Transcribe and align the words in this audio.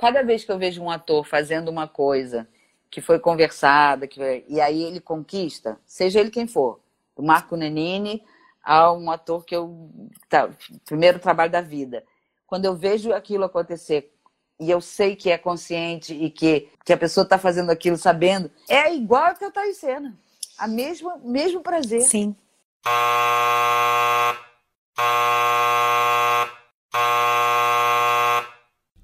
cada 0.00 0.22
vez 0.22 0.42
que 0.42 0.50
eu 0.50 0.58
vejo 0.58 0.82
um 0.82 0.90
ator 0.90 1.26
fazendo 1.26 1.68
uma 1.68 1.86
coisa 1.86 2.48
que 2.90 3.02
foi 3.02 3.18
conversada, 3.18 4.06
que 4.08 4.16
foi... 4.16 4.44
e 4.48 4.58
aí 4.58 4.82
ele 4.82 4.98
conquista, 4.98 5.78
seja 5.84 6.18
ele 6.18 6.30
quem 6.30 6.46
for, 6.46 6.80
do 7.14 7.22
Marco 7.22 7.54
Nenini 7.54 8.24
a 8.64 8.92
um 8.92 9.10
ator 9.10 9.44
que 9.44 9.54
eu. 9.54 9.90
Tá, 10.28 10.48
primeiro 10.86 11.18
trabalho 11.18 11.52
da 11.52 11.60
vida. 11.60 12.02
Quando 12.46 12.64
eu 12.64 12.74
vejo 12.74 13.12
aquilo 13.12 13.44
acontecer 13.44 14.12
e 14.58 14.70
eu 14.70 14.80
sei 14.80 15.14
que 15.14 15.30
é 15.30 15.36
consciente 15.38 16.14
e 16.14 16.30
que, 16.30 16.68
que 16.84 16.92
a 16.92 16.96
pessoa 16.96 17.24
está 17.24 17.38
fazendo 17.38 17.70
aquilo 17.70 17.96
sabendo, 17.96 18.50
é 18.68 18.94
igual 18.94 19.24
a 19.24 19.34
cantar 19.34 19.66
em 19.66 19.74
cena. 19.74 20.18
A 20.58 20.66
mesma, 20.66 21.18
mesmo 21.18 21.60
prazer. 21.60 22.02
Sim. 22.02 22.34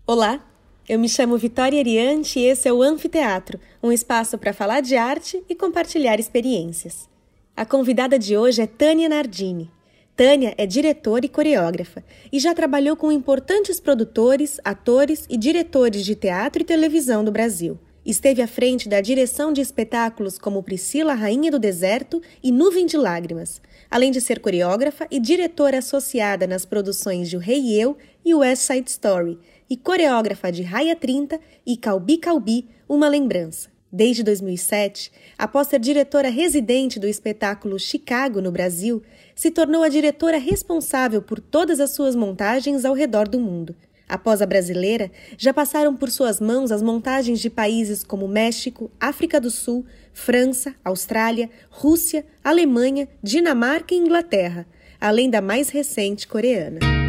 Olá, 0.07 0.41
eu 0.89 0.99
me 0.99 1.09
chamo 1.09 1.37
Vitória 1.37 1.81
Ariante 1.81 2.39
e 2.39 2.45
esse 2.45 2.69
é 2.69 2.73
o 2.73 2.83
Anfiteatro, 2.83 3.59
um 3.83 3.91
espaço 3.91 4.39
para 4.39 4.53
falar 4.53 4.81
de 4.81 4.97
arte 4.97 5.43
e 5.49 5.55
compartilhar 5.55 6.21
experiências. 6.21 7.09
A 7.57 7.65
convidada 7.65 8.19
de 8.19 8.37
hoje 8.37 8.63
é 8.63 8.67
Tânia 8.67 9.09
Nardini. 9.09 9.71
Tânia 10.15 10.55
é 10.57 10.65
diretora 10.65 11.27
e 11.27 11.29
coreógrafa 11.29 12.05
e 12.33 12.39
já 12.39 12.55
trabalhou 12.55 12.97
com 12.97 13.11
importantes 13.11 13.81
produtores, 13.81 14.61
atores 14.65 15.27
e 15.29 15.37
diretores 15.37 16.05
de 16.05 16.15
teatro 16.15 16.63
e 16.63 16.65
televisão 16.65 17.25
do 17.25 17.33
Brasil. 17.33 17.79
Esteve 18.05 18.41
à 18.41 18.47
frente 18.47 18.89
da 18.89 19.01
direção 19.01 19.53
de 19.53 19.61
espetáculos 19.61 20.39
como 20.39 20.63
Priscila, 20.63 21.13
Rainha 21.13 21.51
do 21.51 21.59
Deserto 21.59 22.23
e 22.41 22.53
Nuvem 22.53 22.87
de 22.87 22.97
Lágrimas, 22.97 23.61
além 23.91 24.13
de 24.13 24.21
ser 24.21 24.39
coreógrafa 24.39 25.09
e 25.11 25.19
diretora 25.19 25.79
associada 25.79 26.47
nas 26.47 26.65
produções 26.65 27.29
de 27.29 27.37
O 27.37 27.41
Rei 27.41 27.61
e 27.61 27.81
Eu 27.81 27.97
e 28.25 28.33
West 28.33 28.63
Side 28.63 28.89
Story, 28.89 29.39
e 29.69 29.77
coreógrafa 29.77 30.51
de 30.51 30.63
Raia 30.63 30.95
30 30.95 31.41
e 31.67 31.77
Calbi 31.77 32.19
Calbi, 32.19 32.69
Uma 32.89 33.09
Lembrança. 33.09 33.69
Desde 33.91 34.23
2007, 34.23 35.13
após 35.39 35.69
ser 35.69 35.81
diretora 35.81 36.29
residente 36.29 36.99
do 36.99 37.07
espetáculo 37.07 37.79
Chicago 37.79 38.41
no 38.41 38.51
Brasil, 38.51 39.03
se 39.35 39.51
tornou 39.51 39.83
a 39.83 39.89
diretora 39.89 40.39
responsável 40.39 41.23
por 41.23 41.41
todas 41.41 41.81
as 41.81 41.91
suas 41.91 42.15
montagens 42.15 42.85
ao 42.85 42.95
redor 42.95 43.29
do 43.29 43.41
mundo. 43.41 43.75
Após 44.09 44.41
a 44.41 44.47
brasileira, 44.47 45.11
já 45.37 45.53
passaram 45.53 45.97
por 45.97 46.11
suas 46.11 46.41
mãos 46.41 46.71
as 46.71 46.83
montagens 46.83 47.41
de 47.41 47.51
países 47.51 48.05
como 48.05 48.29
México, 48.29 48.91
África 49.01 49.41
do 49.41 49.51
Sul, 49.51 49.85
França, 50.13 50.75
Austrália, 50.85 51.51
Rússia, 51.71 52.25
Alemanha, 52.43 53.09
Dinamarca 53.23 53.95
e 53.95 53.99
Inglaterra, 53.99 54.67
além 55.01 55.29
da 55.29 55.41
mais 55.41 55.71
recente 55.71 56.29
coreana. 56.29 57.06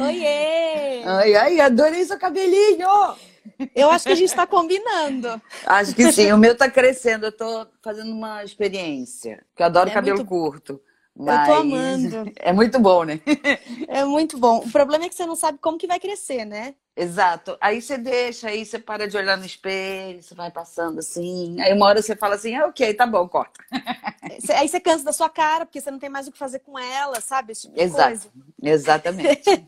Oiê! 0.00 1.02
Ai, 1.04 1.34
ai, 1.34 1.60
adorei 1.60 2.04
seu 2.04 2.18
cabelinho! 2.18 2.88
Eu 3.74 3.90
acho 3.90 4.04
que 4.04 4.12
a 4.12 4.14
gente 4.14 4.28
está 4.28 4.46
combinando. 4.46 5.40
Acho 5.66 5.94
que 5.94 6.10
sim. 6.12 6.32
O 6.32 6.38
meu 6.38 6.52
está 6.52 6.70
crescendo. 6.70 7.26
Eu 7.26 7.30
estou 7.30 7.66
fazendo 7.82 8.10
uma 8.10 8.42
experiência. 8.42 9.44
Que 9.54 9.62
eu 9.62 9.66
adoro 9.66 9.90
é 9.90 9.92
cabelo 9.92 10.18
muito... 10.18 10.28
curto. 10.28 10.80
Mas... 11.20 11.48
Eu 11.48 11.54
tô 11.54 11.60
amando. 11.60 12.32
É 12.40 12.52
muito 12.52 12.78
bom, 12.78 13.04
né? 13.04 13.20
É 13.86 14.04
muito 14.04 14.38
bom. 14.38 14.58
O 14.58 14.70
problema 14.70 15.04
é 15.04 15.08
que 15.08 15.14
você 15.14 15.26
não 15.26 15.36
sabe 15.36 15.58
como 15.60 15.76
que 15.76 15.86
vai 15.86 16.00
crescer, 16.00 16.44
né? 16.44 16.74
Exato. 16.96 17.56
Aí 17.60 17.80
você 17.80 17.98
deixa, 17.98 18.48
aí 18.48 18.64
você 18.64 18.78
para 18.78 19.06
de 19.06 19.16
olhar 19.16 19.36
no 19.36 19.44
espelho, 19.44 20.22
você 20.22 20.34
vai 20.34 20.50
passando 20.50 20.98
assim. 20.98 21.60
Aí 21.60 21.72
uma 21.74 21.86
hora 21.86 22.02
você 22.02 22.16
fala 22.16 22.34
assim, 22.34 22.54
ah, 22.54 22.66
ok, 22.66 22.94
tá 22.94 23.06
bom, 23.06 23.28
corta. 23.28 23.60
Aí 24.54 24.68
você 24.68 24.80
cansa 24.80 25.04
da 25.04 25.12
sua 25.12 25.28
cara, 25.28 25.66
porque 25.66 25.80
você 25.80 25.90
não 25.90 25.98
tem 25.98 26.10
mais 26.10 26.26
o 26.26 26.32
que 26.32 26.38
fazer 26.38 26.60
com 26.60 26.78
ela, 26.78 27.20
sabe? 27.20 27.52
Esse 27.52 27.62
tipo 27.62 27.74
de 27.74 27.82
Exato. 27.82 28.08
coisa. 28.08 28.30
Exatamente. 28.62 29.64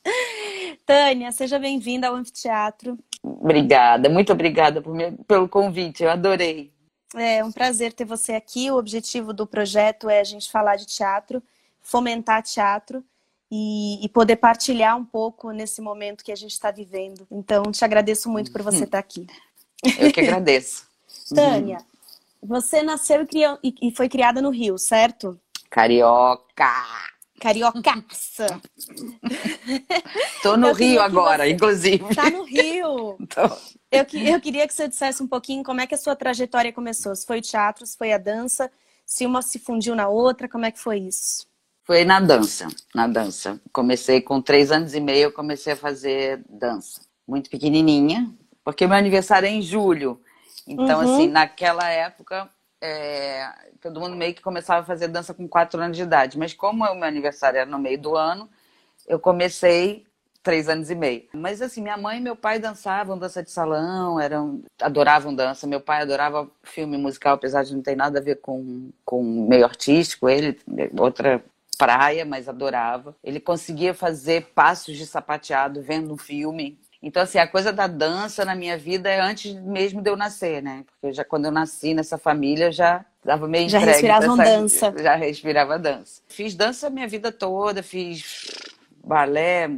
Tânia, 0.86 1.30
seja 1.32 1.58
bem-vinda 1.58 2.08
ao 2.08 2.14
Anfiteatro. 2.14 2.98
Obrigada, 3.22 4.08
muito 4.08 4.32
obrigada 4.32 4.80
por 4.80 4.94
me... 4.94 5.12
pelo 5.28 5.48
convite, 5.48 6.02
eu 6.02 6.10
adorei. 6.10 6.72
É 7.14 7.44
um 7.44 7.50
prazer 7.50 7.92
ter 7.92 8.04
você 8.04 8.32
aqui. 8.32 8.70
O 8.70 8.76
objetivo 8.76 9.32
do 9.32 9.46
projeto 9.46 10.08
é 10.08 10.20
a 10.20 10.24
gente 10.24 10.50
falar 10.50 10.76
de 10.76 10.86
teatro, 10.86 11.42
fomentar 11.82 12.42
teatro 12.42 13.04
e, 13.50 14.04
e 14.04 14.08
poder 14.08 14.36
partilhar 14.36 14.96
um 14.96 15.04
pouco 15.04 15.50
nesse 15.50 15.80
momento 15.80 16.24
que 16.24 16.32
a 16.32 16.36
gente 16.36 16.52
está 16.52 16.70
vivendo. 16.70 17.26
Então, 17.30 17.64
te 17.64 17.84
agradeço 17.84 18.30
muito 18.30 18.52
por 18.52 18.62
você 18.62 18.84
estar 18.84 18.90
tá 18.90 18.98
aqui. 18.98 19.26
Eu 19.98 20.12
que 20.12 20.20
agradeço. 20.20 20.86
Tânia, 21.34 21.78
você 22.42 22.82
nasceu 22.82 23.22
e, 23.22 23.26
criou, 23.26 23.58
e 23.62 23.90
foi 23.94 24.08
criada 24.08 24.40
no 24.40 24.50
Rio, 24.50 24.78
certo? 24.78 25.38
Carioca! 25.68 26.72
Cariocaça! 27.40 28.60
Tô 30.42 30.56
no 30.56 30.72
Rio 30.72 31.00
agora, 31.00 31.44
você... 31.44 31.50
inclusive. 31.50 32.14
Tá 32.14 32.30
no 32.30 32.44
Rio! 32.44 33.16
Tô. 33.34 33.79
Eu, 33.90 34.06
eu 34.12 34.40
queria 34.40 34.66
que 34.68 34.72
você 34.72 34.86
dissesse 34.86 35.22
um 35.22 35.26
pouquinho 35.26 35.64
como 35.64 35.80
é 35.80 35.86
que 35.86 35.94
a 35.94 35.98
sua 35.98 36.14
trajetória 36.14 36.72
começou. 36.72 37.14
Se 37.14 37.26
foi 37.26 37.38
o 37.38 37.42
teatro, 37.42 37.84
se 37.84 37.98
foi 37.98 38.12
a 38.12 38.18
dança, 38.18 38.70
se 39.04 39.26
uma 39.26 39.42
se 39.42 39.58
fundiu 39.58 39.96
na 39.96 40.08
outra, 40.08 40.48
como 40.48 40.64
é 40.64 40.70
que 40.70 40.78
foi 40.78 40.98
isso? 40.98 41.48
Foi 41.84 42.04
na 42.04 42.20
dança, 42.20 42.68
na 42.94 43.08
dança. 43.08 43.60
Comecei 43.72 44.20
com 44.20 44.40
três 44.40 44.70
anos 44.70 44.94
e 44.94 45.00
meio, 45.00 45.24
eu 45.24 45.32
comecei 45.32 45.72
a 45.72 45.76
fazer 45.76 46.40
dança. 46.48 47.00
Muito 47.26 47.50
pequenininha, 47.50 48.32
porque 48.62 48.86
meu 48.86 48.96
aniversário 48.96 49.46
é 49.48 49.50
em 49.50 49.60
julho. 49.60 50.20
Então, 50.68 51.02
uhum. 51.02 51.14
assim, 51.14 51.26
naquela 51.26 51.88
época, 51.88 52.48
é, 52.80 53.52
todo 53.80 53.98
mundo 53.98 54.14
meio 54.14 54.34
que 54.34 54.40
começava 54.40 54.82
a 54.82 54.84
fazer 54.84 55.08
dança 55.08 55.34
com 55.34 55.48
quatro 55.48 55.82
anos 55.82 55.96
de 55.96 56.04
idade. 56.04 56.38
Mas 56.38 56.54
como 56.54 56.84
o 56.84 56.94
meu 56.94 57.08
aniversário 57.08 57.58
era 57.58 57.68
no 57.68 57.78
meio 57.78 58.00
do 58.00 58.16
ano, 58.16 58.48
eu 59.08 59.18
comecei 59.18 60.06
três 60.42 60.68
anos 60.68 60.90
e 60.90 60.94
meio. 60.94 61.24
Mas 61.32 61.60
assim, 61.62 61.82
minha 61.82 61.96
mãe 61.96 62.18
e 62.18 62.20
meu 62.20 62.36
pai 62.36 62.58
dançavam 62.58 63.18
dança 63.18 63.42
de 63.42 63.50
salão, 63.50 64.18
eram 64.20 64.62
adoravam 64.80 65.34
dança. 65.34 65.66
Meu 65.66 65.80
pai 65.80 66.02
adorava 66.02 66.48
filme 66.62 66.96
musical, 66.96 67.34
apesar 67.34 67.64
de 67.64 67.74
não 67.74 67.82
ter 67.82 67.96
nada 67.96 68.18
a 68.18 68.22
ver 68.22 68.36
com, 68.36 68.90
com 69.04 69.22
meio 69.22 69.64
artístico. 69.64 70.28
Ele, 70.28 70.58
outra 70.98 71.42
praia, 71.78 72.24
mas 72.24 72.48
adorava. 72.48 73.16
Ele 73.24 73.40
conseguia 73.40 73.94
fazer 73.94 74.50
passos 74.54 74.96
de 74.96 75.06
sapateado 75.06 75.82
vendo 75.82 76.12
um 76.12 76.18
filme. 76.18 76.78
Então, 77.02 77.22
assim, 77.22 77.38
a 77.38 77.46
coisa 77.46 77.72
da 77.72 77.86
dança 77.86 78.44
na 78.44 78.54
minha 78.54 78.76
vida 78.76 79.08
é 79.08 79.20
antes 79.20 79.54
mesmo 79.54 80.02
de 80.02 80.10
eu 80.10 80.16
nascer, 80.16 80.62
né? 80.62 80.84
Porque 80.86 81.14
já 81.14 81.24
quando 81.24 81.46
eu 81.46 81.50
nasci 81.50 81.94
nessa 81.94 82.18
família, 82.18 82.70
já 82.70 83.02
dava 83.24 83.48
meio 83.48 83.70
Já 83.70 83.78
respirava 83.78 84.36
dança. 84.36 84.94
Já 84.98 85.14
respirava 85.14 85.78
dança. 85.78 86.20
Fiz 86.28 86.54
dança 86.54 86.88
a 86.88 86.90
minha 86.90 87.08
vida 87.08 87.32
toda, 87.32 87.82
fiz 87.82 88.44
balé, 89.04 89.68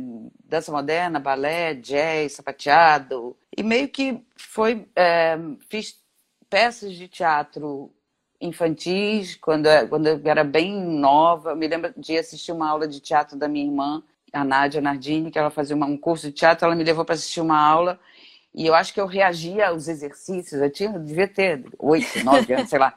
dança 0.45 0.73
moderna, 0.73 1.19
balé, 1.19 1.75
jazz, 1.75 2.33
sapateado. 2.33 3.37
E 3.57 3.63
meio 3.63 3.89
que 3.89 4.23
foi. 4.37 4.87
É, 4.95 5.39
fiz 5.69 5.99
peças 6.51 6.95
de 6.95 7.09
teatro 7.09 7.91
infantis 8.41 9.37
quando, 9.37 9.69
quando 9.89 10.07
eu 10.07 10.21
era 10.25 10.45
bem 10.45 10.75
nova. 10.75 11.51
Eu 11.51 11.57
me 11.57 11.69
lembro 11.69 11.93
de 11.97 12.19
assistir 12.19 12.53
uma 12.53 12.69
aula 12.69 12.87
de 12.87 13.01
teatro 13.01 13.39
da 13.39 13.49
minha 13.49 13.65
irmã, 13.65 14.03
a 14.33 14.45
Nádia 14.45 14.81
Nardini, 14.81 15.31
que 15.31 15.39
ela 15.39 15.51
fazia 15.51 15.77
um 15.77 15.97
curso 15.97 16.27
de 16.27 16.33
teatro. 16.33 16.67
Ela 16.67 16.75
me 16.75 16.85
levou 16.85 17.05
para 17.05 17.15
assistir 17.15 17.41
uma 17.41 17.59
aula. 17.59 17.99
E 18.55 18.67
eu 18.67 18.75
acho 18.75 18.93
que 18.93 19.01
eu 19.01 19.07
reagia 19.07 19.69
aos 19.69 19.89
exercícios. 19.89 20.61
Eu 20.61 20.71
tinha, 20.71 20.91
devia 20.99 21.29
ter 21.29 21.65
oito, 21.79 22.23
nove 22.25 22.53
anos, 22.53 22.69
sei 22.69 22.79
lá. 22.79 22.95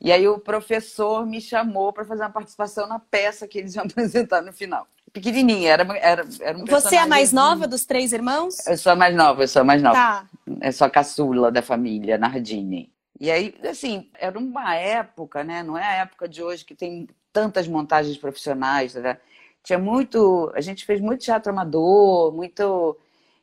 E 0.00 0.10
aí 0.10 0.26
o 0.26 0.38
professor 0.38 1.24
me 1.26 1.40
chamou 1.40 1.92
para 1.92 2.04
fazer 2.04 2.22
uma 2.22 2.30
participação 2.30 2.88
na 2.88 2.98
peça 2.98 3.46
que 3.46 3.58
eles 3.58 3.74
iam 3.74 3.84
apresentar 3.86 4.42
no 4.42 4.52
final 4.52 4.86
pequenininha, 5.18 5.72
era, 5.72 5.98
era, 5.98 6.24
era 6.40 6.58
um 6.58 6.64
Você 6.64 6.96
é 6.96 7.00
a 7.00 7.06
mais 7.06 7.32
nova 7.32 7.66
dos 7.66 7.84
três 7.84 8.12
irmãos? 8.12 8.66
Eu 8.66 8.76
sou 8.76 8.92
a 8.92 8.96
mais 8.96 9.14
nova, 9.14 9.42
eu 9.42 9.48
sou 9.48 9.62
a 9.62 9.64
mais 9.64 9.82
nova. 9.82 9.94
Tá. 9.94 10.26
Eu 10.60 10.72
sou 10.72 10.86
a 10.86 10.90
caçula 10.90 11.50
da 11.50 11.62
família, 11.62 12.16
Nardini. 12.16 12.92
E 13.20 13.30
aí, 13.30 13.54
assim, 13.68 14.08
era 14.18 14.38
uma 14.38 14.74
época, 14.76 15.42
né? 15.42 15.62
Não 15.62 15.76
é 15.76 15.84
a 15.84 15.94
época 16.02 16.28
de 16.28 16.42
hoje 16.42 16.64
que 16.64 16.74
tem 16.74 17.08
tantas 17.32 17.66
montagens 17.66 18.16
profissionais, 18.16 18.94
né? 18.94 19.18
Tinha 19.62 19.78
muito. 19.78 20.52
A 20.54 20.60
gente 20.60 20.86
fez 20.86 21.00
muito 21.00 21.24
teatro 21.24 21.52
amador, 21.52 22.32
muito. 22.32 22.96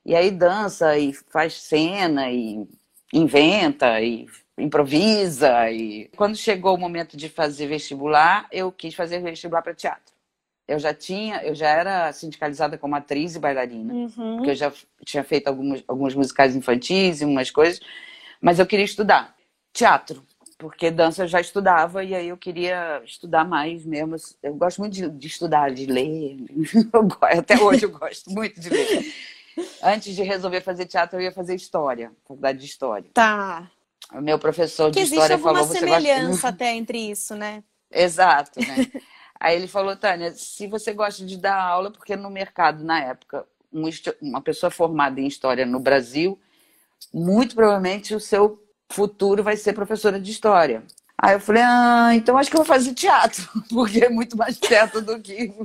E 0.06 0.16
aí 0.16 0.32
dança 0.32 0.98
e 0.98 1.14
faz 1.14 1.62
cena 1.62 2.32
e 2.32 2.66
inventa 3.14 4.00
e 4.02 4.28
improvisa. 4.58 5.70
E 5.70 6.10
quando 6.16 6.38
chegou 6.38 6.76
o 6.76 6.80
momento 6.80 7.18
de 7.18 7.28
fazer 7.28 7.68
vestibular, 7.68 8.48
eu 8.52 8.72
quis 8.72 8.96
fazer 8.96 9.20
vestibular 9.20 9.62
para 9.62 9.74
teatro 9.74 10.15
eu 10.68 10.80
já 10.80 10.94
tinha, 10.94 11.44
eu 11.44 11.54
já 11.54 11.70
era 11.70 12.12
sindicalizada 12.12 12.78
como 12.78 12.96
atriz 12.96 13.36
e 13.36 13.40
bailarina, 13.40 13.94
uhum. 13.94 14.38
porque 14.38 14.52
eu 14.52 14.56
já 14.56 14.74
tinha 15.04 15.24
feito 15.24 15.48
alguns, 15.48 15.84
alguns 15.88 16.16
musicais 16.16 16.56
infantis 16.56 17.22
e 17.22 17.26
umas 17.26 17.52
coisas, 17.52 17.80
mas 18.42 18.60
eu 18.60 18.66
queria 18.66 18.86
estudar 18.86 19.36
teatro. 19.72 20.24
porque 20.58 20.90
dança 20.90 21.24
eu 21.24 21.28
já 21.28 21.40
estudava 21.40 22.04
e 22.04 22.16
aí 22.16 22.30
eu 22.30 22.38
queria 22.38 23.02
estudar 23.06 23.44
mais 23.44 23.86
mesmo. 23.86 24.16
Eu 24.42 24.56
gosto 24.56 24.80
muito 24.80 24.94
de, 24.94 25.10
de 25.10 25.28
estudar, 25.28 25.72
de 25.72 25.86
ler. 25.86 26.38
até 27.22 27.62
hoje 27.62 27.84
eu 27.84 27.92
gosto 27.92 28.32
muito 28.32 28.60
de 28.60 28.70
ler. 28.70 29.14
Antes 29.84 30.16
de 30.16 30.24
resolver 30.24 30.62
fazer 30.62 30.86
teatro, 30.86 31.20
eu 31.20 31.24
ia 31.24 31.32
fazer 31.32 31.56
história, 31.56 32.12
faculdade 32.28 32.60
de 32.60 32.66
história. 32.66 33.10
Tá. 33.14 33.70
O 34.14 34.22
meu 34.22 34.38
professor 34.40 34.92
de 34.92 35.00
história 35.02 35.38
falou: 35.38 35.66
você 35.66 35.80
gosta. 35.80 36.02
semelhança 36.02 36.48
até 36.48 36.74
entre 36.74 36.98
isso, 36.98 37.36
né? 37.36 37.64
Exato, 37.92 38.60
né? 38.60 38.88
Aí 39.40 39.56
ele 39.56 39.68
falou, 39.68 39.96
Tânia, 39.96 40.32
se 40.32 40.68
você 40.68 40.94
gosta 40.94 41.26
de 41.26 41.38
dar 41.38 41.60
aula, 41.62 41.92
porque 41.92 42.16
no 42.16 42.30
mercado, 42.30 42.84
na 42.84 43.00
época, 43.02 43.46
uma 44.22 44.42
pessoa 44.42 44.72
formada 44.72 45.20
em 45.20 45.28
história 45.28 45.66
no 45.66 45.80
Brasil, 45.80 46.40
muito 47.14 47.56
provavelmente 47.56 48.16
o 48.16 48.20
seu 48.20 48.62
futuro 48.90 49.44
vai 49.44 49.58
ser 49.58 49.74
professora 49.74 50.20
de 50.20 50.32
história. 50.32 50.84
Aí 51.18 51.34
eu 51.34 51.40
falei, 51.40 51.64
ah, 51.64 52.12
então 52.14 52.38
acho 52.38 52.50
que 52.50 52.56
eu 52.56 52.64
vou 52.64 52.66
fazer 52.66 52.94
teatro, 52.94 53.48
porque 53.70 54.06
é 54.06 54.10
muito 54.10 54.38
mais 54.38 54.58
perto 54.58 55.02
do 55.02 55.20
que. 55.20 55.54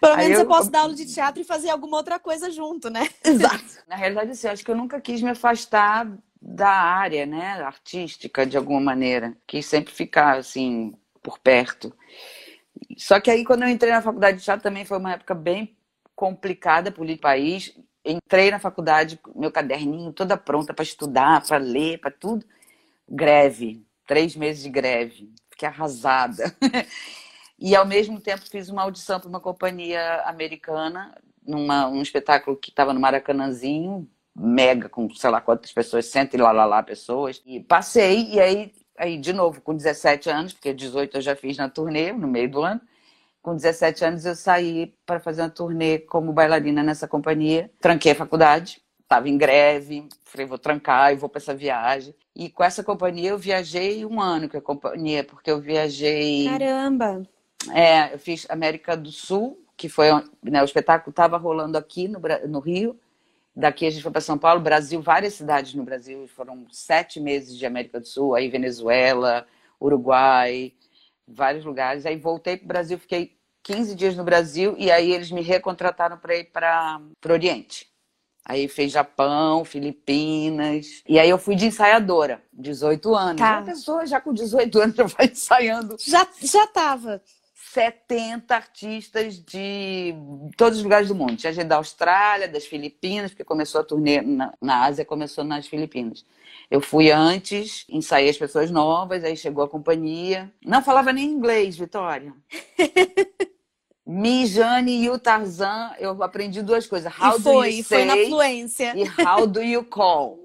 Pelo 0.00 0.16
menos 0.16 0.38
eu... 0.38 0.40
eu 0.40 0.46
posso 0.46 0.70
dar 0.70 0.80
aula 0.80 0.94
de 0.94 1.06
teatro 1.06 1.40
e 1.40 1.44
fazer 1.44 1.70
alguma 1.70 1.96
outra 1.96 2.18
coisa 2.18 2.50
junto, 2.50 2.90
né? 2.90 3.08
Exato. 3.24 3.64
Na 3.88 3.96
realidade, 3.96 4.30
assim, 4.32 4.48
acho 4.48 4.64
que 4.64 4.70
eu 4.70 4.76
nunca 4.76 5.00
quis 5.00 5.22
me 5.22 5.30
afastar 5.30 6.10
da 6.40 6.68
área, 6.68 7.24
né, 7.24 7.62
artística, 7.62 8.44
de 8.44 8.56
alguma 8.56 8.80
maneira. 8.80 9.34
Quis 9.46 9.64
sempre 9.64 9.94
ficar, 9.94 10.36
assim, 10.36 10.92
por 11.24 11.38
perto. 11.38 11.92
Só 12.98 13.18
que 13.18 13.30
aí, 13.30 13.44
quando 13.44 13.62
eu 13.62 13.68
entrei 13.68 13.90
na 13.90 14.02
faculdade 14.02 14.38
de 14.38 14.44
teatro, 14.44 14.62
também 14.62 14.84
foi 14.84 14.98
uma 14.98 15.14
época 15.14 15.34
bem 15.34 15.74
complicada 16.14 16.92
para 16.92 17.02
o 17.02 17.18
país. 17.18 17.74
Entrei 18.04 18.50
na 18.50 18.58
faculdade, 18.58 19.18
meu 19.34 19.50
caderninho 19.50 20.12
toda 20.12 20.36
pronta 20.36 20.74
para 20.74 20.82
estudar, 20.82 21.42
para 21.44 21.56
ler, 21.56 21.98
para 21.98 22.10
tudo. 22.10 22.44
Greve, 23.08 23.82
três 24.06 24.36
meses 24.36 24.62
de 24.62 24.68
greve. 24.68 25.32
Fiquei 25.50 25.66
arrasada. 25.66 26.54
e, 27.58 27.74
ao 27.74 27.86
mesmo 27.86 28.20
tempo, 28.20 28.42
fiz 28.48 28.68
uma 28.68 28.82
audição 28.82 29.18
para 29.18 29.28
uma 29.28 29.40
companhia 29.40 30.22
americana, 30.26 31.16
numa, 31.46 31.88
um 31.88 32.02
espetáculo 32.02 32.56
que 32.56 32.70
estava 32.70 32.92
no 32.92 33.00
Maracanãzinho, 33.00 34.06
mega, 34.36 34.88
com 34.88 35.08
sei 35.14 35.30
lá 35.30 35.40
quantas 35.40 35.72
pessoas, 35.72 36.06
cento 36.06 36.34
e 36.34 36.36
lá, 36.36 36.52
lá, 36.52 36.66
lá 36.66 36.82
pessoas. 36.82 37.42
E 37.46 37.60
passei, 37.60 38.28
e 38.32 38.40
aí 38.40 38.72
aí 38.96 39.18
de 39.18 39.32
novo 39.32 39.60
com 39.60 39.74
17 39.74 40.30
anos, 40.30 40.52
porque 40.52 40.72
18 40.72 41.16
eu 41.16 41.20
já 41.20 41.36
fiz 41.36 41.56
na 41.56 41.68
turnê 41.68 42.12
no 42.12 42.28
meio 42.28 42.50
do 42.50 42.62
ano. 42.62 42.80
Com 43.42 43.54
17 43.54 44.04
anos 44.04 44.24
eu 44.24 44.34
saí 44.34 44.94
para 45.04 45.20
fazer 45.20 45.42
uma 45.42 45.50
turnê 45.50 45.98
como 45.98 46.32
bailarina 46.32 46.82
nessa 46.82 47.06
companhia. 47.06 47.70
Tranquei 47.80 48.12
a 48.12 48.14
faculdade, 48.14 48.80
estava 49.02 49.28
em 49.28 49.36
greve, 49.36 50.08
falei 50.24 50.46
vou 50.46 50.58
trancar 50.58 51.12
e 51.12 51.16
vou 51.16 51.28
para 51.28 51.40
essa 51.40 51.54
viagem. 51.54 52.14
E 52.34 52.48
com 52.48 52.64
essa 52.64 52.82
companhia 52.82 53.30
eu 53.30 53.38
viajei 53.38 54.04
um 54.04 54.20
ano 54.20 54.48
com 54.48 54.56
a 54.56 54.62
companhia, 54.62 55.22
porque 55.22 55.50
eu 55.50 55.60
viajei. 55.60 56.46
Caramba! 56.48 57.22
É, 57.72 58.14
eu 58.14 58.18
fiz 58.18 58.46
América 58.48 58.96
do 58.96 59.12
Sul, 59.12 59.58
que 59.76 59.88
foi 59.88 60.08
né, 60.42 60.62
o 60.62 60.64
espetáculo 60.64 61.10
estava 61.10 61.36
rolando 61.36 61.78
aqui 61.78 62.08
no, 62.08 62.20
no 62.48 62.60
Rio. 62.60 62.98
Daqui 63.56 63.86
a 63.86 63.90
gente 63.90 64.02
foi 64.02 64.10
para 64.10 64.20
São 64.20 64.36
Paulo, 64.36 64.60
Brasil, 64.60 65.00
várias 65.00 65.34
cidades 65.34 65.74
no 65.74 65.84
Brasil, 65.84 66.26
foram 66.26 66.66
sete 66.72 67.20
meses 67.20 67.56
de 67.56 67.64
América 67.64 68.00
do 68.00 68.06
Sul, 68.06 68.34
aí 68.34 68.48
Venezuela, 68.48 69.46
Uruguai, 69.80 70.72
vários 71.26 71.64
lugares. 71.64 72.04
Aí 72.04 72.16
voltei 72.16 72.56
para 72.56 72.64
o 72.64 72.68
Brasil, 72.68 72.98
fiquei 72.98 73.36
15 73.62 73.94
dias 73.94 74.16
no 74.16 74.24
Brasil 74.24 74.74
e 74.76 74.90
aí 74.90 75.12
eles 75.12 75.30
me 75.30 75.40
recontrataram 75.40 76.18
para 76.18 76.36
ir 76.36 76.44
para 76.44 77.00
o 77.00 77.32
Oriente. 77.32 77.86
Aí 78.44 78.68
fez 78.68 78.92
Japão, 78.92 79.64
Filipinas. 79.64 81.02
E 81.08 81.18
aí 81.18 81.30
eu 81.30 81.38
fui 81.38 81.54
de 81.54 81.66
ensaiadora, 81.66 82.42
18 82.52 83.14
anos. 83.14 83.40
Tá. 83.40 83.58
Uma 83.58 83.66
pessoa 83.66 84.06
já 84.06 84.20
com 84.20 84.34
18 84.34 84.80
anos 84.80 84.96
já 84.96 85.04
vai 85.04 85.26
ensaiando. 85.26 85.96
Já, 85.98 86.28
já 86.42 86.66
tava. 86.66 87.22
70 87.74 88.54
artistas 88.54 89.36
de 89.44 90.14
todos 90.56 90.78
os 90.78 90.84
lugares 90.84 91.08
do 91.08 91.14
mundo. 91.14 91.36
Tinha 91.36 91.52
gente 91.52 91.66
da 91.66 91.76
Austrália, 91.76 92.46
das 92.46 92.64
Filipinas, 92.64 93.32
porque 93.32 93.42
começou 93.42 93.80
a 93.80 93.84
turnê 93.84 94.22
na, 94.22 94.54
na 94.62 94.84
Ásia, 94.84 95.04
começou 95.04 95.42
nas 95.42 95.66
Filipinas. 95.66 96.24
Eu 96.70 96.80
fui 96.80 97.10
antes, 97.10 97.84
ensaiei 97.88 98.30
as 98.30 98.38
pessoas 98.38 98.70
novas, 98.70 99.24
aí 99.24 99.36
chegou 99.36 99.64
a 99.64 99.68
companhia. 99.68 100.52
Não 100.64 100.84
falava 100.84 101.12
nem 101.12 101.26
inglês, 101.26 101.76
Vitória. 101.76 102.32
Me, 104.06 104.46
Jane 104.46 105.02
e 105.02 105.10
o 105.10 105.18
Tarzan, 105.18 105.92
eu 105.98 106.22
aprendi 106.22 106.62
duas 106.62 106.86
coisas. 106.86 107.12
How 107.18 107.38
e 107.38 107.40
foi, 107.40 107.70
do 107.70 107.76
you 107.76 107.84
say 107.84 107.98
foi 107.98 108.04
na 108.04 108.26
fluência. 108.28 108.94
E 108.96 109.02
how 109.20 109.46
do 109.46 109.62
you 109.62 109.82
call? 109.84 110.38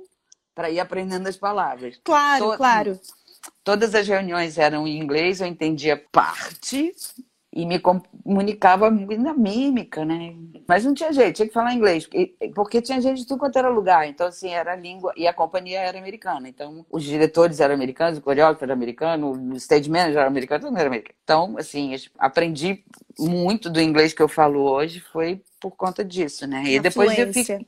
Para 0.55 0.71
ir 0.71 0.79
aprendendo 0.79 1.27
as 1.27 1.37
palavras. 1.37 1.99
Claro, 2.03 2.57
claro. 2.57 2.99
Todas 3.69 3.93
as 3.93 4.07
reuniões 4.07 4.57
eram 4.57 4.87
em 4.87 4.97
inglês, 4.97 5.41
eu 5.41 5.45
entendia 5.45 6.03
parte 6.11 6.91
e 7.53 7.67
me 7.67 7.77
comunicava 7.77 8.89
na 8.89 9.31
mímica, 9.31 10.03
né? 10.03 10.33
Mas 10.67 10.83
não 10.83 10.95
tinha 10.95 11.13
jeito, 11.13 11.35
tinha 11.35 11.47
que 11.47 11.53
falar 11.53 11.75
inglês, 11.75 12.09
porque, 12.55 12.81
tinha 12.81 12.99
gente 12.99 13.19
de 13.19 13.27
tudo 13.27 13.37
quanto 13.37 13.59
era 13.59 13.69
lugar. 13.69 14.07
Então, 14.07 14.25
assim, 14.25 14.49
era 14.49 14.73
a 14.73 14.75
língua, 14.75 15.13
e 15.15 15.27
a 15.27 15.33
companhia 15.33 15.81
era 15.81 15.99
americana. 15.99 16.49
Então, 16.49 16.83
os 16.89 17.03
diretores 17.03 17.59
eram 17.59 17.75
americanos, 17.75 18.17
o 18.17 18.23
coreógrafo 18.23 18.63
era 18.63 18.73
americano, 18.73 19.33
o 19.33 19.55
stage 19.57 19.87
manager 19.87 20.17
era 20.17 20.27
americano, 20.27 20.65
tudo 20.65 20.75
era 20.75 20.87
americano. 20.87 21.15
Então, 21.23 21.55
assim, 21.59 21.95
aprendi 22.17 22.83
muito 23.19 23.69
do 23.69 23.79
inglês 23.79 24.13
que 24.13 24.21
eu 24.23 24.27
falo 24.27 24.61
hoje, 24.61 24.99
foi 24.99 25.43
por 25.59 25.75
conta 25.75 26.03
disso, 26.03 26.47
né? 26.47 26.63
E 26.65 26.79
depois 26.79 27.15
eu 27.19 27.31
fiquei... 27.31 27.67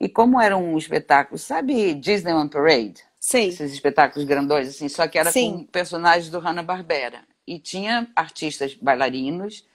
E 0.00 0.08
como 0.08 0.40
era 0.40 0.56
um 0.56 0.76
espetáculo, 0.76 1.38
sabe 1.38 1.94
Disney 1.94 2.32
on 2.32 2.48
Parade? 2.48 3.06
Sei. 3.28 3.48
Esses 3.48 3.74
espetáculos 3.74 4.26
grandões, 4.26 4.68
assim, 4.68 4.88
só 4.88 5.06
que 5.06 5.18
era 5.18 5.30
Sim. 5.30 5.50
com 5.52 5.64
personagens 5.64 6.30
do 6.30 6.38
Hanna-Barbera. 6.38 7.24
E 7.46 7.58
tinha 7.58 8.08
artistas 8.16 8.72
bailarinos 8.72 9.66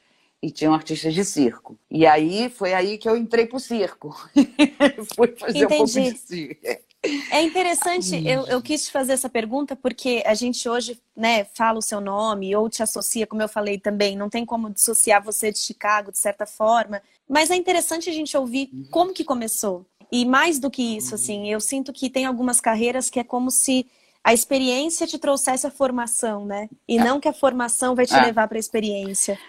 e 0.41 0.50
tinham 0.50 0.73
artistas 0.73 1.13
de 1.13 1.23
circo. 1.23 1.77
E 1.89 2.03
aí 2.03 2.50
foi 2.50 2.73
aí 2.73 2.97
que 2.97 3.07
eu 3.07 3.15
entrei 3.15 3.45
pro 3.45 3.59
circo. 3.59 4.09
Fui 5.15 5.27
fazer 5.38 5.65
Entendi. 5.65 5.65
um 5.65 5.77
pouco 5.77 5.85
de 5.85 6.17
circo. 6.17 6.83
É 7.29 7.41
interessante, 7.44 8.25
eu, 8.25 8.47
eu 8.47 8.61
quis 8.61 8.85
te 8.85 8.91
fazer 8.91 9.11
essa 9.11 9.29
pergunta 9.29 9.75
porque 9.75 10.23
a 10.25 10.33
gente 10.33 10.67
hoje 10.69 10.97
né, 11.15 11.44
fala 11.44 11.77
o 11.77 11.81
seu 11.81 12.00
nome 12.00 12.55
ou 12.55 12.69
te 12.69 12.81
associa, 12.81 13.27
como 13.27 13.41
eu 13.41 13.50
falei 13.50 13.77
também, 13.77 14.15
não 14.15 14.29
tem 14.29 14.45
como 14.45 14.69
dissociar 14.69 15.21
você 15.21 15.51
de 15.51 15.59
Chicago 15.59 16.13
de 16.13 16.17
certa 16.17 16.45
forma, 16.45 17.01
mas 17.27 17.51
é 17.51 17.55
interessante 17.55 18.09
a 18.09 18.13
gente 18.13 18.35
ouvir 18.38 18.69
uhum. 18.71 18.88
como 18.89 19.13
que 19.13 19.25
começou. 19.25 19.85
E 20.15 20.25
mais 20.25 20.60
do 20.60 20.69
que 20.69 20.95
isso, 20.95 21.15
assim, 21.15 21.51
eu 21.51 21.60
sinto 21.60 21.92
que 21.92 22.07
tem 22.07 22.27
algumas 22.27 22.62
carreiras 22.62 23.10
que 23.10 23.19
é 23.19 23.24
como 23.24 23.50
se 23.50 23.88
a 24.24 24.31
experiência 24.31 25.07
te 25.07 25.18
trouxesse 25.18 25.65
a 25.65 25.71
formação, 25.71 26.45
né? 26.45 26.69
E 26.88 27.00
é. 27.00 27.04
não 27.04 27.19
que 27.19 27.27
a 27.27 27.33
formação 27.33 27.95
vai 27.95 28.06
te 28.06 28.13
é. 28.13 28.21
levar 28.21 28.48
para 28.48 28.60
a 28.60 28.60
experiência. 28.60 29.39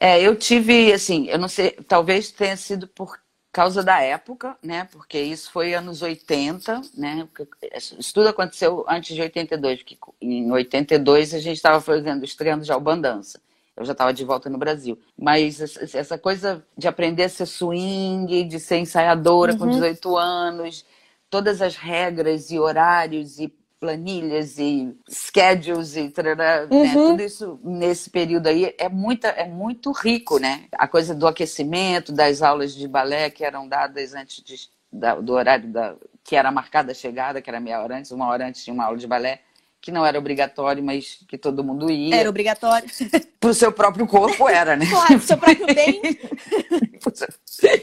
É, 0.00 0.20
eu 0.20 0.34
tive, 0.34 0.92
assim, 0.92 1.28
eu 1.28 1.38
não 1.38 1.46
sei, 1.46 1.70
talvez 1.86 2.32
tenha 2.32 2.56
sido 2.56 2.88
por 2.88 3.16
causa 3.52 3.80
da 3.80 4.00
época, 4.00 4.58
né? 4.60 4.88
Porque 4.90 5.20
isso 5.20 5.52
foi 5.52 5.72
anos 5.72 6.02
80, 6.02 6.80
né? 6.96 7.28
Isso 7.72 8.12
tudo 8.12 8.26
aconteceu 8.26 8.84
antes 8.88 9.14
de 9.14 9.22
82, 9.22 9.84
porque 9.84 9.96
em 10.20 10.50
82 10.50 11.32
a 11.32 11.38
gente 11.38 11.58
estava 11.58 11.80
fazendo, 11.80 12.24
estreando 12.24 12.64
já 12.64 12.76
o 12.76 12.80
Bandança 12.80 13.40
eu 13.76 13.84
já 13.84 13.92
estava 13.92 14.12
de 14.12 14.24
volta 14.24 14.50
no 14.50 14.58
Brasil. 14.58 14.98
Mas 15.18 15.60
essa 15.94 16.18
coisa 16.18 16.64
de 16.76 16.86
aprender 16.86 17.24
a 17.24 17.28
ser 17.28 17.46
swing, 17.46 18.44
de 18.44 18.60
ser 18.60 18.78
ensaiadora 18.78 19.52
uhum. 19.52 19.58
com 19.58 19.68
18 19.68 20.16
anos, 20.16 20.84
todas 21.30 21.62
as 21.62 21.76
regras 21.76 22.50
e 22.50 22.58
horários 22.58 23.38
e 23.38 23.48
planilhas 23.80 24.58
e 24.58 24.96
schedules 25.08 25.96
e 25.96 26.02
né, 26.02 26.68
uhum. 26.70 26.84
né? 26.84 26.92
tudo 26.92 27.22
isso 27.22 27.60
nesse 27.64 28.08
período 28.10 28.46
aí 28.46 28.72
é 28.78 28.88
muito, 28.88 29.26
é 29.26 29.48
muito 29.48 29.90
rico, 29.90 30.38
né? 30.38 30.66
A 30.78 30.86
coisa 30.86 31.12
do 31.12 31.26
aquecimento, 31.26 32.12
das 32.12 32.42
aulas 32.42 32.74
de 32.74 32.86
balé 32.86 33.28
que 33.28 33.44
eram 33.44 33.66
dadas 33.66 34.14
antes 34.14 34.40
de, 34.44 34.54
da, 34.92 35.16
do 35.16 35.32
horário 35.32 35.68
da, 35.68 35.96
que 36.22 36.36
era 36.36 36.52
marcada 36.52 36.92
a 36.92 36.94
chegada, 36.94 37.42
que 37.42 37.50
era 37.50 37.58
meia 37.58 37.82
hora 37.82 37.98
antes, 37.98 38.12
uma 38.12 38.28
hora 38.28 38.46
antes 38.46 38.64
de 38.64 38.70
uma 38.70 38.84
aula 38.84 38.98
de 38.98 39.06
balé 39.08 39.40
que 39.82 39.90
não 39.90 40.06
era 40.06 40.16
obrigatório, 40.16 40.82
mas 40.82 41.18
que 41.26 41.36
todo 41.36 41.64
mundo 41.64 41.90
ia. 41.90 42.14
Era 42.14 42.30
obrigatório. 42.30 42.88
Para 43.40 43.50
o 43.50 43.54
seu 43.54 43.72
próprio 43.72 44.06
corpo 44.06 44.48
era, 44.48 44.76
né? 44.76 44.86
Claro, 44.88 45.18
pro 45.18 45.26
seu 45.26 45.36
próprio 45.36 45.66
bem. 45.74 46.00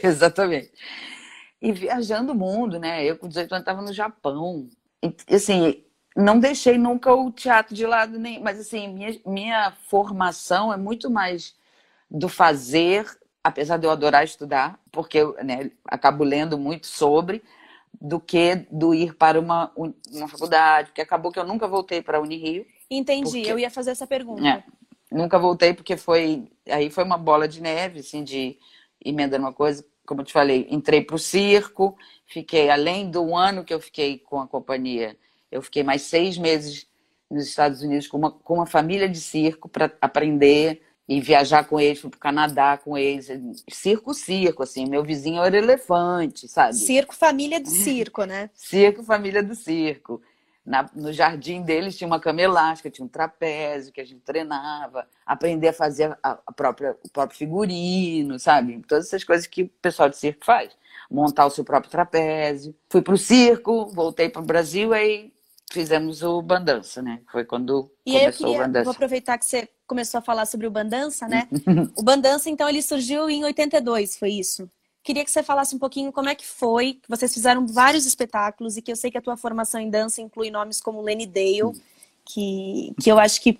Exatamente. 0.02 0.72
E 1.60 1.70
viajando 1.70 2.32
o 2.32 2.34
mundo, 2.34 2.78
né? 2.78 3.04
Eu 3.04 3.18
com 3.18 3.28
18 3.28 3.52
anos 3.52 3.62
estava 3.62 3.82
no 3.82 3.92
Japão. 3.92 4.66
E, 5.02 5.14
assim, 5.34 5.84
não 6.16 6.40
deixei 6.40 6.78
nunca 6.78 7.12
o 7.12 7.30
teatro 7.30 7.74
de 7.74 7.84
lado, 7.86 8.18
nem, 8.18 8.40
mas 8.40 8.58
assim, 8.58 8.88
minha, 8.88 9.20
minha 9.26 9.72
formação 9.86 10.72
é 10.72 10.78
muito 10.78 11.10
mais 11.10 11.54
do 12.10 12.30
fazer, 12.30 13.06
apesar 13.44 13.76
de 13.76 13.86
eu 13.86 13.90
adorar 13.90 14.24
estudar, 14.24 14.80
porque 14.90 15.18
eu 15.18 15.36
né, 15.44 15.70
acabo 15.84 16.24
lendo 16.24 16.56
muito 16.56 16.86
sobre, 16.86 17.42
do 18.00 18.20
que 18.20 18.66
do 18.70 18.94
ir 18.94 19.14
para 19.14 19.38
uma, 19.38 19.72
uma 19.76 20.28
faculdade, 20.28 20.88
porque 20.88 21.00
acabou 21.00 21.32
que 21.32 21.38
eu 21.38 21.46
nunca 21.46 21.66
voltei 21.66 22.02
para 22.02 22.18
a 22.18 22.20
Unirio. 22.20 22.66
Entendi, 22.90 23.30
porque... 23.30 23.52
eu 23.52 23.58
ia 23.58 23.70
fazer 23.70 23.90
essa 23.90 24.06
pergunta. 24.06 24.46
É, 24.46 24.64
nunca 25.10 25.38
voltei 25.38 25.72
porque 25.72 25.96
foi 25.96 26.50
aí 26.68 26.90
foi 26.90 27.04
uma 27.04 27.18
bola 27.18 27.46
de 27.46 27.60
neve, 27.60 28.00
assim, 28.00 28.22
de 28.22 28.58
emendando 29.04 29.44
uma 29.44 29.52
coisa, 29.52 29.84
como 30.06 30.20
eu 30.20 30.24
te 30.24 30.32
falei, 30.32 30.66
entrei 30.70 31.02
para 31.02 31.16
o 31.16 31.18
circo, 31.18 31.96
fiquei 32.26 32.70
além 32.70 33.10
do 33.10 33.34
ano 33.34 33.64
que 33.64 33.72
eu 33.72 33.80
fiquei 33.80 34.18
com 34.18 34.40
a 34.40 34.46
companhia, 34.46 35.16
Eu 35.50 35.62
fiquei 35.62 35.82
mais 35.82 36.02
seis 36.02 36.38
meses 36.38 36.86
nos 37.30 37.46
Estados 37.46 37.82
Unidos 37.82 38.08
com 38.08 38.18
uma, 38.18 38.30
com 38.30 38.54
uma 38.54 38.66
família 38.66 39.08
de 39.08 39.20
circo 39.20 39.68
para 39.68 39.92
aprender 40.00 40.82
e 41.10 41.20
viajar 41.20 41.64
com 41.64 41.80
eles, 41.80 41.98
fui 41.98 42.08
pro 42.08 42.20
Canadá 42.20 42.78
com 42.78 42.96
eles. 42.96 43.28
Circo, 43.68 44.14
circo, 44.14 44.62
assim. 44.62 44.86
Meu 44.88 45.02
vizinho 45.02 45.42
era 45.42 45.58
elefante, 45.58 46.46
sabe? 46.46 46.76
Circo, 46.76 47.12
família 47.12 47.58
do 47.58 47.68
circo, 47.68 48.24
né? 48.24 48.48
circo, 48.54 49.02
família 49.02 49.42
do 49.42 49.56
circo. 49.56 50.22
Na, 50.64 50.88
no 50.94 51.12
jardim 51.12 51.62
deles 51.62 51.98
tinha 51.98 52.06
uma 52.06 52.20
cama 52.20 52.42
elástica, 52.42 52.88
tinha 52.88 53.04
um 53.04 53.08
trapézio 53.08 53.92
que 53.92 54.00
a 54.00 54.04
gente 54.04 54.20
treinava, 54.20 55.04
aprender 55.26 55.68
a 55.68 55.72
fazer 55.72 56.16
a, 56.22 56.38
a 56.46 56.52
própria, 56.52 56.96
o 57.02 57.08
próprio 57.08 57.36
figurino, 57.36 58.38
sabe? 58.38 58.80
Todas 58.86 59.08
essas 59.08 59.24
coisas 59.24 59.48
que 59.48 59.64
o 59.64 59.68
pessoal 59.82 60.08
de 60.08 60.16
circo 60.16 60.44
faz. 60.44 60.70
Montar 61.10 61.44
o 61.44 61.50
seu 61.50 61.64
próprio 61.64 61.90
trapézio. 61.90 62.72
Fui 62.88 63.02
pro 63.02 63.18
circo, 63.18 63.86
voltei 63.86 64.28
para 64.28 64.42
o 64.42 64.46
Brasil, 64.46 64.92
aí 64.92 65.32
fizemos 65.70 66.22
o 66.22 66.42
Bandança, 66.42 67.00
né? 67.00 67.20
Foi 67.30 67.44
quando 67.44 67.90
e 68.04 68.12
começou 68.12 68.28
eu 68.28 68.32
queria, 68.32 68.54
o 68.54 68.66
Bandança. 68.66 68.84
Vou 68.84 68.92
aproveitar 68.92 69.38
que 69.38 69.44
você 69.44 69.68
começou 69.86 70.18
a 70.18 70.22
falar 70.22 70.46
sobre 70.46 70.66
o 70.66 70.70
Bandança, 70.70 71.28
né? 71.28 71.48
o 71.96 72.02
Bandança, 72.02 72.50
então, 72.50 72.68
ele 72.68 72.82
surgiu 72.82 73.30
em 73.30 73.44
82, 73.44 74.16
foi 74.16 74.30
isso? 74.30 74.68
Queria 75.02 75.24
que 75.24 75.30
você 75.30 75.42
falasse 75.42 75.74
um 75.74 75.78
pouquinho 75.78 76.12
como 76.12 76.28
é 76.28 76.34
que 76.34 76.46
foi, 76.46 76.94
que 76.94 77.08
vocês 77.08 77.32
fizeram 77.32 77.66
vários 77.66 78.04
espetáculos 78.04 78.76
e 78.76 78.82
que 78.82 78.92
eu 78.92 78.96
sei 78.96 79.10
que 79.10 79.16
a 79.16 79.22
tua 79.22 79.36
formação 79.36 79.80
em 79.80 79.88
dança 79.88 80.20
inclui 80.20 80.50
nomes 80.50 80.80
como 80.80 81.00
Lenny 81.00 81.26
Dale, 81.26 81.72
que, 82.24 82.92
que 83.00 83.10
eu 83.10 83.18
acho 83.18 83.40
que 83.40 83.58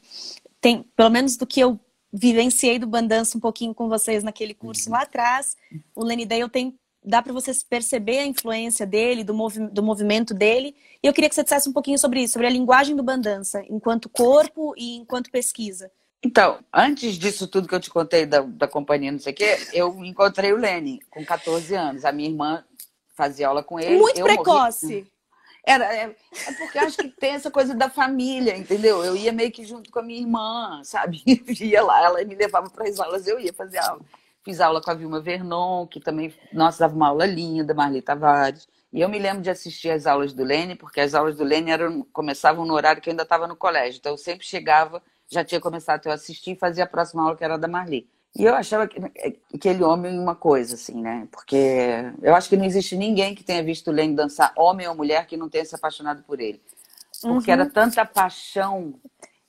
tem, 0.60 0.82
pelo 0.94 1.08
menos 1.08 1.36
do 1.36 1.46
que 1.46 1.60
eu 1.60 1.80
vivenciei 2.12 2.78
do 2.78 2.86
Bandança 2.86 3.38
um 3.38 3.40
pouquinho 3.40 3.74
com 3.74 3.88
vocês 3.88 4.22
naquele 4.22 4.52
curso 4.52 4.90
lá 4.90 5.02
atrás, 5.02 5.56
o 5.94 6.04
Lenny 6.04 6.26
Dale 6.26 6.48
tem 6.50 6.78
dá 7.04 7.22
para 7.22 7.32
você 7.32 7.52
perceber 7.68 8.18
a 8.18 8.26
influência 8.26 8.86
dele, 8.86 9.24
do, 9.24 9.34
movi 9.34 9.60
do 9.68 9.82
movimento 9.82 10.34
dele. 10.34 10.74
E 11.02 11.06
eu 11.06 11.12
queria 11.12 11.28
que 11.28 11.34
você 11.34 11.42
dissesse 11.42 11.68
um 11.68 11.72
pouquinho 11.72 11.98
sobre 11.98 12.22
isso, 12.22 12.34
sobre 12.34 12.46
a 12.46 12.50
linguagem 12.50 12.94
do 12.94 13.02
bandança, 13.02 13.62
enquanto 13.68 14.08
corpo 14.08 14.74
e 14.76 14.96
enquanto 14.96 15.30
pesquisa. 15.30 15.90
Então, 16.22 16.58
antes 16.72 17.14
disso 17.14 17.48
tudo 17.48 17.66
que 17.66 17.74
eu 17.74 17.80
te 17.80 17.88
contei 17.88 18.26
da, 18.26 18.42
da 18.42 18.68
companhia, 18.68 19.10
não 19.10 19.18
sei 19.18 19.32
o 19.32 19.36
quê, 19.36 19.56
eu 19.72 20.04
encontrei 20.04 20.52
o 20.52 20.56
Lene 20.56 21.00
com 21.08 21.24
14 21.24 21.74
anos. 21.74 22.04
A 22.04 22.12
minha 22.12 22.28
irmã 22.28 22.62
fazia 23.14 23.48
aula 23.48 23.62
com 23.62 23.80
ele. 23.80 23.96
Muito 23.96 24.22
precoce. 24.22 24.86
Morri... 24.86 25.12
Era, 25.64 25.94
é, 25.94 26.04
é, 26.46 26.52
porque 26.52 26.78
acho 26.78 26.96
que 26.96 27.08
tem 27.08 27.32
essa 27.32 27.50
coisa 27.50 27.74
da 27.74 27.88
família, 27.90 28.56
entendeu? 28.56 29.04
Eu 29.04 29.14
ia 29.14 29.30
meio 29.30 29.52
que 29.52 29.64
junto 29.64 29.90
com 29.90 29.98
a 29.98 30.02
minha 30.02 30.20
irmã, 30.20 30.80
sabe? 30.84 31.22
Ia 31.60 31.82
lá, 31.82 32.02
ela 32.02 32.24
me 32.24 32.34
levava 32.34 32.70
para 32.70 32.88
as 32.88 32.98
aulas, 32.98 33.26
eu 33.26 33.38
ia 33.38 33.52
fazer 33.52 33.78
aula. 33.78 34.00
Fiz 34.44 34.60
aula 34.60 34.80
com 34.80 34.90
a 34.90 34.94
Vilma 34.94 35.20
Vernon, 35.20 35.86
que 35.86 36.00
também, 36.00 36.34
nossa, 36.52 36.80
dava 36.80 36.94
uma 36.94 37.08
aula 37.08 37.26
linda, 37.26 37.74
Marli 37.74 38.00
Tavares. 38.00 38.66
E 38.92 39.00
eu 39.00 39.08
me 39.08 39.18
lembro 39.18 39.42
de 39.42 39.50
assistir 39.50 39.90
as 39.90 40.06
aulas 40.06 40.32
do 40.32 40.42
Lene, 40.42 40.74
porque 40.74 41.00
as 41.00 41.14
aulas 41.14 41.36
do 41.36 41.44
Lene 41.44 41.70
eram, 41.70 42.02
começavam 42.12 42.64
no 42.64 42.74
horário 42.74 43.00
que 43.00 43.08
eu 43.08 43.12
ainda 43.12 43.22
estava 43.22 43.46
no 43.46 43.54
colégio. 43.54 43.98
Então 43.98 44.12
eu 44.12 44.18
sempre 44.18 44.46
chegava, 44.46 45.02
já 45.28 45.44
tinha 45.44 45.60
começado 45.60 46.06
a 46.08 46.14
assistir 46.14 46.52
e 46.52 46.56
fazia 46.56 46.84
a 46.84 46.88
próxima 46.88 47.22
aula 47.22 47.36
que 47.36 47.44
era 47.44 47.58
da 47.58 47.68
Marli. 47.68 48.08
E 48.34 48.44
eu 48.44 48.54
achava 48.54 48.86
que, 48.86 48.98
aquele 49.54 49.82
homem 49.82 50.18
uma 50.18 50.34
coisa, 50.34 50.74
assim, 50.74 51.00
né? 51.00 51.28
Porque 51.30 51.56
eu 52.22 52.34
acho 52.34 52.48
que 52.48 52.56
não 52.56 52.64
existe 52.64 52.96
ninguém 52.96 53.34
que 53.34 53.44
tenha 53.44 53.62
visto 53.62 53.88
o 53.88 53.92
Lene 53.92 54.14
dançar, 54.14 54.52
homem 54.56 54.86
ou 54.88 54.94
mulher, 54.94 55.26
que 55.26 55.36
não 55.36 55.48
tenha 55.48 55.64
se 55.64 55.74
apaixonado 55.74 56.22
por 56.22 56.40
ele. 56.40 56.60
Porque 57.20 57.50
uhum. 57.50 57.60
era 57.60 57.66
tanta 57.66 58.04
paixão, 58.04 58.94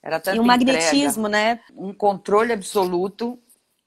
era 0.04 0.20
tanta 0.20 0.36
E 0.36 0.40
um 0.40 0.44
entrega, 0.44 0.74
magnetismo, 0.74 1.28
né? 1.28 1.62
Um 1.76 1.94
controle 1.94 2.52
absoluto 2.52 3.40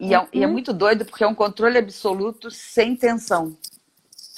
e, 0.05 0.15
uhum. 0.15 0.23
é, 0.23 0.29
e, 0.33 0.43
é, 0.43 0.47
uhum. 0.47 0.53
muito 0.53 0.73
doido 0.73 1.05
porque 1.05 1.25
é 1.25 1.27
um 1.27 1.35
controle 1.35 1.79
absoluto 1.79 2.51
sem 2.51 2.95
tensão. 2.95 3.57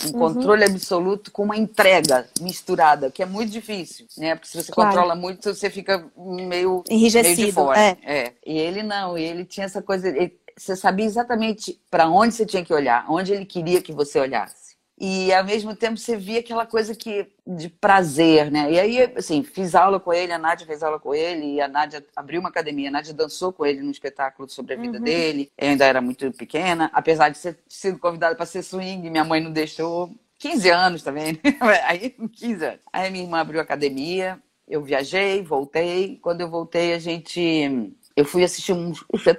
Um 0.04 0.06
uhum. 0.08 0.12
controle 0.12 0.64
absoluto 0.64 1.32
com 1.32 1.42
uma 1.42 1.56
entrega 1.56 2.28
misturada, 2.40 3.10
que 3.10 3.22
é 3.22 3.26
muito 3.26 3.50
difícil, 3.50 4.06
né? 4.16 4.34
Porque 4.34 4.48
se 4.48 4.62
você 4.62 4.70
claro. 4.70 4.90
controla 4.90 5.14
muito, 5.14 5.54
você 5.54 5.70
fica 5.70 6.06
meio, 6.16 6.84
Enrijecido, 6.88 7.36
meio 7.36 7.46
de 7.46 7.52
fora. 7.52 7.80
É. 7.80 7.98
é. 8.04 8.32
E 8.44 8.58
ele 8.58 8.82
não, 8.82 9.16
ele 9.16 9.44
tinha 9.44 9.64
essa 9.64 9.80
coisa. 9.80 10.08
Ele, 10.08 10.38
você 10.56 10.76
sabia 10.76 11.06
exatamente 11.06 11.80
para 11.90 12.08
onde 12.08 12.34
você 12.34 12.44
tinha 12.44 12.64
que 12.64 12.74
olhar, 12.74 13.06
onde 13.10 13.32
ele 13.32 13.46
queria 13.46 13.80
que 13.80 13.92
você 13.92 14.20
olhasse 14.20 14.65
e 14.98 15.32
ao 15.32 15.44
mesmo 15.44 15.76
tempo 15.76 15.98
você 15.98 16.16
via 16.16 16.40
aquela 16.40 16.64
coisa 16.64 16.94
que 16.94 17.30
de 17.46 17.68
prazer, 17.68 18.50
né? 18.50 18.72
E 18.72 18.80
aí, 18.80 19.12
assim, 19.14 19.42
fiz 19.42 19.74
aula 19.74 20.00
com 20.00 20.12
ele, 20.12 20.32
a 20.32 20.38
Nádia 20.38 20.66
fez 20.66 20.82
aula 20.82 20.98
com 20.98 21.14
ele, 21.14 21.54
e 21.54 21.60
a 21.60 21.68
Nádia 21.68 22.04
abriu 22.16 22.40
uma 22.40 22.48
academia, 22.48 22.88
a 22.88 22.92
Nádia 22.92 23.12
dançou 23.12 23.52
com 23.52 23.66
ele 23.66 23.82
num 23.82 23.90
espetáculo 23.90 24.48
sobre 24.48 24.74
a 24.74 24.76
vida 24.76 24.96
uhum. 24.96 25.04
dele. 25.04 25.52
Eu 25.58 25.68
ainda 25.68 25.84
era 25.84 26.00
muito 26.00 26.32
pequena, 26.32 26.90
apesar 26.94 27.28
de 27.28 27.38
ter 27.38 27.58
sido 27.68 27.98
convidada 27.98 28.34
para 28.34 28.46
ser 28.46 28.62
swing, 28.62 29.10
minha 29.10 29.24
mãe 29.24 29.40
não 29.40 29.52
deixou. 29.52 30.10
15 30.38 30.68
anos 30.70 31.02
também, 31.02 31.40
aí 31.86 32.10
15 32.10 32.64
anos. 32.64 32.80
Aí 32.92 33.10
minha 33.10 33.24
irmã 33.24 33.38
abriu 33.38 33.60
a 33.60 33.62
academia, 33.62 34.38
eu 34.68 34.82
viajei, 34.82 35.42
voltei. 35.42 36.18
Quando 36.20 36.40
eu 36.40 36.50
voltei, 36.50 36.92
a 36.92 36.98
gente 36.98 37.94
eu 38.16 38.24
fui 38.24 38.42
assistir 38.42 38.72
um, 38.72 38.92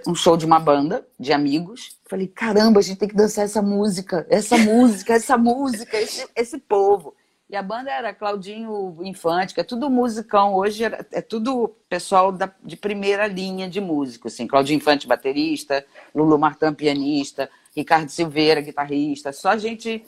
um, 0.07 0.13
show 0.13 0.37
de 0.37 0.45
uma 0.45 0.59
banda 0.59 1.05
de 1.19 1.33
amigos. 1.33 1.97
Falei, 2.05 2.27
caramba, 2.27 2.79
a 2.79 2.83
gente 2.83 2.99
tem 2.99 3.09
que 3.09 3.15
dançar 3.15 3.43
essa 3.43 3.61
música, 3.61 4.27
essa 4.29 4.55
música, 4.55 5.13
essa 5.13 5.35
música, 5.35 5.97
esse, 5.97 6.27
esse 6.35 6.59
povo. 6.59 7.15
E 7.49 7.55
a 7.55 7.63
banda 7.63 7.89
era 7.89 8.13
Claudinho 8.13 8.97
Infante, 9.01 9.55
que 9.55 9.61
é 9.61 9.63
tudo 9.63 9.89
musicão. 9.89 10.53
Hoje 10.53 10.83
é, 10.83 11.21
tudo 11.21 11.75
pessoal 11.89 12.31
da, 12.31 12.53
de 12.63 12.77
primeira 12.77 13.25
linha 13.25 13.67
de 13.67 13.81
músico. 13.81 14.27
Assim. 14.27 14.45
Claudinho 14.45 14.77
Infante, 14.77 15.07
baterista, 15.07 15.83
Lulu 16.13 16.37
Martin, 16.37 16.73
pianista, 16.73 17.49
Ricardo 17.75 18.09
Silveira, 18.09 18.61
guitarrista. 18.61 19.33
Só 19.33 19.57
gente 19.57 20.05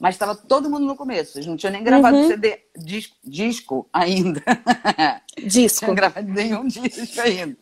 mas 0.00 0.14
estava 0.14 0.34
todo 0.34 0.68
mundo 0.68 0.84
no 0.84 0.96
começo. 0.96 1.38
Eles 1.38 1.46
não 1.46 1.56
tinham 1.56 1.72
nem 1.72 1.84
gravado 1.84 2.16
uhum. 2.16 2.28
CD, 2.28 2.60
disco, 2.76 3.16
disco 3.24 3.88
ainda. 3.92 4.42
Disco. 5.36 5.86
não 5.86 5.94
tinham 5.94 5.94
gravado 5.96 6.28
nenhum 6.28 6.66
disco 6.68 7.20
ainda. 7.20 7.56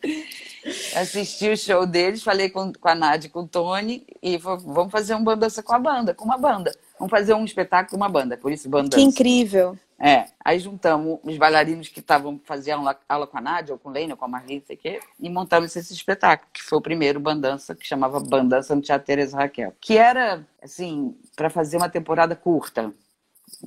Assisti 0.95 1.49
o 1.49 1.57
show 1.57 1.85
deles, 1.85 2.23
falei 2.23 2.49
com, 2.49 2.71
com 2.71 2.87
a 2.87 2.95
Nádia 2.95 3.29
com 3.29 3.41
o 3.41 3.47
Tony 3.47 4.05
e 4.21 4.39
falei, 4.39 4.63
vamos 4.65 4.91
fazer 4.91 5.15
um 5.15 5.23
bandança 5.23 5.63
com 5.63 5.73
a 5.73 5.79
banda, 5.79 6.13
com 6.13 6.23
uma 6.23 6.37
banda. 6.37 6.71
Vamos 7.03 7.11
fazer 7.11 7.33
um 7.33 7.43
espetáculo 7.43 7.97
uma 7.97 8.07
banda, 8.07 8.37
por 8.37 8.49
isso 8.49 8.69
bandança. 8.69 8.95
Que 8.95 9.01
incrível. 9.01 9.77
É, 9.99 10.25
aí 10.43 10.57
juntamos 10.57 11.19
os 11.21 11.37
bailarinos 11.37 11.89
que 11.89 11.99
estavam 11.99 12.39
fazendo 12.45 12.89
aula 13.09 13.27
com 13.27 13.37
a 13.37 13.41
Nádia, 13.41 13.73
ou 13.73 13.77
com 13.79 13.89
o 13.89 13.91
Lênia, 13.91 14.13
ou 14.13 14.17
com 14.17 14.23
a 14.23 14.27
Marlene, 14.29 14.63
sei 14.65 14.77
o 14.77 14.79
quê, 14.79 14.99
e 15.19 15.29
montamos 15.29 15.75
esse 15.75 15.93
espetáculo, 15.93 16.49
que 16.53 16.63
foi 16.63 16.77
o 16.77 16.81
primeiro 16.81 17.19
Bandança, 17.19 17.75
que 17.75 17.85
chamava 17.85 18.21
Bandança 18.21 18.73
no 18.73 18.81
Teatro 18.81 19.05
Teresa 19.05 19.35
Raquel. 19.35 19.73
Que 19.81 19.97
era, 19.97 20.47
assim, 20.61 21.13
para 21.35 21.49
fazer 21.49 21.75
uma 21.75 21.89
temporada 21.89 22.37
curta, 22.37 22.93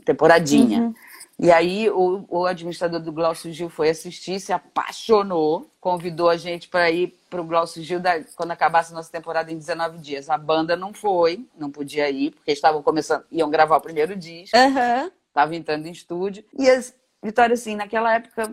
temporadinha. 0.02 0.80
Uhum. 0.80 0.94
E 1.38 1.52
aí 1.52 1.90
o, 1.90 2.24
o, 2.28 2.46
administrador 2.46 2.98
do 2.98 3.12
Glaucio 3.12 3.52
Gil 3.52 3.68
foi 3.68 3.90
assistir, 3.90 4.40
se 4.40 4.52
apaixonou, 4.52 5.70
convidou 5.78 6.30
a 6.30 6.36
gente 6.36 6.66
para 6.68 6.90
ir 6.90 7.18
para 7.28 7.42
o 7.42 7.44
Glaucio 7.44 7.82
Gil 7.82 8.00
da, 8.00 8.24
quando 8.34 8.52
acabasse 8.52 8.92
a 8.92 8.96
nossa 8.96 9.12
temporada 9.12 9.52
em 9.52 9.58
19 9.58 9.98
dias. 9.98 10.30
A 10.30 10.38
banda 10.38 10.76
não 10.76 10.94
foi, 10.94 11.46
não 11.58 11.70
podia 11.70 12.08
ir, 12.10 12.30
porque 12.30 12.52
estavam 12.52 12.82
começando, 12.82 13.24
iam 13.30 13.50
gravar 13.50 13.76
o 13.76 13.80
primeiro 13.82 14.16
disco. 14.16 14.56
Uhum 14.56 15.10
estava 15.36 15.54
entrando 15.54 15.86
em 15.86 15.92
estúdio. 15.92 16.42
E, 16.58 16.68
as, 16.68 16.94
Vitória, 17.22 17.54
assim, 17.54 17.74
naquela 17.74 18.14
época 18.14 18.52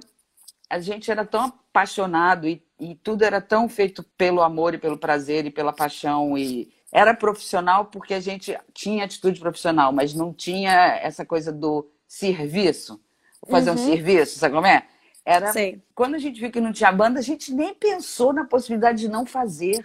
a 0.69 0.79
gente 0.79 1.11
era 1.11 1.23
tão 1.23 1.45
apaixonado 1.45 2.47
e, 2.47 2.63
e 2.79 2.95
tudo 2.95 3.23
era 3.23 3.39
tão 3.39 3.69
feito 3.69 4.03
pelo 4.17 4.41
amor 4.41 4.73
e 4.73 4.79
pelo 4.79 4.97
prazer 4.97 5.45
e 5.45 5.51
pela 5.51 5.71
paixão 5.71 6.35
e 6.37 6.73
era 6.91 7.13
profissional 7.13 7.85
porque 7.85 8.13
a 8.13 8.19
gente 8.19 8.57
tinha 8.73 9.05
atitude 9.05 9.39
profissional, 9.39 9.91
mas 9.91 10.13
não 10.13 10.33
tinha 10.33 10.71
essa 11.01 11.25
coisa 11.25 11.51
do 11.51 11.87
serviço, 12.13 13.01
fazer 13.49 13.71
uhum. 13.71 13.75
um 13.75 13.85
serviço, 13.85 14.37
sabe 14.37 14.53
como 14.53 14.67
é? 14.67 14.85
Era 15.25 15.51
Sei. 15.51 15.81
quando 15.95 16.15
a 16.15 16.19
gente 16.19 16.39
viu 16.39 16.51
que 16.51 16.61
não 16.61 16.71
tinha 16.71 16.91
banda, 16.91 17.19
a 17.19 17.23
gente 17.23 17.51
nem 17.51 17.73
pensou 17.73 18.31
na 18.31 18.45
possibilidade 18.45 18.99
de 18.99 19.07
não 19.07 19.25
fazer. 19.25 19.83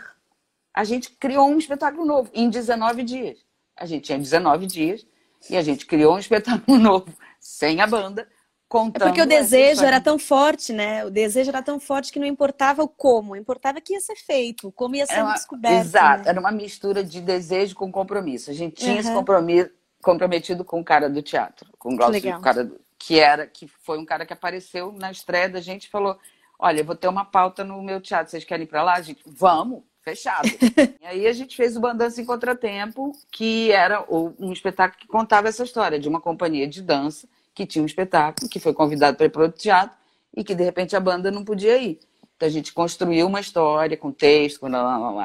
A 0.74 0.84
gente 0.84 1.10
criou 1.12 1.48
um 1.48 1.58
espetáculo 1.58 2.04
novo 2.04 2.30
em 2.34 2.50
19 2.50 3.02
dias. 3.02 3.38
A 3.74 3.86
gente 3.86 4.04
tinha 4.04 4.18
19 4.18 4.66
dias 4.66 5.06
e 5.48 5.56
a 5.56 5.62
gente 5.62 5.86
criou 5.86 6.16
um 6.16 6.18
espetáculo 6.18 6.76
novo, 6.78 7.08
sem 7.40 7.80
a 7.80 7.86
banda, 7.86 8.28
contando. 8.68 9.04
É 9.04 9.06
porque 9.06 9.22
o 9.22 9.26
desejo 9.26 9.84
era 9.84 10.00
tão 10.00 10.18
forte, 10.18 10.72
né? 10.72 11.04
O 11.06 11.10
desejo 11.10 11.48
era 11.48 11.62
tão 11.62 11.80
forte 11.80 12.12
que 12.12 12.18
não 12.18 12.26
importava 12.26 12.82
o 12.82 12.88
como, 12.88 13.36
importava 13.36 13.80
que 13.80 13.94
ia 13.94 14.00
ser 14.00 14.16
feito, 14.16 14.70
como 14.72 14.96
ia 14.96 15.06
ser 15.06 15.22
uma... 15.22 15.32
descoberto. 15.32 15.86
Exato, 15.86 16.24
né? 16.24 16.30
era 16.30 16.40
uma 16.40 16.52
mistura 16.52 17.02
de 17.02 17.20
desejo 17.22 17.74
com 17.74 17.90
compromisso. 17.90 18.50
A 18.50 18.54
gente 18.54 18.74
tinha 18.74 18.94
uhum. 18.94 19.00
esse 19.00 19.12
compromisso 19.12 19.77
comprometido 20.02 20.64
com 20.64 20.80
o 20.80 20.84
cara 20.84 21.08
do 21.08 21.22
teatro, 21.22 21.68
com 21.78 21.94
o 21.94 21.96
Glaucio, 21.96 22.40
cara 22.40 22.64
do... 22.64 22.80
que 22.98 23.18
era 23.18 23.46
que 23.46 23.66
foi 23.66 23.98
um 23.98 24.04
cara 24.04 24.24
que 24.24 24.32
apareceu 24.32 24.92
na 24.92 25.10
estreia 25.10 25.48
da 25.48 25.60
gente 25.60 25.84
e 25.84 25.90
falou: 25.90 26.18
"Olha, 26.58 26.80
eu 26.80 26.84
vou 26.84 26.96
ter 26.96 27.08
uma 27.08 27.24
pauta 27.24 27.64
no 27.64 27.82
meu 27.82 28.00
teatro, 28.00 28.30
vocês 28.30 28.44
querem 28.44 28.64
ir 28.64 28.68
para 28.68 28.82
lá?" 28.82 28.94
A 28.94 29.02
gente: 29.02 29.22
"Vamos" 29.26 29.82
fechado. 30.02 30.48
e 31.02 31.06
aí 31.06 31.26
a 31.26 31.32
gente 31.32 31.56
fez 31.56 31.76
o 31.76 31.80
Bandança 31.80 32.20
em 32.20 32.24
Contratempo, 32.24 33.12
que 33.30 33.70
era 33.70 34.04
um 34.08 34.52
espetáculo 34.52 34.98
que 35.00 35.06
contava 35.06 35.48
essa 35.48 35.64
história 35.64 35.98
de 35.98 36.08
uma 36.08 36.20
companhia 36.20 36.66
de 36.66 36.82
dança 36.82 37.28
que 37.54 37.66
tinha 37.66 37.82
um 37.82 37.86
espetáculo, 37.86 38.48
que 38.48 38.60
foi 38.60 38.72
convidado 38.72 39.16
para 39.16 39.26
ir 39.26 39.30
para 39.30 39.42
outro 39.42 39.60
teatro 39.60 39.96
e 40.34 40.44
que 40.44 40.54
de 40.54 40.62
repente 40.62 40.96
a 40.96 41.00
banda 41.00 41.30
não 41.30 41.44
podia 41.44 41.76
ir. 41.76 41.98
Então 42.36 42.48
a 42.48 42.50
gente 42.50 42.72
construiu 42.72 43.26
uma 43.26 43.40
história 43.40 43.96
com 43.96 44.12
texto, 44.12 44.60
com, 44.60 44.70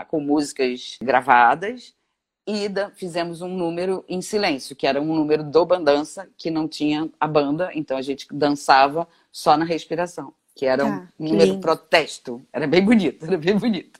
com 0.07 0.19
músicas 0.19 0.97
gravadas 1.01 1.93
e 2.45 2.67
fizemos 2.95 3.41
um 3.41 3.47
número 3.47 4.03
em 4.07 4.21
silêncio, 4.21 4.75
que 4.75 4.85
era 4.85 5.01
um 5.01 5.15
número 5.15 5.43
do 5.43 5.65
bandança, 5.65 6.27
que 6.37 6.51
não 6.51 6.67
tinha 6.67 7.09
a 7.19 7.27
banda, 7.27 7.71
então 7.73 7.97
a 7.97 8.01
gente 8.01 8.27
dançava 8.31 9.07
só 9.31 9.55
na 9.55 9.63
respiração, 9.63 10.33
que 10.53 10.65
era 10.65 10.85
um 10.85 10.93
ah, 10.93 11.07
número 11.17 11.51
lindo. 11.51 11.61
protesto. 11.61 12.41
Era 12.51 12.67
bem 12.67 12.83
bonito, 12.83 13.25
era 13.25 13.37
bem 13.37 13.57
bonito. 13.57 13.99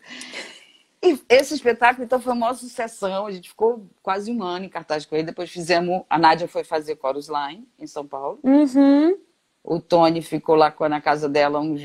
E 1.02 1.20
esse 1.28 1.54
espetáculo, 1.54 2.06
então, 2.06 2.20
foi 2.20 2.32
uma 2.32 2.54
sucessão. 2.54 3.26
A 3.26 3.32
gente 3.32 3.50
ficou 3.50 3.86
quase 4.02 4.32
um 4.32 4.42
ano 4.42 4.66
em 4.66 4.70
cartaz 4.70 5.06
com 5.06 5.16
ele. 5.16 5.26
Depois 5.26 5.52
fizemos. 5.52 6.04
A 6.10 6.18
Nádia 6.18 6.48
foi 6.48 6.64
fazer 6.64 6.98
Chorus 6.98 7.28
Line 7.28 7.68
em 7.78 7.86
São 7.86 8.08
Paulo. 8.08 8.40
Uhum. 8.42 9.18
O 9.62 9.82
Tony 9.82 10.22
ficou 10.22 10.56
lá 10.56 10.74
na 10.90 11.02
casa 11.02 11.28
dela 11.28 11.60
um, 11.60 11.76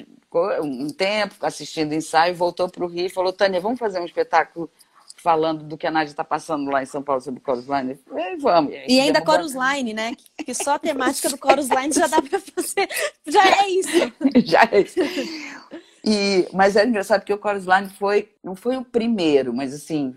um 0.62 0.88
tempo, 0.90 1.34
assistindo 1.42 1.92
ensaio, 1.94 2.34
voltou 2.34 2.68
para 2.68 2.84
o 2.84 2.88
Rio 2.88 3.06
e 3.06 3.10
falou: 3.10 3.32
Tânia, 3.32 3.60
vamos 3.60 3.80
fazer 3.80 4.00
um 4.00 4.04
espetáculo 4.04 4.70
falando 5.20 5.64
do 5.64 5.76
que 5.76 5.86
a 5.86 5.90
Nádia 5.90 6.12
está 6.12 6.24
passando 6.24 6.70
lá 6.70 6.82
em 6.82 6.86
São 6.86 7.02
Paulo 7.02 7.20
sobre 7.20 7.42
Chorus 7.44 7.66
Line. 7.66 7.98
E 8.14 8.36
vamos. 8.36 8.72
E, 8.86 9.00
ainda 9.00 9.24
Chorus 9.24 9.54
Line, 9.54 9.92
né? 9.92 10.14
Que 10.44 10.54
só 10.54 10.74
a 10.74 10.78
temática 10.78 11.28
do 11.28 11.36
Chorus 11.36 11.68
Line 11.68 11.92
já 11.92 12.06
dá 12.06 12.22
para 12.22 12.40
fazer. 12.40 12.88
Já 13.26 13.44
é 13.44 13.68
isso. 13.68 14.12
já 14.44 14.68
é 14.70 14.80
isso. 14.80 15.00
E, 16.04 16.48
mas 16.52 16.76
é 16.76 16.86
engraçado 16.86 17.20
porque 17.20 17.34
o 17.34 17.40
Chorus 17.40 17.64
Line 17.64 17.88
foi, 17.90 18.30
não 18.42 18.54
foi 18.54 18.76
o 18.76 18.84
primeiro, 18.84 19.52
mas 19.52 19.74
assim, 19.74 20.14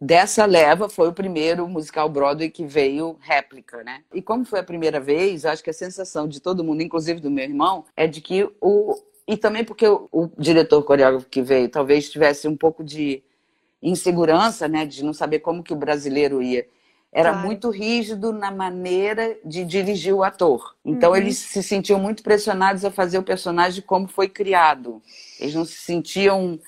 dessa 0.00 0.46
leva 0.46 0.88
foi 0.88 1.08
o 1.08 1.12
primeiro 1.12 1.66
musical 1.68 2.08
Broadway 2.08 2.50
que 2.50 2.64
veio 2.64 3.18
réplica, 3.20 3.82
né? 3.82 4.02
E 4.14 4.22
como 4.22 4.44
foi 4.44 4.60
a 4.60 4.64
primeira 4.64 5.00
vez, 5.00 5.44
acho 5.44 5.62
que 5.62 5.70
a 5.70 5.74
sensação 5.74 6.28
de 6.28 6.40
todo 6.40 6.64
mundo, 6.64 6.82
inclusive 6.82 7.20
do 7.20 7.30
meu 7.30 7.44
irmão, 7.44 7.84
é 7.96 8.06
de 8.06 8.20
que 8.20 8.48
o 8.60 8.96
e 9.26 9.36
também 9.36 9.62
porque 9.62 9.86
o, 9.86 10.08
o 10.10 10.30
diretor 10.38 10.82
coreógrafo 10.82 11.26
que 11.28 11.42
veio 11.42 11.68
talvez 11.68 12.08
tivesse 12.08 12.48
um 12.48 12.56
pouco 12.56 12.82
de 12.82 13.22
insegurança, 13.82 14.66
né, 14.68 14.84
de 14.84 15.04
não 15.04 15.12
saber 15.12 15.40
como 15.40 15.62
que 15.62 15.72
o 15.72 15.76
brasileiro 15.76 16.42
ia. 16.42 16.66
Era 17.10 17.30
claro. 17.30 17.46
muito 17.46 17.70
rígido 17.70 18.32
na 18.32 18.50
maneira 18.50 19.36
de 19.44 19.64
dirigir 19.64 20.12
o 20.12 20.22
ator. 20.22 20.74
Então 20.84 21.10
uhum. 21.10 21.16
eles 21.16 21.38
se 21.38 21.62
sentiam 21.62 21.98
muito 21.98 22.22
pressionados 22.22 22.84
a 22.84 22.90
fazer 22.90 23.18
o 23.18 23.22
personagem 23.22 23.82
como 23.82 24.06
foi 24.06 24.28
criado. 24.28 25.00
Eles 25.40 25.54
não 25.54 25.64
se 25.64 25.76
sentiam 25.76 26.58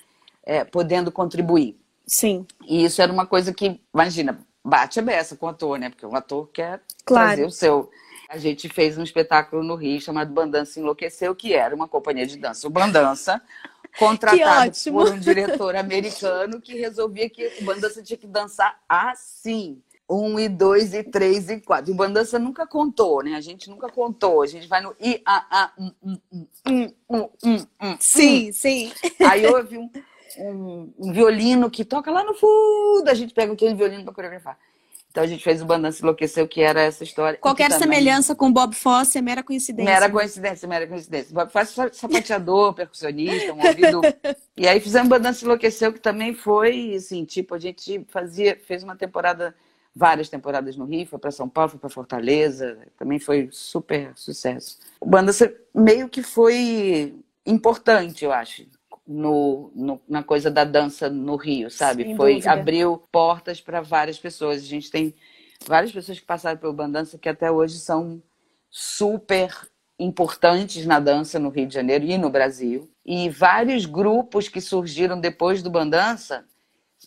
é, 0.43 0.65
podendo 0.65 1.13
contribuir. 1.13 1.77
Sim. 2.07 2.47
E 2.67 2.85
isso 2.85 3.03
era 3.03 3.13
uma 3.13 3.27
coisa 3.27 3.53
que, 3.53 3.81
imagina, 3.95 4.41
bate 4.65 4.99
a 4.99 5.03
beça 5.03 5.37
com 5.37 5.47
o 5.47 5.51
ator, 5.51 5.79
né? 5.79 5.91
Porque 5.91 6.07
o 6.07 6.17
ator 6.17 6.49
quer 6.53 6.81
claro. 7.05 7.29
trazer 7.29 7.45
o 7.45 7.51
seu. 7.51 7.91
A 8.29 8.39
gente 8.39 8.69
fez 8.69 8.97
um 8.97 9.03
espetáculo 9.03 9.63
no 9.63 9.75
Rio 9.75 10.01
chamado 10.01 10.33
Bandança 10.33 10.81
Enlouqueceu, 10.81 11.35
que 11.35 11.53
era 11.53 11.75
uma 11.75 11.87
companhia 11.87 12.27
de 12.27 12.37
dança. 12.37 12.67
O 12.67 12.71
Bandança 12.71 13.43
contratado 13.99 14.73
por 14.91 15.11
um 15.11 15.19
diretor 15.19 15.77
americano 15.77 16.61
que 16.61 16.79
resolvia 16.79 17.29
que 17.29 17.47
o 17.61 17.65
bandança 17.65 18.03
tinha 18.03 18.17
que 18.17 18.27
dançar 18.27 18.79
assim. 18.89 19.83
Um 20.09 20.41
e 20.41 20.49
dois 20.49 20.93
e 20.93 21.05
três 21.05 21.49
e 21.49 21.61
quatro. 21.61 21.93
O 21.93 21.95
bandança 21.95 22.37
nunca 22.37 22.67
contou, 22.67 23.23
né? 23.23 23.37
A 23.37 23.41
gente 23.41 23.71
nunca 23.71 23.89
contou. 23.89 24.43
A 24.43 24.47
gente 24.47 24.67
vai 24.67 24.81
no 24.81 24.93
i, 25.01 25.23
a, 25.25 25.63
a, 25.63 25.73
um, 25.79 25.93
um, 26.03 26.47
um, 26.67 26.93
um, 27.09 27.67
um. 27.81 27.97
Sim, 28.01 28.51
sim. 28.51 28.93
Aí 29.21 29.47
houve 29.47 29.79
um, 29.79 29.89
um, 30.39 30.93
um 30.99 31.13
violino 31.13 31.71
que 31.71 31.85
toca 31.85 32.11
lá 32.11 32.25
no 32.25 32.35
fundo. 32.35 33.05
A 33.09 33.15
gente 33.15 33.33
pega 33.33 33.53
aquele 33.53 33.75
violino 33.75 34.03
para 34.03 34.13
coreografar. 34.13 34.59
Então 35.11 35.25
a 35.25 35.27
gente 35.27 35.43
fez 35.43 35.61
o 35.61 35.65
Bandança 35.65 36.03
Enlouqueceu, 36.03 36.47
que 36.47 36.61
era 36.61 36.83
essa 36.83 37.03
história. 37.03 37.37
Qualquer 37.39 37.73
semelhança 37.73 38.33
com 38.33 38.53
Bob 38.53 38.75
Fosse 38.77 39.19
é 39.19 39.23
mera 39.23 39.43
coincidência. 39.43 39.93
Mera 39.93 40.09
coincidência, 40.09 40.69
mera 40.69 40.87
coincidência. 40.87 41.35
Bob 41.35 41.51
Fosse 41.51 41.81
é 41.81 41.93
sapateador, 41.93 42.75
percussionista, 42.75 43.53
um 43.53 43.67
ouvido. 43.67 44.01
E 44.57 44.69
aí 44.69 44.79
fizemos 44.79 45.09
Bandança 45.09 45.45
Enlouqueceu, 45.45 45.93
que 45.93 45.99
também 45.99 46.33
foi, 46.33 46.95
assim, 46.95 47.25
tipo, 47.25 47.57
a 47.57 47.59
gente 47.59 48.07
fazia, 48.09 48.57
fez 48.65 48.85
uma 48.85 48.95
temporada, 48.95 49.53
várias 49.95 50.29
temporadas 50.29 50.77
no 50.77 50.85
Rio, 50.85 51.07
foi 51.07 51.19
para 51.19 51.33
São 51.33 51.49
Paulo, 51.49 51.71
foi 51.71 51.81
para 51.81 51.91
Fortaleza, 51.91 52.79
também 52.97 53.19
foi 53.19 53.49
super 53.51 54.13
sucesso. 54.15 54.79
O 55.01 55.07
Bandança 55.07 55.53
meio 55.75 56.09
que 56.09 56.23
foi 56.23 57.17
importante, 57.45 58.25
eu 58.25 58.33
acho 58.33 58.65
no, 59.11 59.73
no, 59.75 60.01
na 60.09 60.23
coisa 60.23 60.49
da 60.49 60.63
dança 60.63 61.11
no 61.11 61.35
Rio, 61.35 61.69
sabe? 61.69 62.05
Sem 62.05 62.17
Foi 62.17 62.35
dúvida. 62.35 62.53
abriu 62.53 63.03
portas 63.11 63.61
para 63.61 63.81
várias 63.81 64.21
pessoas. 64.21 64.63
A 64.63 64.67
gente 64.67 64.89
tem 64.89 65.13
várias 65.67 65.91
pessoas 65.91 66.21
que 66.21 66.25
passaram 66.25 66.57
pelo 66.57 66.73
Bandança 66.73 67.19
que 67.19 67.29
até 67.29 67.51
hoje 67.51 67.81
são 67.81 68.23
super 68.71 69.53
importantes 69.99 70.87
na 70.87 71.01
dança 71.01 71.41
no 71.41 71.49
Rio 71.49 71.67
de 71.67 71.75
Janeiro 71.75 72.05
e 72.05 72.17
no 72.17 72.31
Brasil. 72.31 72.89
E 73.05 73.29
vários 73.29 73.85
grupos 73.85 74.49
que 74.49 74.61
surgiram 74.61 75.21
depois 75.21 75.61
do 75.61 75.71
Bandança 75.71 76.45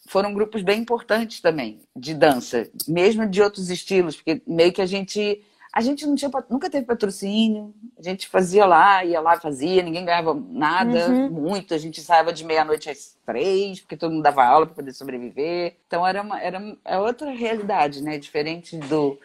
foram 0.10 0.34
grupos 0.34 0.62
bem 0.62 0.82
importantes 0.82 1.40
também 1.40 1.80
de 1.96 2.14
dança, 2.14 2.70
mesmo 2.86 3.26
de 3.26 3.42
outros 3.42 3.70
estilos, 3.70 4.18
porque 4.18 4.42
meio 4.46 4.74
que 4.74 4.82
a 4.82 4.86
gente 4.86 5.42
a 5.74 5.82
gente 5.82 6.06
não 6.06 6.14
tinha, 6.14 6.30
nunca 6.52 6.70
teve 6.70 6.86
patrocínio, 6.86 7.74
a 7.98 8.04
gente 8.04 8.28
fazia 8.28 8.64
lá, 8.64 9.04
ia 9.04 9.20
lá, 9.20 9.40
fazia, 9.40 9.82
ninguém 9.82 10.06
ganhava 10.06 10.40
nada, 10.52 11.10
uhum. 11.10 11.32
muito, 11.32 11.74
a 11.74 11.80
gente 11.80 12.00
saía 12.00 12.32
de 12.32 12.46
meia-noite 12.46 12.92
às 12.92 13.18
três, 13.26 13.80
porque 13.80 13.98
todo 13.98 14.12
mundo 14.12 14.22
dava 14.22 14.46
aula 14.46 14.68
para 14.68 14.76
poder 14.76 14.94
sobreviver. 14.94 15.76
Então 15.88 16.06
era, 16.06 16.22
uma, 16.22 16.40
era 16.40 16.78
é 16.86 17.00
outra 17.00 17.32
realidade, 17.32 18.04
né? 18.04 18.20
Diferente 18.20 18.78
do, 18.78 19.20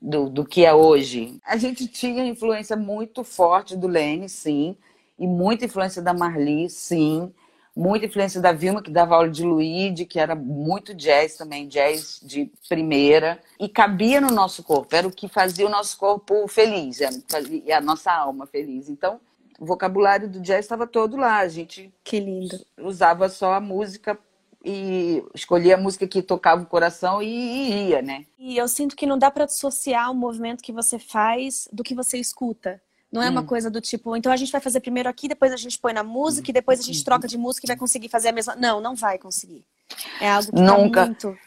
do, 0.00 0.30
do 0.30 0.46
que 0.46 0.64
é 0.64 0.72
hoje. 0.72 1.38
A 1.44 1.58
gente 1.58 1.86
tinha 1.86 2.24
influência 2.24 2.74
muito 2.74 3.22
forte 3.22 3.76
do 3.76 3.86
Lene, 3.86 4.30
sim, 4.30 4.78
e 5.18 5.26
muita 5.26 5.66
influência 5.66 6.00
da 6.00 6.14
Marli, 6.14 6.70
sim 6.70 7.30
muita 7.76 8.06
influência 8.06 8.40
da 8.40 8.52
Vilma, 8.52 8.82
que 8.82 8.90
dava 8.90 9.14
aula 9.14 9.28
de 9.28 9.44
Luíde, 9.44 10.06
que 10.06 10.18
era 10.18 10.34
muito 10.34 10.94
jazz 10.94 11.36
também, 11.36 11.68
jazz 11.68 12.18
de 12.22 12.50
primeira, 12.68 13.38
e 13.60 13.68
cabia 13.68 14.18
no 14.18 14.30
nosso 14.30 14.62
corpo, 14.62 14.96
era 14.96 15.06
o 15.06 15.12
que 15.12 15.28
fazia 15.28 15.66
o 15.66 15.70
nosso 15.70 15.98
corpo 15.98 16.48
feliz, 16.48 17.00
e 17.64 17.70
a 17.70 17.80
nossa 17.80 18.10
alma 18.10 18.46
feliz. 18.46 18.88
Então, 18.88 19.20
o 19.60 19.66
vocabulário 19.66 20.28
do 20.28 20.40
jazz 20.40 20.64
estava 20.64 20.86
todo 20.86 21.16
lá, 21.16 21.38
a 21.38 21.48
gente 21.48 21.92
que 22.02 22.18
lindo. 22.18 22.58
usava 22.78 23.28
só 23.28 23.52
a 23.52 23.60
música 23.60 24.18
e 24.64 25.22
escolhia 25.34 25.76
a 25.76 25.78
música 25.78 26.08
que 26.08 26.22
tocava 26.22 26.62
o 26.62 26.66
coração 26.66 27.22
e, 27.22 27.28
e 27.28 27.88
ia, 27.90 28.02
né? 28.02 28.26
E 28.38 28.56
eu 28.56 28.66
sinto 28.66 28.96
que 28.96 29.06
não 29.06 29.18
dá 29.18 29.30
para 29.30 29.46
dissociar 29.46 30.10
o 30.10 30.14
movimento 30.14 30.62
que 30.62 30.72
você 30.72 30.98
faz 30.98 31.68
do 31.72 31.84
que 31.84 31.94
você 31.94 32.18
escuta. 32.18 32.82
Não 33.10 33.22
é 33.22 33.30
uma 33.30 33.40
hum. 33.40 33.46
coisa 33.46 33.70
do 33.70 33.80
tipo, 33.80 34.16
então 34.16 34.32
a 34.32 34.36
gente 34.36 34.50
vai 34.50 34.60
fazer 34.60 34.80
primeiro 34.80 35.08
aqui, 35.08 35.28
depois 35.28 35.52
a 35.52 35.56
gente 35.56 35.78
põe 35.78 35.92
na 35.92 36.02
música 36.02 36.50
e 36.50 36.54
depois 36.54 36.80
a 36.80 36.82
gente 36.82 37.04
troca 37.04 37.28
de 37.28 37.38
música 37.38 37.66
e 37.66 37.68
vai 37.68 37.76
conseguir 37.76 38.08
fazer 38.08 38.28
a 38.28 38.32
mesma. 38.32 38.56
Não, 38.56 38.80
não 38.80 38.94
vai 38.94 39.18
conseguir. 39.18 39.64
É 40.20 40.28
algo 40.28 40.52
que 40.52 40.60
nunca, 40.60 41.00
tá 41.00 41.06
muito. 41.06 41.38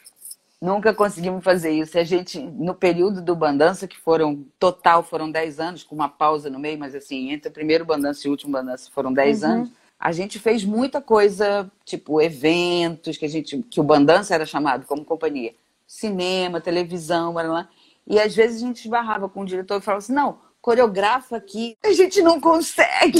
Nunca 0.60 0.92
conseguimos 0.92 1.42
fazer 1.42 1.70
isso. 1.70 1.98
A 1.98 2.04
gente, 2.04 2.38
no 2.38 2.74
período 2.74 3.22
do 3.22 3.34
Bandança, 3.34 3.88
que 3.88 3.98
foram, 3.98 4.44
total, 4.58 5.02
foram 5.02 5.30
10 5.30 5.60
anos, 5.60 5.82
com 5.82 5.94
uma 5.94 6.08
pausa 6.08 6.50
no 6.50 6.58
meio, 6.58 6.78
mas 6.78 6.94
assim, 6.94 7.30
entre 7.30 7.48
o 7.48 7.52
primeiro 7.52 7.84
Bandança 7.84 8.26
e 8.26 8.28
o 8.28 8.32
último 8.32 8.52
Bandança 8.52 8.90
foram 8.90 9.12
10 9.12 9.42
uhum. 9.42 9.48
anos. 9.48 9.70
A 9.98 10.12
gente 10.12 10.38
fez 10.38 10.64
muita 10.64 11.00
coisa, 11.00 11.70
tipo 11.84 12.20
eventos, 12.20 13.16
que 13.16 13.24
a 13.24 13.28
gente, 13.28 13.58
que 13.70 13.80
o 13.80 13.84
Bandança 13.84 14.34
era 14.34 14.46
chamado 14.46 14.86
como 14.86 15.04
companhia. 15.04 15.54
Cinema, 15.86 16.60
televisão, 16.60 17.32
blá, 17.32 17.42
blá, 17.42 17.68
e 18.06 18.18
às 18.18 18.34
vezes 18.34 18.62
a 18.62 18.66
gente 18.66 18.84
esbarrava 18.84 19.28
com 19.28 19.42
o 19.42 19.44
diretor 19.44 19.78
e 19.78 19.84
falava 19.84 19.98
assim, 19.98 20.12
não, 20.12 20.38
coreografa 20.60 21.36
aqui, 21.36 21.76
a 21.82 21.92
gente 21.92 22.20
não 22.22 22.40
consegue. 22.40 23.18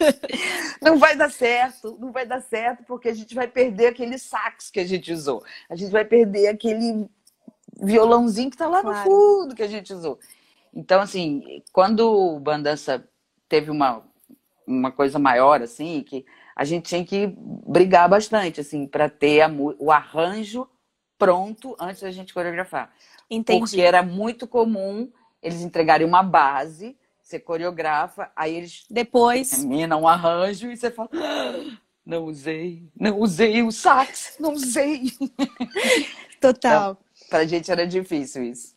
não 0.80 0.98
vai 0.98 1.16
dar 1.16 1.30
certo, 1.30 1.96
não 1.98 2.12
vai 2.12 2.26
dar 2.26 2.40
certo, 2.42 2.84
porque 2.84 3.08
a 3.08 3.14
gente 3.14 3.34
vai 3.34 3.48
perder 3.48 3.88
aquele 3.88 4.18
sax 4.18 4.70
que 4.70 4.80
a 4.80 4.86
gente 4.86 5.12
usou. 5.12 5.42
A 5.68 5.76
gente 5.76 5.90
vai 5.90 6.04
perder 6.04 6.48
aquele 6.48 7.08
violãozinho 7.82 8.50
que 8.50 8.56
está 8.56 8.68
lá 8.68 8.82
claro. 8.82 8.98
no 8.98 9.04
fundo 9.04 9.54
que 9.54 9.62
a 9.62 9.68
gente 9.68 9.92
usou. 9.92 10.18
Então, 10.72 11.00
assim, 11.00 11.62
quando 11.72 12.00
o 12.00 12.38
Bandança 12.38 13.08
teve 13.48 13.70
uma, 13.70 14.04
uma 14.66 14.92
coisa 14.92 15.18
maior, 15.18 15.62
assim, 15.62 16.02
que 16.02 16.24
a 16.54 16.64
gente 16.64 16.84
tinha 16.84 17.04
que 17.04 17.34
brigar 17.66 18.08
bastante, 18.08 18.60
assim, 18.60 18.86
para 18.86 19.08
ter 19.08 19.40
a, 19.40 19.50
o 19.78 19.90
arranjo 19.90 20.68
pronto 21.18 21.74
antes 21.78 22.02
da 22.02 22.10
gente 22.10 22.32
coreografar. 22.32 22.92
Entendi. 23.30 23.60
Porque 23.60 23.80
era 23.80 24.02
muito 24.02 24.46
comum 24.46 25.10
eles 25.42 25.60
entregarem 25.62 26.06
uma 26.06 26.22
base, 26.22 26.96
você 27.22 27.38
coreografa, 27.38 28.30
aí 28.34 28.54
eles 28.56 28.84
depois 28.90 29.50
terminam 29.50 30.02
um 30.02 30.08
arranjo 30.08 30.70
e 30.70 30.76
você 30.76 30.90
fala: 30.90 31.08
ah, 31.14 31.78
não 32.04 32.24
usei, 32.24 32.82
não 32.98 33.18
usei 33.20 33.62
o 33.62 33.70
sax, 33.70 34.36
não 34.40 34.52
usei. 34.52 35.12
Total. 36.40 36.92
Então, 36.92 37.28
pra 37.28 37.46
gente 37.46 37.70
era 37.70 37.86
difícil 37.86 38.44
isso. 38.44 38.74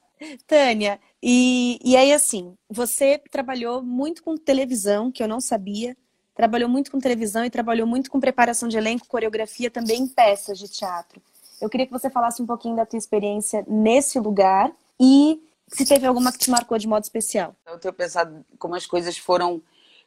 Tânia, 0.47 0.99
e, 1.21 1.80
e 1.84 1.97
aí 1.97 2.13
assim, 2.13 2.56
você 2.69 3.19
trabalhou 3.32 3.82
muito 3.82 4.23
com 4.23 4.38
televisão, 4.38 5.12
que 5.12 5.21
eu 5.21 5.28
não 5.28 5.41
sabia, 5.41 5.97
trabalhou 6.36 6.69
muito 6.69 6.91
com 6.91 6.99
televisão 6.99 7.43
e 7.43 7.49
trabalhou 7.49 7.86
muito 7.86 8.10
com 8.10 8.19
preparação 8.19 8.69
de 8.69 8.78
elenco, 8.78 9.08
coreografia 9.08 9.69
também 9.69 10.04
em 10.04 10.08
peças 10.08 10.58
de 10.58 10.69
teatro. 10.69 11.21
Eu 11.62 11.69
queria 11.69 11.86
que 11.86 11.91
você 11.91 12.10
falasse 12.10 12.41
um 12.41 12.45
pouquinho 12.45 12.76
da 12.76 12.86
tua 12.86 12.97
experiência 12.97 13.63
nesse 13.67 14.19
lugar 14.19 14.71
e 14.99 15.41
se 15.73 15.86
teve 15.86 16.05
alguma 16.05 16.31
que 16.31 16.39
te 16.39 16.49
marcou 16.49 16.77
de 16.77 16.88
modo 16.88 17.03
especial. 17.03 17.55
Eu 17.67 17.77
tenho 17.77 17.93
pensado 17.93 18.45
como 18.57 18.75
as 18.75 18.86
coisas 18.86 19.17
foram 19.17 19.62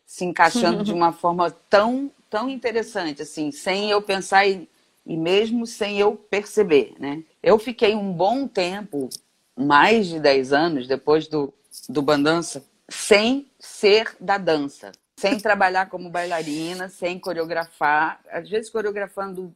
se 0.05 0.24
encaixando 0.24 0.85
de 0.85 0.92
uma 0.94 1.12
forma 1.12 1.50
tão, 1.50 2.11
tão 2.31 2.48
interessante, 2.48 3.22
assim, 3.22 3.50
sem 3.50 3.90
eu 3.90 4.00
pensar 4.00 4.46
em 4.46 4.68
e 5.07 5.16
mesmo 5.16 5.66
sem 5.66 5.98
eu 5.98 6.16
perceber, 6.16 6.94
né? 6.98 7.22
Eu 7.40 7.59
fiquei 7.59 7.94
um 7.94 8.12
bom 8.12 8.48
tempo, 8.48 9.09
mais 9.57 10.09
de 10.09 10.18
10 10.18 10.52
anos 10.52 10.88
depois 10.88 11.29
do, 11.29 11.55
do 11.88 12.02
Bandança, 12.02 12.64
sem 12.88 13.48
ser 13.59 14.16
da 14.18 14.37
dança, 14.37 14.90
sem 15.16 15.38
trabalhar 15.38 15.88
como 15.88 16.11
bailarina, 16.11 16.88
sem 16.88 17.20
coreografar, 17.20 18.20
às 18.31 18.48
vezes 18.50 18.68
coreografando 18.68 19.55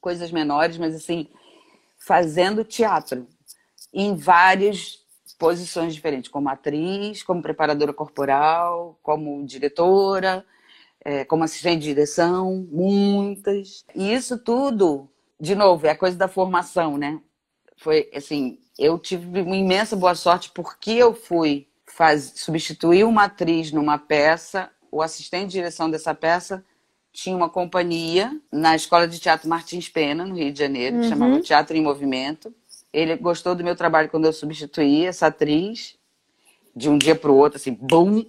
coisas 0.00 0.32
menores, 0.32 0.76
mas 0.76 0.94
assim, 0.94 1.28
fazendo 1.96 2.64
teatro 2.64 3.28
em 3.94 4.16
várias 4.16 4.99
posições 5.40 5.94
diferentes, 5.94 6.30
como 6.30 6.50
atriz, 6.50 7.22
como 7.22 7.40
preparadora 7.40 7.94
corporal, 7.94 8.98
como 9.02 9.44
diretora, 9.46 10.44
é, 11.02 11.24
como 11.24 11.42
assistente 11.42 11.80
de 11.80 11.88
direção, 11.88 12.68
muitas. 12.70 13.86
E 13.96 14.12
isso 14.12 14.38
tudo, 14.38 15.08
de 15.40 15.54
novo, 15.54 15.86
é 15.86 15.90
a 15.90 15.96
coisa 15.96 16.16
da 16.16 16.28
formação, 16.28 16.98
né? 16.98 17.18
Foi 17.78 18.10
assim, 18.14 18.58
eu 18.78 18.98
tive 18.98 19.40
uma 19.40 19.56
imensa 19.56 19.96
boa 19.96 20.14
sorte 20.14 20.50
porque 20.54 20.90
eu 20.90 21.14
fui 21.14 21.66
faz, 21.86 22.34
substituir 22.36 23.04
uma 23.04 23.24
atriz 23.24 23.72
numa 23.72 23.96
peça, 23.96 24.70
o 24.92 25.00
assistente 25.00 25.46
de 25.46 25.52
direção 25.52 25.90
dessa 25.90 26.14
peça 26.14 26.62
tinha 27.12 27.34
uma 27.34 27.48
companhia 27.48 28.38
na 28.52 28.76
Escola 28.76 29.08
de 29.08 29.18
Teatro 29.18 29.48
Martins 29.48 29.88
Pena, 29.88 30.24
no 30.26 30.36
Rio 30.36 30.52
de 30.52 30.58
Janeiro, 30.58 30.98
que 30.98 31.04
uhum. 31.04 31.08
chamava 31.08 31.40
Teatro 31.40 31.76
em 31.76 31.82
Movimento. 31.82 32.54
Ele 32.92 33.16
gostou 33.16 33.54
do 33.54 33.64
meu 33.64 33.76
trabalho 33.76 34.08
quando 34.08 34.24
eu 34.24 34.32
substituí 34.32 35.06
essa 35.06 35.26
atriz, 35.28 35.96
de 36.74 36.88
um 36.88 36.98
dia 36.98 37.14
para 37.14 37.30
o 37.30 37.36
outro, 37.36 37.56
assim, 37.56 37.72
bum! 37.72 38.24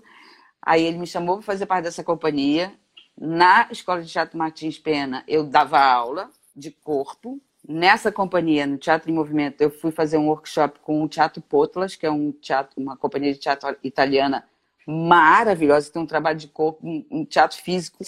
Aí 0.62 0.84
ele 0.84 0.97
me 0.97 1.08
chamou 1.08 1.38
para 1.38 1.45
fazer 1.45 1.65
parte 1.65 1.86
dessa 1.86 2.04
companhia. 2.04 2.74
Na 3.17 3.67
Escola 3.71 4.02
de 4.02 4.12
Teatro 4.12 4.38
Martins 4.38 4.78
Pena, 4.78 5.24
eu 5.28 5.43
dava 5.43 5.80
aula 5.80 6.30
de 6.56 6.71
corpo. 6.71 7.39
Nessa 7.67 8.12
companhia, 8.12 8.65
no 8.65 8.78
Teatro 8.78 9.10
em 9.10 9.13
Movimento, 9.13 9.62
eu 9.62 9.69
fui 9.69 9.91
fazer 9.91 10.17
um 10.17 10.28
workshop 10.28 10.80
com 10.80 11.04
o 11.04 11.08
Teatro 11.08 11.41
Potlas, 11.41 11.95
que 11.95 12.06
é 12.06 12.12
um 12.12 12.32
teatro, 12.32 12.82
uma 12.82 12.97
companhia 12.97 13.34
de 13.34 13.39
teatro 13.39 13.76
italiana 13.84 14.43
maravilhosa, 14.88 15.91
tem 15.91 16.02
um 16.02 16.08
trabalho 16.08 16.38
de 16.38 16.47
corpo, 16.47 16.82
um 17.10 17.24
teatro 17.24 17.62
físico 17.62 18.04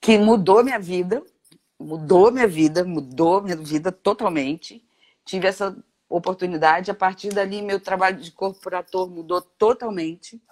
que 0.00 0.16
mudou 0.16 0.64
minha 0.64 0.78
vida, 0.78 1.22
mudou 1.78 2.30
minha 2.30 2.46
vida, 2.46 2.84
mudou 2.84 3.42
minha 3.42 3.56
vida 3.56 3.90
totalmente. 3.92 4.82
Tive 5.30 5.46
essa 5.46 5.76
oportunidade, 6.08 6.90
a 6.90 6.94
partir 6.94 7.28
dali 7.28 7.62
meu 7.62 7.78
trabalho 7.78 8.16
de 8.16 8.32
corpo 8.32 8.60
por 8.60 8.74
ator 8.74 9.08
mudou 9.08 9.40
totalmente. 9.40 10.42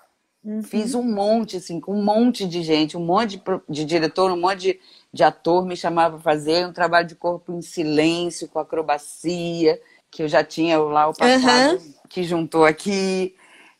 Uhum. 0.45 0.63
Fiz 0.63 0.95
um 0.95 1.03
monte, 1.03 1.57
assim, 1.57 1.81
com 1.81 1.99
um 1.99 2.05
monte 2.05 2.47
de 2.47 2.63
gente, 2.63 2.97
um 2.97 3.05
monte 3.05 3.39
de, 3.39 3.43
de 3.69 3.85
diretor, 3.85 4.31
um 4.31 4.41
monte 4.41 4.61
de, 4.61 4.81
de 5.13 5.25
ator 5.25 5.67
me 5.67 5.77
chamava 5.77 6.15
para 6.15 6.23
fazer 6.23 6.65
um 6.65 6.73
trabalho 6.73 7.09
de 7.09 7.17
corpo 7.17 7.53
em 7.53 7.61
silêncio, 7.61 8.47
com 8.47 8.61
acrobacia, 8.61 9.83
que 10.13 10.23
eu 10.23 10.29
já 10.29 10.45
tinha 10.45 10.79
lá 10.79 11.09
o 11.09 11.13
passado, 11.13 11.81
uhum. 11.81 11.95
que 12.09 12.23
juntou 12.23 12.65
aqui. 12.65 13.35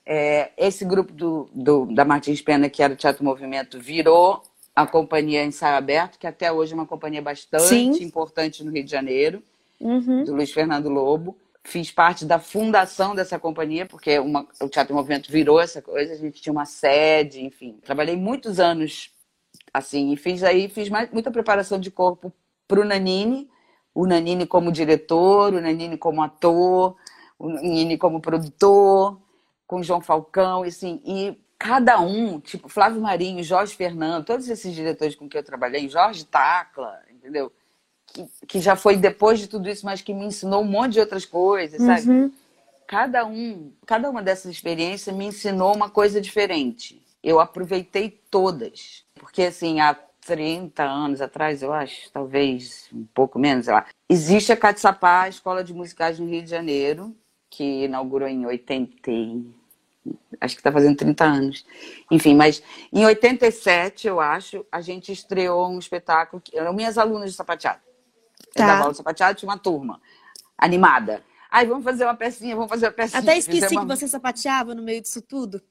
É, 0.05 0.51
esse 0.59 0.85
grupo 0.85 1.13
do, 1.13 1.49
do, 1.55 1.87
da 1.95 2.05
Martins 2.05 2.43
Pena, 2.43 2.69
que 2.69 2.83
era 2.83 2.93
o 2.93 2.97
Teatro 2.97 3.23
Movimento, 3.25 3.79
virou 3.79 4.43
a 4.75 4.85
companhia 4.85 5.45
Ensaio 5.45 5.77
Aberto, 5.77 6.19
que 6.19 6.27
até 6.27 6.51
hoje 6.51 6.73
é 6.73 6.75
uma 6.75 6.87
companhia 6.87 7.23
bastante 7.23 7.99
Sim. 7.99 8.03
importante 8.03 8.65
no 8.65 8.73
Rio 8.73 8.83
de 8.83 8.91
Janeiro, 8.91 9.41
uhum. 9.81 10.25
do 10.25 10.35
Luiz 10.35 10.53
Fernando 10.53 10.89
Lobo. 10.89 11.37
Fiz 11.65 11.91
parte 11.91 12.25
da 12.25 12.39
fundação 12.39 13.15
dessa 13.15 13.39
companhia, 13.39 13.85
porque 13.85 14.19
uma, 14.19 14.47
o 14.63 14.69
Teatro 14.69 14.95
Movimento 14.95 15.31
virou 15.31 15.61
essa 15.61 15.83
coisa, 15.83 16.15
a 16.15 16.17
gente 16.17 16.41
tinha 16.41 16.53
uma 16.53 16.65
sede, 16.65 17.45
enfim. 17.45 17.79
Trabalhei 17.83 18.17
muitos 18.17 18.59
anos 18.59 19.13
assim, 19.73 20.13
e 20.13 20.17
fiz 20.17 20.43
aí, 20.43 20.69
fiz 20.69 20.89
mais, 20.89 21.11
muita 21.11 21.31
preparação 21.31 21.79
de 21.79 21.91
corpo 21.91 22.33
para 22.67 22.81
o 22.81 22.85
Nanini, 22.85 23.51
o 23.95 24.07
Nanini 24.07 24.47
como 24.47 24.73
diretor, 24.73 25.53
o 25.53 25.61
Nanini 25.61 25.97
como 25.97 26.23
ator, 26.23 26.97
o 27.39 27.49
Nanini 27.49 27.99
como 27.99 28.21
produtor, 28.21 29.21
com 29.67 29.81
o 29.81 29.83
João 29.83 30.01
Falcão, 30.01 30.65
e 30.65 30.69
assim, 30.69 31.03
e 31.05 31.39
cada 31.59 32.01
um, 32.01 32.41
tipo 32.41 32.69
Flávio 32.69 33.01
Marinho, 33.01 33.43
Jorge 33.43 33.75
Fernando, 33.75 34.25
todos 34.25 34.49
esses 34.49 34.75
diretores 34.75 35.15
com 35.15 35.29
quem 35.29 35.39
eu 35.39 35.45
trabalhei, 35.45 35.89
Jorge 35.89 36.25
Tacla, 36.25 37.03
entendeu? 37.11 37.53
Que, 38.13 38.27
que 38.47 38.61
já 38.61 38.75
foi 38.75 38.97
depois 38.97 39.39
de 39.39 39.47
tudo 39.47 39.69
isso, 39.69 39.85
mas 39.85 40.01
que 40.01 40.15
me 40.15 40.25
ensinou 40.25 40.63
um 40.63 40.67
monte 40.67 40.95
de 40.95 41.01
outras 41.01 41.25
coisas, 41.25 41.81
sabe? 41.81 42.09
Uhum. 42.09 42.33
Cada 42.87 43.27
um, 43.27 43.71
cada 43.87 44.09
uma 44.09 44.23
dessas 44.23 44.51
experiências 44.51 45.15
me 45.15 45.27
ensinou 45.27 45.75
uma 45.75 45.91
coisa 45.91 46.21
diferente. 46.21 47.03
Eu 47.23 47.39
aproveitei 47.39 48.11
todas, 48.31 49.05
porque 49.15 49.43
assim, 49.43 49.81
há 49.81 49.95
30 50.25 50.83
anos 50.83 51.21
atrás, 51.21 51.63
eu 51.63 51.73
acho, 51.73 52.11
talvez 52.13 52.89
um 52.93 53.05
pouco 53.15 53.39
menos, 53.39 53.67
sei 53.67 53.75
lá, 53.75 53.87
existe 54.09 54.53
a 54.53 54.57
Catsapá, 54.57 55.23
a 55.23 55.29
Escola 55.29 55.63
de 55.63 55.75
Musicais 55.75 56.19
no 56.19 56.27
Rio 56.27 56.43
de 56.43 56.51
Janeiro, 56.51 57.15
que 57.51 57.85
inaugurou 57.85 58.29
em 58.29 58.47
80 58.47 59.11
acho 60.41 60.55
que 60.55 60.61
está 60.61 60.73
fazendo 60.73 60.97
30 60.97 61.25
anos. 61.25 61.67
Enfim, 62.11 62.35
mas 62.35 62.63
em 62.93 63.05
87, 63.05 64.07
eu 64.07 64.21
acho, 64.21 64.65
a 64.71 64.81
gente 64.81 65.13
estreou 65.13 65.69
um 65.69 65.79
espetáculo, 65.79 66.41
que 66.41 66.57
eram 66.59 66.73
minhas 66.73 66.99
alunas 66.99 67.31
de 67.31 67.37
sapateado. 67.37 67.81
Tá. 68.55 68.63
Eu 68.63 68.67
dava 68.67 68.81
aula 68.81 68.93
de 68.93 68.97
sapateado, 68.97 69.39
tinha 69.39 69.49
uma 69.49 69.59
turma 69.59 70.01
animada. 70.57 71.23
Aí 71.51 71.67
vamos 71.67 71.85
fazer 71.85 72.05
uma 72.05 72.15
pecinha, 72.15 72.55
vamos 72.55 72.69
fazer 72.69 72.87
uma 72.87 72.93
pecinha. 72.93 73.21
Até 73.21 73.39
esqueci 73.39 73.75
uma... 73.75 73.83
que 73.83 73.89
você 73.89 74.09
sapateava 74.09 74.75
no 74.75 74.83
meio 74.83 75.01
disso 75.01 75.23
tudo. 75.23 75.63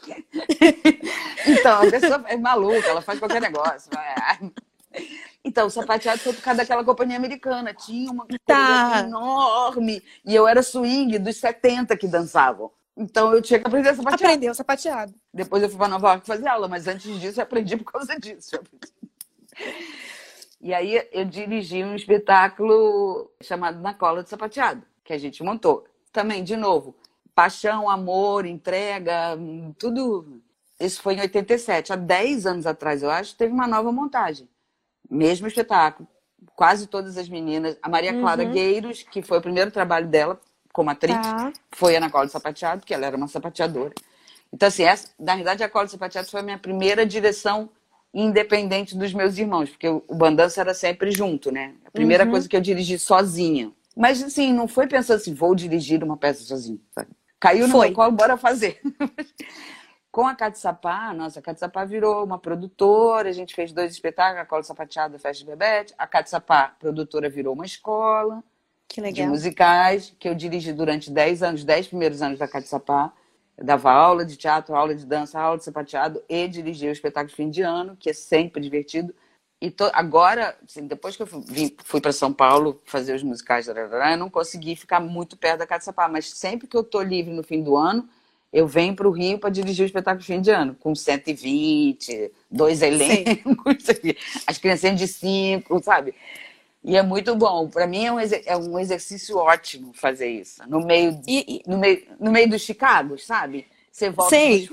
então, 1.46 1.82
a 1.82 1.90
pessoa 1.90 2.24
é 2.26 2.36
maluca, 2.36 2.86
ela 2.86 3.02
faz 3.02 3.18
qualquer 3.18 3.40
negócio. 3.40 3.90
Então, 5.44 5.66
o 5.66 5.70
sapateado 5.70 6.20
foi 6.20 6.32
por 6.32 6.42
causa 6.42 6.58
daquela 6.58 6.84
companhia 6.84 7.16
americana. 7.16 7.74
Tinha 7.74 8.10
uma 8.10 8.26
tá. 8.46 9.04
enorme. 9.04 10.02
E 10.24 10.34
eu 10.34 10.46
era 10.46 10.62
swing 10.62 11.18
dos 11.18 11.36
70 11.36 11.96
que 11.96 12.06
dançavam. 12.06 12.70
Então 12.96 13.32
eu 13.32 13.40
tinha 13.40 13.58
que 13.58 13.66
aprender 13.66 13.88
a 13.88 13.94
sapatear. 13.94 14.30
Aprendeu 14.30 14.54
sapateado. 14.54 15.14
Depois 15.32 15.62
eu 15.62 15.70
fui 15.70 15.78
para 15.78 15.88
Nova 15.88 16.08
York 16.08 16.26
fazer 16.26 16.46
aula, 16.46 16.68
mas 16.68 16.86
antes 16.86 17.18
disso 17.18 17.40
eu 17.40 17.44
aprendi 17.44 17.76
por 17.76 17.90
causa 17.90 18.18
disso. 18.18 18.60
E 20.60 20.74
aí 20.74 21.08
eu 21.10 21.24
dirigi 21.24 21.82
um 21.82 21.94
espetáculo 21.94 23.30
chamado 23.42 23.80
Na 23.80 23.94
Cola 23.94 24.22
de 24.22 24.28
Sapateado, 24.28 24.82
que 25.02 25.12
a 25.12 25.18
gente 25.18 25.42
montou. 25.42 25.86
Também, 26.12 26.44
de 26.44 26.56
novo, 26.56 26.94
paixão, 27.34 27.88
amor, 27.88 28.44
entrega, 28.44 29.38
tudo. 29.78 30.42
Isso 30.78 31.00
foi 31.00 31.14
em 31.14 31.20
87. 31.20 31.92
Há 31.92 31.96
10 31.96 32.46
anos 32.46 32.66
atrás, 32.66 33.02
eu 33.02 33.10
acho, 33.10 33.36
teve 33.36 33.52
uma 33.52 33.66
nova 33.66 33.90
montagem. 33.90 34.48
Mesmo 35.08 35.46
espetáculo. 35.46 36.06
Quase 36.54 36.86
todas 36.86 37.16
as 37.16 37.28
meninas. 37.28 37.78
A 37.82 37.88
Maria 37.88 38.12
Clara 38.18 38.42
uhum. 38.42 38.52
Gueiros, 38.52 39.02
que 39.02 39.22
foi 39.22 39.38
o 39.38 39.42
primeiro 39.42 39.70
trabalho 39.70 40.08
dela, 40.08 40.38
como 40.72 40.90
atriz, 40.90 41.16
tá. 41.16 41.52
foi 41.70 41.94
a 41.94 41.98
Ana 41.98 42.10
Cola 42.10 42.28
Sapateado, 42.28 42.84
que 42.84 42.92
ela 42.92 43.06
era 43.06 43.16
uma 43.16 43.28
sapateadora. 43.28 43.94
Então, 44.52 44.68
assim, 44.68 44.84
essa, 44.84 45.08
na 45.18 45.36
verdade, 45.36 45.62
a 45.62 45.68
Cola 45.68 45.88
Sapateado 45.88 46.28
foi 46.28 46.40
a 46.40 46.42
minha 46.42 46.58
primeira 46.58 47.06
direção 47.06 47.70
independente 48.12 48.96
dos 48.96 49.12
meus 49.12 49.38
irmãos, 49.38 49.70
porque 49.70 49.88
o 49.88 50.14
Bandança 50.14 50.60
era 50.60 50.74
sempre 50.74 51.10
junto, 51.10 51.52
né? 51.52 51.74
A 51.84 51.90
primeira 51.90 52.24
uhum. 52.24 52.30
coisa 52.30 52.48
que 52.48 52.56
eu 52.56 52.60
dirigi 52.60 52.98
sozinha. 52.98 53.72
Mas, 53.96 54.22
assim, 54.22 54.52
não 54.52 54.66
foi 54.66 54.86
pensando 54.86 55.16
assim, 55.16 55.34
vou 55.34 55.54
dirigir 55.54 56.02
uma 56.02 56.16
peça 56.16 56.42
sozinha. 56.42 56.78
Caiu 57.38 57.66
no 57.66 57.72
foi. 57.72 57.86
meu 57.86 57.94
colo, 57.94 58.12
bora 58.12 58.36
fazer. 58.36 58.80
Com 60.12 60.26
a 60.26 60.34
Catsapá, 60.34 61.14
nossa, 61.14 61.38
a 61.38 61.42
Catsapá 61.42 61.84
virou 61.84 62.24
uma 62.24 62.36
produtora, 62.36 63.28
a 63.28 63.32
gente 63.32 63.54
fez 63.54 63.72
dois 63.72 63.92
espetáculos, 63.92 64.42
a 64.42 64.46
Cola 64.46 64.62
Sapateada, 64.64 65.16
a 65.16 65.18
Festa 65.20 65.44
de 65.44 65.50
Bebete. 65.50 65.94
A 65.96 66.06
Catsapá, 66.06 66.74
produtora, 66.80 67.28
virou 67.28 67.54
uma 67.54 67.64
escola. 67.64 68.42
Que 68.88 69.00
legal. 69.00 69.26
de 69.26 69.30
musicais, 69.30 70.12
que 70.18 70.28
eu 70.28 70.34
dirigi 70.34 70.72
durante 70.72 71.12
10 71.12 71.44
anos, 71.44 71.64
10 71.64 71.86
primeiros 71.88 72.20
anos 72.22 72.40
da 72.40 72.48
Catsapá. 72.48 73.12
Eu 73.60 73.66
dava 73.66 73.92
aula 73.92 74.24
de 74.24 74.38
teatro, 74.38 74.74
aula 74.74 74.94
de 74.94 75.04
dança, 75.04 75.38
aula 75.38 75.58
de 75.58 75.64
sapateado 75.64 76.22
e 76.26 76.48
dirigia 76.48 76.88
o 76.88 76.92
espetáculo 76.92 77.28
de 77.28 77.36
fim 77.36 77.50
de 77.50 77.60
ano, 77.60 77.94
que 77.94 78.08
é 78.08 78.12
sempre 78.14 78.58
divertido. 78.58 79.14
E 79.60 79.70
to... 79.70 79.90
agora, 79.92 80.56
assim, 80.66 80.86
depois 80.86 81.14
que 81.14 81.22
eu 81.22 81.26
fui, 81.26 81.76
fui 81.84 82.00
para 82.00 82.10
São 82.10 82.32
Paulo 82.32 82.80
fazer 82.86 83.14
os 83.14 83.22
musicais, 83.22 83.68
eu 83.68 83.74
não 84.18 84.30
consegui 84.30 84.74
ficar 84.74 84.98
muito 84.98 85.36
perto 85.36 85.58
da 85.58 85.66
Catsapá, 85.66 86.08
mas 86.08 86.30
sempre 86.30 86.66
que 86.66 86.74
eu 86.74 86.82
tô 86.82 87.02
livre 87.02 87.34
no 87.34 87.42
fim 87.42 87.62
do 87.62 87.76
ano, 87.76 88.08
eu 88.50 88.66
venho 88.66 88.96
para 88.96 89.06
o 89.06 89.10
Rio 89.10 89.38
para 89.38 89.50
dirigir 89.50 89.84
o 89.84 89.86
espetáculo 89.86 90.22
de 90.22 90.26
fim 90.26 90.40
de 90.40 90.50
ano, 90.50 90.74
com 90.80 90.94
120, 90.94 92.32
dois 92.50 92.80
elencos, 92.80 93.84
as 94.46 94.56
crianças 94.56 94.98
de 94.98 95.06
cinco, 95.06 95.82
sabe? 95.82 96.14
E 96.82 96.96
é 96.96 97.02
muito 97.02 97.34
bom. 97.36 97.68
Para 97.68 97.86
mim 97.86 98.04
é 98.04 98.12
um, 98.12 98.18
é 98.18 98.56
um 98.56 98.78
exercício 98.78 99.36
ótimo 99.36 99.92
fazer 99.92 100.28
isso. 100.28 100.62
No 100.68 100.84
meio, 100.84 101.20
e, 101.26 101.62
no 101.66 101.78
meio, 101.78 102.06
no 102.18 102.30
meio 102.30 102.48
dos 102.48 102.62
Chicago, 102.62 103.18
sabe? 103.18 103.66
Você 103.92 104.08
volta. 104.08 104.30
Sei. 104.30 104.68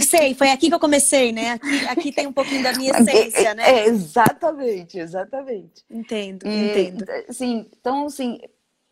Sei, 0.00 0.34
foi 0.34 0.50
aqui 0.50 0.68
que 0.68 0.74
eu 0.74 0.80
comecei, 0.80 1.32
né? 1.32 1.52
Aqui, 1.52 1.86
aqui 1.86 2.12
tem 2.12 2.26
um 2.26 2.32
pouquinho 2.32 2.62
da 2.62 2.72
minha 2.74 2.92
essência, 2.92 3.54
né? 3.54 3.80
É, 3.80 3.86
exatamente, 3.86 4.98
exatamente. 4.98 5.82
Entendo, 5.90 6.46
e, 6.46 6.70
entendo. 6.70 7.04
Assim, 7.28 7.66
então, 7.78 8.06
assim, 8.06 8.38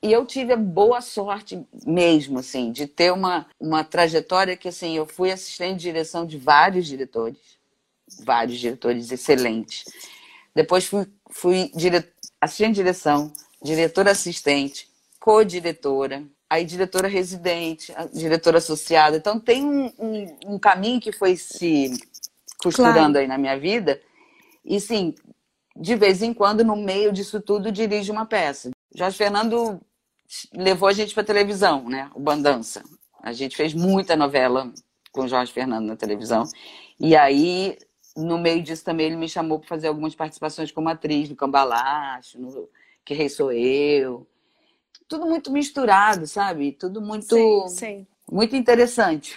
e 0.02 0.10
eu 0.10 0.24
tive 0.26 0.54
a 0.54 0.56
boa 0.56 1.00
sorte 1.00 1.64
mesmo, 1.86 2.38
assim, 2.38 2.72
de 2.72 2.86
ter 2.86 3.12
uma, 3.12 3.46
uma 3.60 3.84
trajetória 3.84 4.56
que, 4.56 4.68
assim, 4.68 4.96
eu 4.96 5.06
fui 5.06 5.30
assistente 5.30 5.76
de 5.76 5.82
direção 5.82 6.26
de 6.26 6.38
vários 6.38 6.86
diretores, 6.86 7.36
vários 8.24 8.58
diretores 8.58 9.12
excelentes. 9.12 9.84
Depois 10.54 10.86
fui 10.86 11.06
fui 11.32 11.70
dire... 11.74 12.04
assistente 12.40 12.74
de 12.74 12.82
direção, 12.82 13.32
diretora 13.62 14.10
assistente, 14.10 14.88
co-diretora, 15.18 16.24
aí 16.50 16.64
diretora 16.64 17.08
residente, 17.08 17.94
diretora 18.12 18.58
associada. 18.58 19.16
Então 19.16 19.40
tem 19.40 19.64
um, 19.64 19.92
um, 19.98 20.38
um 20.54 20.58
caminho 20.58 21.00
que 21.00 21.12
foi 21.12 21.36
se 21.36 21.92
costurando 22.62 22.94
claro. 22.94 23.18
aí 23.18 23.26
na 23.26 23.38
minha 23.38 23.58
vida. 23.58 24.00
E 24.64 24.80
sim, 24.80 25.14
de 25.76 25.96
vez 25.96 26.22
em 26.22 26.34
quando, 26.34 26.64
no 26.64 26.76
meio 26.76 27.12
disso 27.12 27.40
tudo, 27.40 27.72
dirige 27.72 28.10
uma 28.10 28.26
peça. 28.26 28.70
Jorge 28.94 29.16
Fernando 29.16 29.80
levou 30.54 30.88
a 30.88 30.92
gente 30.92 31.14
para 31.14 31.24
televisão, 31.24 31.88
né? 31.88 32.10
O 32.14 32.20
Bandança. 32.20 32.82
A 33.22 33.32
gente 33.32 33.56
fez 33.56 33.72
muita 33.72 34.16
novela 34.16 34.72
com 35.10 35.28
Jorge 35.28 35.52
Fernando 35.52 35.86
na 35.86 35.96
televisão. 35.96 36.44
E 36.98 37.16
aí, 37.16 37.78
no 38.16 38.38
meio 38.38 38.62
disso 38.62 38.84
também, 38.84 39.06
ele 39.06 39.16
me 39.16 39.28
chamou 39.28 39.58
para 39.58 39.68
fazer 39.68 39.88
algumas 39.88 40.14
participações 40.14 40.70
como 40.70 40.88
atriz 40.88 41.28
no 41.28 41.36
Cambalacho, 41.36 42.38
no 42.38 42.68
Que 43.04 43.14
Rei 43.14 43.28
Sou 43.28 43.52
Eu. 43.52 44.26
Tudo 45.08 45.26
muito 45.26 45.50
misturado, 45.50 46.26
sabe? 46.26 46.72
Tudo 46.72 47.00
muito. 47.00 47.34
Sim, 47.34 47.68
sim. 47.68 48.06
Muito 48.30 48.56
interessante. 48.56 49.36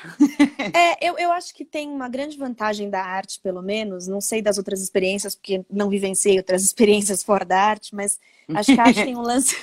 É, 0.73 1.05
eu, 1.05 1.17
eu 1.17 1.31
acho 1.31 1.53
que 1.53 1.65
tem 1.65 1.89
uma 1.89 2.07
grande 2.07 2.37
vantagem 2.37 2.89
da 2.89 3.03
arte, 3.03 3.39
pelo 3.41 3.61
menos. 3.61 4.07
Não 4.07 4.21
sei 4.21 4.41
das 4.41 4.57
outras 4.57 4.81
experiências, 4.81 5.35
porque 5.35 5.65
não 5.69 5.89
vivenciei 5.89 6.37
outras 6.37 6.63
experiências 6.65 7.23
fora 7.23 7.43
da 7.43 7.59
arte, 7.59 7.93
mas 7.93 8.19
acho 8.53 8.73
que 8.73 8.79
a 8.79 8.85
arte 8.85 9.03
tem 9.03 9.15
um 9.15 9.21
lance, 9.21 9.55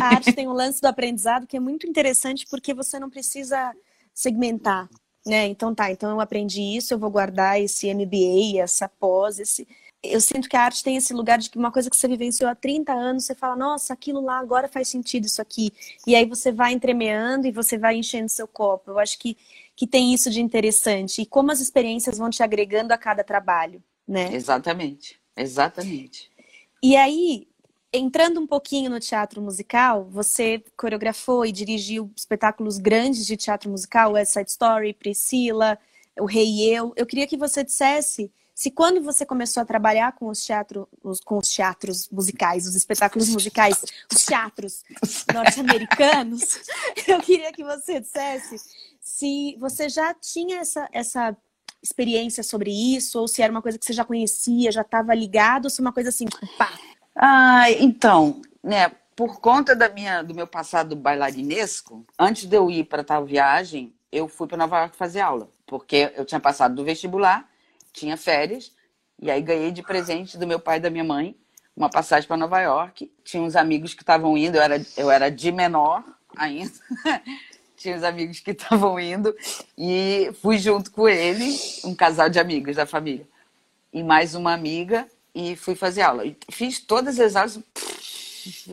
a 0.00 0.06
arte 0.14 0.32
tem 0.32 0.46
um 0.46 0.52
lance 0.52 0.80
do 0.80 0.86
aprendizado 0.86 1.46
que 1.46 1.56
é 1.56 1.60
muito 1.60 1.86
interessante 1.86 2.46
porque 2.48 2.72
você 2.72 2.98
não 2.98 3.10
precisa 3.10 3.74
segmentar, 4.14 4.88
né? 5.28 5.46
Então 5.46 5.74
tá, 5.74 5.90
então 5.92 6.10
eu 6.10 6.20
aprendi 6.20 6.62
isso, 6.62 6.94
eu 6.94 6.98
vou 6.98 7.10
guardar 7.10 7.60
esse 7.60 7.92
MBA, 7.92 8.60
essa 8.62 8.88
pós, 8.88 9.38
esse 9.38 9.66
eu 10.02 10.20
sinto 10.20 10.48
que 10.48 10.56
a 10.56 10.62
arte 10.62 10.82
tem 10.82 10.96
esse 10.96 11.12
lugar 11.12 11.38
de 11.38 11.50
que 11.50 11.58
uma 11.58 11.72
coisa 11.72 11.90
que 11.90 11.96
você 11.96 12.06
vivenciou 12.06 12.48
há 12.48 12.54
30 12.54 12.92
anos, 12.92 13.24
você 13.24 13.34
fala, 13.34 13.56
nossa, 13.56 13.92
aquilo 13.92 14.20
lá 14.20 14.38
agora 14.38 14.68
faz 14.68 14.88
sentido 14.88 15.24
isso 15.24 15.42
aqui. 15.42 15.72
E 16.06 16.14
aí 16.14 16.24
você 16.24 16.52
vai 16.52 16.72
entremeando 16.72 17.48
e 17.48 17.52
você 17.52 17.76
vai 17.76 17.96
enchendo 17.96 18.28
seu 18.28 18.46
copo. 18.46 18.92
Eu 18.92 18.98
acho 18.98 19.18
que, 19.18 19.36
que 19.74 19.86
tem 19.88 20.14
isso 20.14 20.30
de 20.30 20.40
interessante. 20.40 21.22
E 21.22 21.26
como 21.26 21.50
as 21.50 21.60
experiências 21.60 22.16
vão 22.16 22.30
te 22.30 22.42
agregando 22.44 22.94
a 22.94 22.98
cada 22.98 23.24
trabalho, 23.24 23.82
né? 24.06 24.32
Exatamente, 24.32 25.20
exatamente. 25.36 26.30
E 26.80 26.96
aí, 26.96 27.48
entrando 27.92 28.40
um 28.40 28.46
pouquinho 28.46 28.90
no 28.90 29.00
teatro 29.00 29.40
musical, 29.40 30.04
você 30.10 30.62
coreografou 30.76 31.46
e 31.46 31.52
dirigiu 31.52 32.10
espetáculos 32.16 32.78
grandes 32.78 33.26
de 33.26 33.36
teatro 33.36 33.70
musical, 33.70 34.12
West 34.12 34.32
Side 34.32 34.50
Story, 34.50 34.92
Priscila, 34.92 35.78
O 36.18 36.26
Rei 36.26 36.46
e 36.46 36.70
Eu. 36.70 36.92
Eu 36.96 37.06
queria 37.06 37.26
que 37.26 37.36
você 37.36 37.64
dissesse 37.64 38.30
se 38.54 38.72
quando 38.72 39.00
você 39.00 39.24
começou 39.24 39.62
a 39.62 39.66
trabalhar 39.66 40.12
com 40.12 40.28
os, 40.28 40.44
teatro, 40.44 40.88
os, 41.02 41.20
com 41.20 41.38
os 41.38 41.48
teatros 41.48 42.08
musicais, 42.10 42.66
os 42.66 42.74
espetáculos 42.74 43.28
musicais, 43.28 43.84
os 44.12 44.24
teatros 44.24 44.82
norte-americanos, 45.32 46.60
eu 47.06 47.20
queria 47.20 47.52
que 47.52 47.62
você 47.62 48.00
dissesse 48.00 48.56
se 49.00 49.56
você 49.58 49.88
já 49.88 50.12
tinha 50.12 50.58
essa, 50.58 50.88
essa 50.92 51.36
experiência 51.82 52.42
sobre 52.42 52.70
isso, 52.70 53.20
ou 53.20 53.28
se 53.28 53.40
era 53.40 53.50
uma 53.50 53.62
coisa 53.62 53.78
que 53.78 53.84
você 53.86 53.92
já 53.92 54.04
conhecia, 54.04 54.72
já 54.72 54.82
estava 54.82 55.14
ligado, 55.14 55.66
ou 55.66 55.70
se 55.70 55.80
uma 55.80 55.92
coisa 55.92 56.08
assim, 56.10 56.26
pá. 56.58 56.72
Ah, 57.18 57.70
então, 57.72 58.40
né, 58.62 58.90
por 59.16 59.40
conta 59.40 59.74
da 59.74 59.88
minha, 59.88 60.22
do 60.22 60.34
meu 60.34 60.46
passado 60.46 60.94
bailarinesco, 60.94 62.06
antes 62.18 62.46
de 62.46 62.56
eu 62.56 62.70
ir 62.70 62.84
para 62.84 63.02
tal 63.02 63.26
viagem, 63.26 63.92
eu 64.12 64.28
fui 64.28 64.46
para 64.46 64.56
Nova 64.56 64.78
York 64.78 64.96
fazer 64.96 65.20
aula, 65.20 65.50
porque 65.66 66.12
eu 66.16 66.24
tinha 66.24 66.40
passado 66.40 66.74
do 66.74 66.84
vestibular 66.84 67.48
tinha 67.98 68.16
férias, 68.16 68.72
e 69.20 69.30
aí 69.30 69.42
ganhei 69.42 69.72
de 69.72 69.82
presente 69.82 70.38
do 70.38 70.46
meu 70.46 70.60
pai 70.60 70.78
e 70.78 70.80
da 70.80 70.90
minha 70.90 71.04
mãe 71.04 71.36
uma 71.76 71.88
passagem 71.88 72.26
para 72.26 72.36
Nova 72.36 72.60
York. 72.60 73.10
Tinha 73.24 73.42
uns 73.42 73.54
amigos 73.54 73.94
que 73.94 74.02
estavam 74.02 74.36
indo, 74.36 74.56
eu 74.56 74.62
era, 74.62 74.86
eu 74.96 75.10
era 75.10 75.30
de 75.30 75.52
menor 75.52 76.04
ainda. 76.36 76.72
Tinha 77.76 77.96
uns 77.96 78.02
amigos 78.02 78.40
que 78.40 78.50
estavam 78.50 78.98
indo 78.98 79.34
e 79.76 80.32
fui 80.42 80.58
junto 80.58 80.90
com 80.90 81.08
ele, 81.08 81.56
um 81.84 81.94
casal 81.94 82.28
de 82.28 82.40
amigos 82.40 82.74
da 82.74 82.84
família, 82.84 83.26
e 83.92 84.02
mais 84.02 84.34
uma 84.34 84.52
amiga, 84.52 85.06
e 85.38 85.54
fui 85.54 85.76
fazer 85.76 86.02
aula. 86.02 86.24
fiz 86.50 86.80
todas 86.80 87.20
as 87.20 87.36
aulas, 87.36 87.60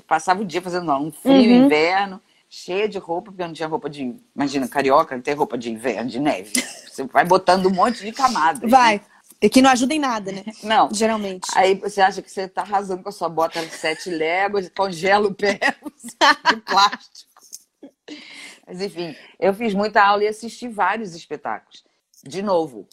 passava 0.07 0.41
o 0.41 0.45
dia 0.45 0.63
fazendo 0.63 0.89
aula, 0.91 1.05
um 1.05 1.11
frio, 1.11 1.51
uhum. 1.51 1.65
inverno, 1.65 2.19
cheia 2.49 2.89
de 2.89 2.97
roupa, 2.97 3.29
porque 3.29 3.43
eu 3.43 3.47
não 3.47 3.53
tinha 3.53 3.67
roupa 3.67 3.87
de. 3.87 4.15
Imagina, 4.35 4.67
carioca, 4.67 5.15
não 5.15 5.21
tem 5.21 5.35
roupa 5.35 5.59
de 5.59 5.71
inverno, 5.71 6.09
de 6.09 6.19
neve. 6.19 6.53
Você 6.89 7.03
vai 7.03 7.23
botando 7.23 7.67
um 7.67 7.69
monte 7.69 8.03
de 8.03 8.11
camadas. 8.11 8.67
Vai. 8.69 8.95
Né? 8.95 9.01
E 9.43 9.49
que 9.49 9.61
não 9.61 9.69
ajuda 9.69 9.93
em 9.93 9.99
nada, 9.99 10.31
né? 10.31 10.43
Não. 10.63 10.89
Geralmente. 10.91 11.45
Aí 11.53 11.75
você 11.75 12.01
acha 12.01 12.21
que 12.21 12.31
você 12.31 12.43
está 12.43 12.61
arrasando 12.61 13.03
com 13.03 13.09
a 13.09 13.11
sua 13.11 13.29
bota 13.29 13.63
de 13.63 13.71
sete 13.71 14.09
léguas, 14.09 14.71
congela 14.75 15.27
o 15.27 15.35
pé 15.35 15.59
de 16.49 16.55
plástico. 16.61 17.29
Mas 18.65 18.81
enfim, 18.81 19.15
eu 19.39 19.53
fiz 19.53 19.75
muita 19.75 20.01
aula 20.01 20.23
e 20.23 20.27
assisti 20.27 20.67
vários 20.67 21.13
espetáculos. 21.13 21.83
De 22.23 22.41
novo, 22.41 22.87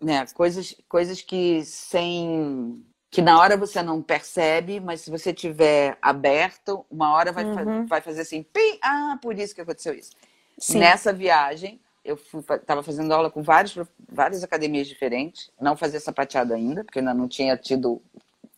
né? 0.00 0.24
Coisas, 0.32 0.74
coisas 0.88 1.20
que 1.20 1.62
sem 1.64 2.82
que 3.10 3.20
na 3.20 3.38
hora 3.38 3.56
você 3.56 3.82
não 3.82 4.00
percebe, 4.00 4.78
mas 4.78 5.00
se 5.00 5.10
você 5.10 5.32
tiver 5.32 5.98
aberto, 6.00 6.86
uma 6.90 7.12
hora 7.12 7.32
vai, 7.32 7.44
uhum. 7.44 7.86
vai 7.86 8.00
fazer 8.00 8.20
assim, 8.20 8.42
Pim! 8.42 8.78
ah, 8.82 9.18
por 9.20 9.36
isso 9.36 9.54
que 9.54 9.60
aconteceu 9.60 9.92
isso. 9.92 10.12
Sim. 10.56 10.78
Nessa 10.78 11.12
viagem, 11.12 11.80
eu 12.04 12.14
estava 12.14 12.82
fazendo 12.82 13.12
aula 13.12 13.30
com 13.30 13.42
vários, 13.42 13.76
várias 14.08 14.44
academias 14.44 14.86
diferentes, 14.86 15.50
não 15.60 15.76
fazia 15.76 15.98
sapateado 15.98 16.54
ainda, 16.54 16.84
porque 16.84 17.00
ainda 17.00 17.12
não 17.12 17.26
tinha 17.26 17.56
tido 17.56 18.00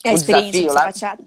é 0.05 0.11
o 0.11 0.15
desafio 0.15 0.51
de 0.51 0.67
lá. 0.67 0.93
Sapateado. 0.93 1.25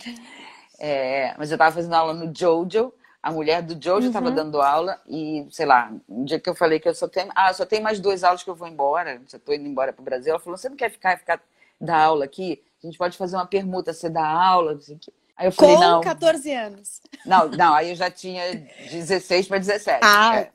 É, 0.78 1.34
mas 1.38 1.50
eu 1.50 1.56
estava 1.56 1.74
fazendo 1.74 1.94
aula 1.94 2.14
no 2.14 2.32
Jojo, 2.36 2.94
a 3.24 3.32
mulher 3.32 3.64
do 3.64 3.82
Jojo 3.82 4.08
estava 4.08 4.30
uhum. 4.30 4.36
dando 4.36 4.62
aula 4.62 5.02
e, 5.08 5.48
sei 5.50 5.66
lá, 5.66 5.92
um 6.08 6.26
dia 6.26 6.40
que 6.40 6.48
eu 6.48 6.54
falei 6.54 6.80
que 6.80 6.88
eu 6.88 6.94
só 6.94 7.08
tenho, 7.08 7.32
ah, 7.34 7.52
só 7.54 7.66
tem 7.66 7.82
mais 7.82 8.00
duas 8.00 8.24
aulas 8.24 8.44
que 8.44 8.50
eu 8.50 8.56
vou 8.56 8.68
embora, 8.68 9.20
já 9.28 9.38
estou 9.38 9.56
indo 9.56 9.68
embora 9.68 9.92
para 9.92 10.02
o 10.02 10.06
Brasil, 10.06 10.30
ela 10.30 10.40
falou, 10.40 10.58
você 10.58 10.70
não 10.70 10.76
quer 10.76 10.92
ficar, 10.92 11.18
ficar 11.18 11.42
dar 11.82 12.04
aula 12.04 12.26
aqui? 12.26 12.62
A 12.86 12.88
gente 12.88 13.00
pode 13.00 13.18
fazer 13.18 13.36
uma 13.36 13.48
permuta, 13.48 13.92
você 13.92 14.10
dá 14.10 14.26
aula, 14.28 14.74
assim, 14.74 15.00
Aí 15.36 15.48
eu 15.48 15.52
falei, 15.52 15.76
Com 15.76 15.82
não. 15.82 16.02
14 16.02 16.54
anos. 16.54 17.02
Não, 17.26 17.50
não, 17.50 17.74
aí 17.74 17.90
eu 17.90 17.96
já 17.96 18.10
tinha 18.10 18.56
16 18.90 19.48
para 19.48 19.58
17. 19.58 20.00
Ah. 20.02 20.48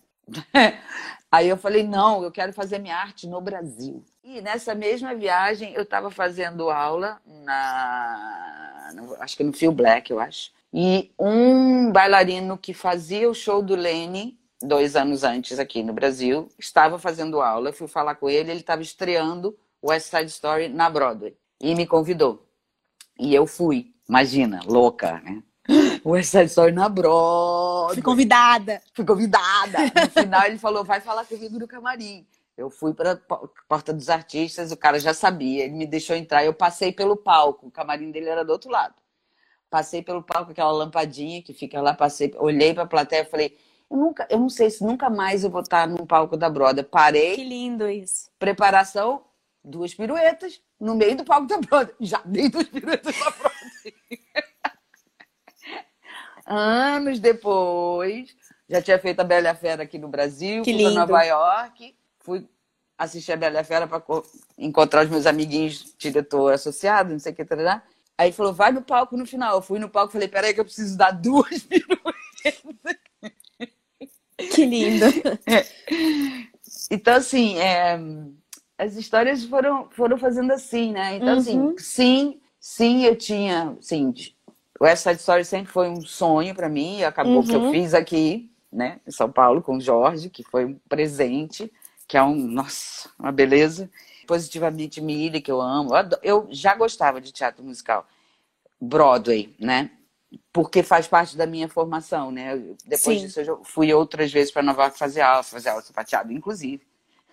É. 0.54 0.74
Aí 1.32 1.48
eu 1.48 1.56
falei, 1.56 1.84
não, 1.84 2.24
eu 2.24 2.32
quero 2.32 2.52
fazer 2.52 2.78
minha 2.80 2.96
arte 2.96 3.28
no 3.28 3.40
Brasil. 3.40 4.04
E 4.24 4.40
nessa 4.40 4.74
mesma 4.74 5.14
viagem 5.14 5.72
eu 5.74 5.82
estava 5.82 6.10
fazendo 6.10 6.70
aula 6.70 7.20
na. 7.24 8.92
Acho 9.20 9.36
que 9.36 9.44
no 9.44 9.52
Fio 9.52 9.70
Black, 9.70 10.10
eu 10.10 10.18
acho. 10.18 10.50
E 10.72 11.12
um 11.16 11.92
bailarino 11.92 12.58
que 12.58 12.74
fazia 12.74 13.30
o 13.30 13.34
show 13.34 13.62
do 13.62 13.76
Lene 13.76 14.36
dois 14.60 14.96
anos 14.96 15.22
antes 15.22 15.58
aqui 15.60 15.84
no 15.84 15.92
Brasil 15.92 16.48
estava 16.58 16.98
fazendo 16.98 17.40
aula. 17.40 17.68
Eu 17.68 17.74
fui 17.74 17.86
falar 17.86 18.16
com 18.16 18.28
ele, 18.28 18.50
ele 18.50 18.60
estava 18.60 18.82
estreando 18.82 19.56
West 19.80 20.10
Side 20.10 20.30
Story 20.30 20.68
na 20.68 20.90
Broadway 20.90 21.36
e 21.60 21.74
me 21.74 21.86
convidou. 21.86 22.46
E 23.18 23.34
eu 23.34 23.46
fui, 23.46 23.92
imagina, 24.08 24.60
louca, 24.64 25.20
né? 25.20 25.42
West 26.04 26.30
Side 26.30 26.46
Story 26.46 26.72
na 26.72 26.88
Broadway. 26.88 27.94
Fui 27.94 28.02
convidada. 28.02 28.82
Fui 28.94 29.04
convidada. 29.04 29.78
No 29.94 30.10
final 30.10 30.46
ele 30.46 30.58
falou, 30.58 30.84
vai 30.84 31.00
falar 31.00 31.24
comigo 31.24 31.58
no 31.58 31.68
camarim. 31.68 32.26
Eu 32.56 32.70
fui 32.70 32.92
para 32.92 33.12
a 33.12 33.38
porta 33.68 33.92
dos 33.92 34.10
artistas, 34.10 34.72
o 34.72 34.76
cara 34.76 34.98
já 34.98 35.14
sabia, 35.14 35.64
ele 35.64 35.74
me 35.74 35.86
deixou 35.86 36.16
entrar. 36.16 36.44
Eu 36.44 36.52
passei 36.52 36.92
pelo 36.92 37.16
palco, 37.16 37.68
o 37.68 37.70
camarim 37.70 38.10
dele 38.10 38.28
era 38.28 38.44
do 38.44 38.52
outro 38.52 38.70
lado. 38.70 38.94
Passei 39.70 40.02
pelo 40.02 40.22
palco, 40.22 40.50
aquela 40.50 40.72
lampadinha 40.72 41.42
que 41.42 41.54
fica 41.54 41.80
lá, 41.80 41.94
passei, 41.94 42.34
olhei 42.36 42.74
para 42.74 42.82
a 42.82 42.86
plateia 42.86 43.22
e 43.22 43.24
falei, 43.24 43.56
eu 43.90 43.96
nunca, 43.96 44.26
eu 44.28 44.38
não 44.38 44.48
sei 44.48 44.68
se 44.68 44.84
nunca 44.84 45.08
mais 45.08 45.42
eu 45.44 45.50
vou 45.50 45.60
estar 45.60 45.86
num 45.86 46.04
palco 46.04 46.36
da 46.36 46.50
Broda. 46.50 46.82
Parei. 46.82 47.36
Que 47.36 47.44
lindo 47.44 47.88
isso. 47.88 48.30
Preparação, 48.38 49.22
duas 49.64 49.94
piruetas 49.94 50.60
no 50.78 50.94
meio 50.94 51.16
do 51.16 51.24
palco 51.24 51.46
da 51.46 51.58
Broda. 51.58 51.94
Já 52.00 52.20
dei 52.24 52.48
duas 52.48 52.68
piruetas 52.68 53.16
na 53.18 53.30
Broda. 53.30 53.54
Anos 56.46 57.20
depois, 57.20 58.34
já 58.68 58.82
tinha 58.82 58.98
feito 58.98 59.20
a 59.20 59.24
Bela 59.24 59.46
e 59.46 59.50
a 59.50 59.54
Fera 59.54 59.84
aqui 59.84 59.98
no 59.98 60.08
Brasil, 60.08 60.62
que 60.62 60.72
fui 60.72 60.82
para 60.82 60.94
Nova 60.94 61.22
York, 61.22 61.96
fui 62.18 62.48
assistir 62.98 63.32
a 63.32 63.36
Bela 63.36 63.56
e 63.56 63.58
a 63.58 63.64
Fera 63.64 63.86
para 63.86 64.02
encontrar 64.58 65.04
os 65.04 65.10
meus 65.10 65.26
amiguinhos, 65.26 65.94
diretor 65.96 66.52
associado, 66.52 67.12
não 67.12 67.18
sei 67.18 67.32
o 67.32 67.34
que, 67.36 67.44
tarará. 67.44 67.82
Aí 68.18 68.32
falou, 68.32 68.52
vai 68.52 68.70
no 68.70 68.82
palco 68.82 69.16
no 69.16 69.24
final. 69.24 69.56
Eu 69.56 69.62
fui 69.62 69.78
no 69.78 69.88
palco 69.88 70.10
e 70.10 70.14
falei, 70.14 70.28
peraí 70.28 70.52
que 70.52 70.60
eu 70.60 70.64
preciso 70.64 70.96
dar 70.98 71.10
duas 71.12 71.62
piruetas. 71.64 72.10
Que 74.52 74.66
lindo. 74.66 75.06
É. 75.46 75.66
Então, 76.90 77.14
assim, 77.14 77.56
é, 77.58 77.98
as 78.80 78.96
histórias 78.96 79.44
foram, 79.44 79.88
foram 79.90 80.16
fazendo 80.18 80.52
assim, 80.52 80.92
né? 80.92 81.16
Então, 81.16 81.38
assim, 81.38 81.58
uhum. 81.58 81.74
assim, 81.76 81.78
sim, 81.78 82.40
sim, 82.58 83.04
eu 83.04 83.16
tinha, 83.16 83.76
sim, 83.80 84.14
o 84.78 84.84
West 84.84 85.02
Side 85.02 85.20
Story 85.20 85.44
sempre 85.44 85.70
foi 85.70 85.88
um 85.88 86.00
sonho 86.00 86.54
para 86.54 86.68
mim, 86.68 86.98
e 86.98 87.04
acabou 87.04 87.36
uhum. 87.36 87.42
que 87.44 87.54
eu 87.54 87.60
uhum. 87.60 87.72
fiz 87.72 87.92
aqui, 87.92 88.50
né, 88.72 89.00
em 89.06 89.10
São 89.10 89.30
Paulo, 89.30 89.60
com 89.60 89.76
o 89.76 89.80
Jorge, 89.80 90.30
que 90.30 90.42
foi 90.42 90.64
um 90.64 90.78
presente, 90.88 91.70
que 92.08 92.16
é 92.16 92.22
um, 92.22 92.34
nossa, 92.34 93.10
uma 93.18 93.30
beleza. 93.30 93.90
Positivamente 94.26 95.00
Mille, 95.00 95.40
que 95.40 95.50
eu 95.50 95.60
amo. 95.60 95.90
Eu 96.22 96.46
já 96.50 96.72
gostava 96.76 97.20
de 97.20 97.32
teatro 97.32 97.64
musical. 97.64 98.06
Broadway, 98.80 99.54
né? 99.58 99.90
Porque 100.52 100.84
faz 100.84 101.08
parte 101.08 101.36
da 101.36 101.46
minha 101.46 101.68
formação, 101.68 102.30
né? 102.30 102.56
Depois 102.84 103.18
Sim. 103.18 103.26
disso, 103.26 103.40
eu 103.40 103.64
fui 103.64 103.92
outras 103.92 104.32
vezes 104.32 104.52
para 104.52 104.62
Nova 104.62 104.82
York 104.82 104.96
fazer 104.96 105.20
aula, 105.20 105.42
fazer 105.42 105.70
aula 105.70 105.82
sapateado, 105.82 106.32
inclusive. 106.32 106.80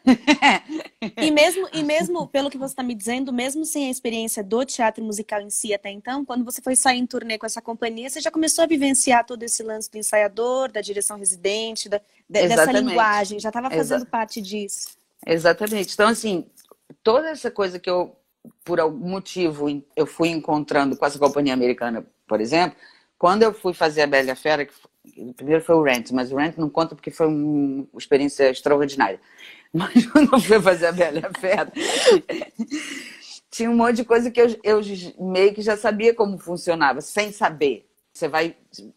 e 1.17 1.31
mesmo 1.31 1.67
e 1.73 1.83
mesmo 1.83 2.27
pelo 2.27 2.49
que 2.49 2.57
você 2.57 2.73
está 2.73 2.83
me 2.83 2.95
dizendo, 2.95 3.33
mesmo 3.33 3.65
sem 3.65 3.87
a 3.87 3.89
experiência 3.89 4.43
do 4.43 4.65
teatro 4.65 5.03
musical 5.03 5.41
em 5.41 5.49
si 5.49 5.73
até 5.73 5.89
então, 5.89 6.23
quando 6.25 6.43
você 6.45 6.61
foi 6.61 6.75
sair 6.75 6.99
em 6.99 7.05
turnê 7.05 7.37
com 7.37 7.45
essa 7.45 7.61
companhia, 7.61 8.09
você 8.09 8.21
já 8.21 8.31
começou 8.31 8.63
a 8.63 8.67
vivenciar 8.67 9.25
todo 9.25 9.43
esse 9.43 9.61
lance 9.63 9.89
do 9.91 9.97
ensaiador, 9.97 10.71
da 10.71 10.81
direção 10.81 11.17
residente, 11.17 11.89
da, 11.89 11.97
de, 11.97 12.47
dessa 12.47 12.71
linguagem, 12.71 13.39
já 13.39 13.49
estava 13.49 13.69
fazendo 13.69 14.01
Exa 14.01 14.05
parte 14.05 14.41
disso. 14.41 14.97
Exatamente. 15.25 15.93
Então 15.93 16.07
assim, 16.07 16.45
toda 17.03 17.29
essa 17.29 17.51
coisa 17.51 17.79
que 17.79 17.89
eu 17.89 18.15
por 18.63 18.79
algum 18.79 19.09
motivo 19.09 19.67
eu 19.95 20.05
fui 20.05 20.29
encontrando 20.29 20.95
com 20.95 21.05
essa 21.05 21.19
companhia 21.19 21.53
americana, 21.53 22.05
por 22.27 22.39
exemplo, 22.39 22.77
quando 23.17 23.43
eu 23.43 23.53
fui 23.53 23.73
fazer 23.73 24.03
a 24.03 24.07
Bela 24.07 24.35
Fera, 24.35 24.65
que 24.65 24.73
primeiro 25.35 25.63
foi 25.63 25.75
o 25.75 25.81
Rent, 25.81 26.11
mas 26.11 26.31
o 26.31 26.35
Rent 26.35 26.57
não 26.57 26.69
conta 26.69 26.95
porque 26.95 27.09
foi 27.09 27.27
uma 27.27 27.87
experiência 27.97 28.49
extraordinária. 28.49 29.19
Mas 29.73 30.05
quando 30.07 30.33
eu 30.33 30.39
fui 30.39 30.61
fazer 30.61 30.87
a 30.87 30.91
Bela 30.91 31.29
Fera, 31.39 31.71
tinha 33.51 33.69
um 33.69 33.75
monte 33.75 33.97
de 33.97 34.05
coisa 34.05 34.31
que 34.31 34.41
eu, 34.41 34.59
eu 34.63 34.81
meio 35.19 35.53
que 35.53 35.61
já 35.61 35.77
sabia 35.77 36.13
como 36.13 36.37
funcionava, 36.37 37.01
sem 37.01 37.31
saber. 37.31 37.87
Você 38.13 38.27
vai, 38.27 38.55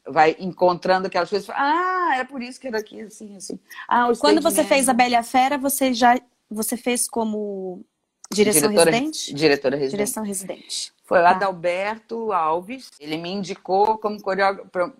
vai 0.09 0.35
encontrando 0.39 1.07
aquelas 1.07 1.29
coisas. 1.29 1.51
Ah, 1.51 2.17
é 2.17 2.25
por 2.25 2.43
isso 2.43 2.59
que 2.59 2.69
era 2.69 2.79
aqui, 2.79 3.03
assim, 3.03 3.37
assim. 3.37 3.59
Ah, 3.87 4.11
Quando 4.19 4.41
você 4.41 4.65
fez 4.65 4.89
a 4.89 4.95
Bela 4.95 5.23
Fera, 5.23 5.59
você 5.59 5.93
já 5.93 6.19
você 6.51 6.77
fez 6.77 7.09
como 7.09 7.85
direção 8.33 8.71
diretora, 8.71 8.91
residente? 8.91 9.35
Diretora 9.35 9.77
residente. 9.77 9.97
Direção 9.97 10.25
residente. 10.25 10.93
Foi 11.05 11.21
lá 11.21 11.35
tá. 11.35 11.47
Alberto 11.47 12.33
Alves. 12.33 12.91
Ele 12.99 13.17
me 13.17 13.31
indicou 13.31 13.99
como 13.99 14.21
coreógrafo 14.21 14.93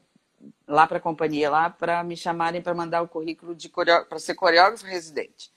lá 0.67 0.87
para 0.87 0.99
a 0.99 1.01
companhia 1.01 1.51
lá 1.51 1.69
para 1.69 2.05
me 2.05 2.17
chamarem 2.17 2.63
para 2.63 2.75
mandar 2.75 3.03
o 3.03 3.09
currículo 3.09 3.55
de 3.55 3.69
para 3.69 4.19
ser 4.19 4.35
coreógrafo 4.35 4.87
residente. 4.87 5.51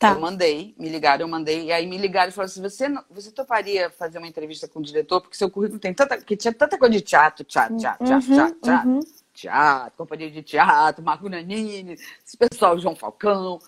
Tá. 0.00 0.12
Eu 0.12 0.20
mandei, 0.20 0.74
me 0.78 0.88
ligaram, 0.88 1.26
eu 1.26 1.28
mandei, 1.28 1.64
e 1.64 1.70
aí 1.70 1.86
me 1.86 1.98
ligaram 1.98 2.30
e 2.30 2.32
falaram 2.32 2.50
assim: 2.50 2.62
você, 2.62 2.88
você 3.10 3.30
toparia 3.30 3.90
fazer 3.90 4.16
uma 4.16 4.26
entrevista 4.26 4.66
com 4.66 4.78
o 4.78 4.82
diretor? 4.82 5.20
Porque 5.20 5.36
seu 5.36 5.50
currículo 5.50 5.78
tem 5.78 5.92
tanta. 5.92 6.16
que 6.16 6.34
tinha 6.38 6.54
tanta 6.54 6.78
coisa 6.78 6.94
de 6.94 7.02
teatro, 7.02 7.44
teatro, 7.44 7.76
teatro, 7.76 8.06
teatro, 8.06 8.30
uhum, 8.30 8.34
teatro, 8.34 8.60
teatro, 8.62 8.88
uhum. 8.88 9.00
teatro, 9.34 9.98
companhia 9.98 10.30
de 10.30 10.42
teatro, 10.42 11.04
Marco 11.04 11.28
Nanini, 11.28 11.98
esse 12.26 12.34
pessoal, 12.34 12.78
João 12.78 12.96
Falcão. 12.96 13.58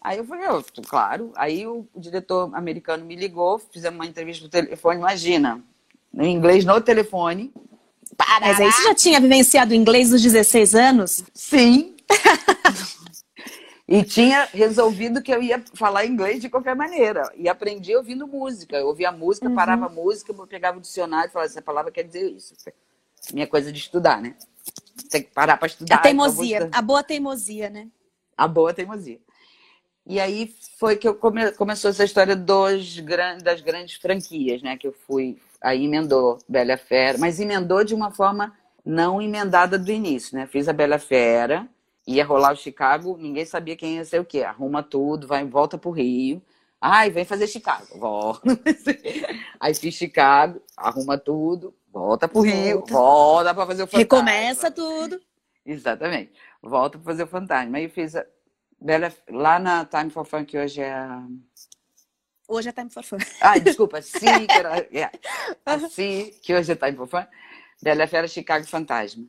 Aí 0.00 0.16
eu 0.16 0.24
falei, 0.24 0.48
oh, 0.48 0.64
claro. 0.88 1.32
Aí 1.36 1.66
o, 1.66 1.86
diretor 1.94 2.50
americano 2.54 3.04
me 3.04 3.14
ligou, 3.14 3.58
fizemos 3.58 3.98
uma 3.98 4.06
entrevista 4.06 4.44
no 4.44 4.50
telefone, 4.50 5.00
imagina, 5.00 5.62
no 6.10 6.24
inglês 6.24 6.64
no 6.64 6.80
telefone. 6.80 7.52
Parará. 8.16 8.46
Mas 8.46 8.58
aí 8.58 8.72
você 8.72 8.84
já 8.84 8.94
tinha 8.94 9.20
vivenciado 9.20 9.74
inglês 9.74 10.12
nos 10.12 10.22
16 10.22 10.74
anos? 10.74 11.24
Sim. 11.34 11.94
E 13.88 14.04
tinha 14.04 14.44
resolvido 14.52 15.22
que 15.22 15.32
eu 15.32 15.42
ia 15.42 15.64
falar 15.72 16.04
inglês 16.04 16.42
de 16.42 16.50
qualquer 16.50 16.76
maneira. 16.76 17.22
E 17.34 17.48
aprendi 17.48 17.96
ouvindo 17.96 18.26
música. 18.26 18.76
Eu 18.76 18.88
ouvia 18.88 19.10
música, 19.10 19.48
uhum. 19.48 19.54
parava 19.54 19.86
a 19.86 19.88
música, 19.88 20.34
pegava 20.46 20.76
o 20.76 20.80
dicionário 20.82 21.30
e 21.30 21.32
falava, 21.32 21.50
essa 21.50 21.62
palavra 21.62 21.90
quer 21.90 22.02
dizer 22.02 22.30
isso. 22.30 22.54
Minha 23.32 23.46
coisa 23.46 23.72
de 23.72 23.78
estudar, 23.78 24.20
né? 24.20 24.36
Tem 25.10 25.22
que 25.22 25.30
parar 25.30 25.56
para 25.56 25.68
estudar. 25.68 25.94
A 25.94 25.98
teimosia, 25.98 26.58
então 26.58 26.70
a 26.78 26.82
boa 26.82 27.02
teimosia, 27.02 27.70
né? 27.70 27.88
A 28.36 28.46
boa 28.46 28.74
teimosia. 28.74 29.18
E 30.06 30.20
aí 30.20 30.54
foi 30.78 30.96
que 30.96 31.10
come... 31.14 31.50
começou 31.52 31.90
essa 31.90 32.04
história 32.04 32.36
dos 32.36 32.98
grandes, 33.00 33.42
das 33.42 33.62
grandes 33.62 33.96
franquias, 33.96 34.60
né? 34.60 34.76
Que 34.76 34.86
eu 34.86 34.94
fui. 35.06 35.38
Aí 35.62 35.86
emendou 35.86 36.38
Bela 36.46 36.76
Fera, 36.76 37.16
mas 37.16 37.40
emendou 37.40 37.82
de 37.82 37.94
uma 37.94 38.10
forma 38.10 38.54
não 38.84 39.20
emendada 39.20 39.78
do 39.78 39.90
início, 39.90 40.36
né? 40.36 40.46
Fiz 40.46 40.68
a 40.68 40.74
Bela 40.74 40.98
Fera 40.98 41.66
ia 42.08 42.24
rolar 42.24 42.52
o 42.52 42.56
Chicago, 42.56 43.16
ninguém 43.18 43.44
sabia 43.44 43.76
quem 43.76 43.96
ia 43.96 44.04
ser 44.04 44.20
o 44.20 44.24
quê. 44.24 44.42
Arruma 44.42 44.82
tudo, 44.82 45.26
vai 45.26 45.44
volta 45.44 45.76
pro 45.76 45.90
Rio. 45.90 46.42
Ai, 46.80 47.10
vem 47.10 47.24
fazer 47.24 47.46
Chicago. 47.46 47.86
Volta. 47.98 48.40
Aí 49.60 49.74
fiz 49.74 49.94
Chicago, 49.94 50.62
arruma 50.76 51.18
tudo, 51.18 51.74
volta 51.92 52.26
pro 52.26 52.40
Rio, 52.40 52.84
volta 52.88 53.54
para 53.54 53.66
fazer 53.66 53.82
o 53.82 53.86
fantasma. 53.86 53.98
Recomeça 53.98 54.70
tudo. 54.70 55.20
Exatamente. 55.66 56.32
Volta 56.62 56.98
para 56.98 57.04
fazer 57.04 57.24
o 57.24 57.26
fantasma. 57.26 57.76
Aí 57.76 57.88
fiz 57.88 58.16
a 58.16 58.24
Bela, 58.80 59.12
lá 59.28 59.58
na 59.58 59.84
Time 59.84 60.08
for 60.08 60.24
Fun, 60.24 60.44
que 60.44 60.56
hoje 60.56 60.80
é 60.80 60.92
a... 60.92 61.26
Hoje 62.46 62.68
é 62.68 62.72
Time 62.72 62.90
for 62.90 63.02
Fun. 63.02 63.18
Ah, 63.40 63.58
desculpa, 63.58 64.00
sim, 64.00 64.46
que 64.46 64.52
era... 64.52 64.78
é. 64.78 65.10
Sim, 65.90 66.32
que 66.42 66.54
hoje 66.54 66.72
é 66.72 66.76
Time 66.76 66.96
for 66.96 67.08
Fun. 67.08 67.26
Bela 67.82 68.06
Fera 68.06 68.28
Chicago 68.28 68.64
Fantasma. 68.66 69.26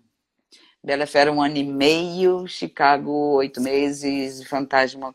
Bela 0.84 1.06
Fera 1.06 1.32
um 1.32 1.42
ano 1.42 1.58
e 1.58 1.63
meio, 1.63 2.48
Chicago 2.48 3.36
oito 3.36 3.62
meses, 3.62 4.44
Fantasma 4.48 5.13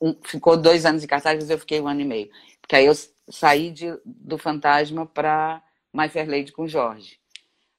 um, 0.00 0.14
ficou 0.22 0.56
dois 0.56 0.84
anos 0.84 1.02
em 1.02 1.06
cartaz, 1.06 1.38
mas 1.38 1.50
eu 1.50 1.58
fiquei 1.58 1.80
um 1.80 1.88
ano 1.88 2.00
e 2.00 2.04
meio. 2.04 2.30
Porque 2.60 2.76
aí 2.76 2.86
eu 2.86 2.94
saí 3.28 3.70
de, 3.70 3.86
do 4.04 4.36
Fantasma 4.36 5.06
para 5.06 5.62
My 5.92 6.08
Fair 6.08 6.28
Lady 6.28 6.52
com 6.52 6.66
Jorge. 6.66 7.18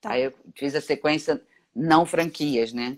Tá. 0.01 0.11
Aí 0.11 0.23
eu 0.23 0.33
fiz 0.55 0.73
a 0.75 0.81
sequência 0.81 1.41
não 1.75 2.05
franquias, 2.05 2.73
né? 2.73 2.97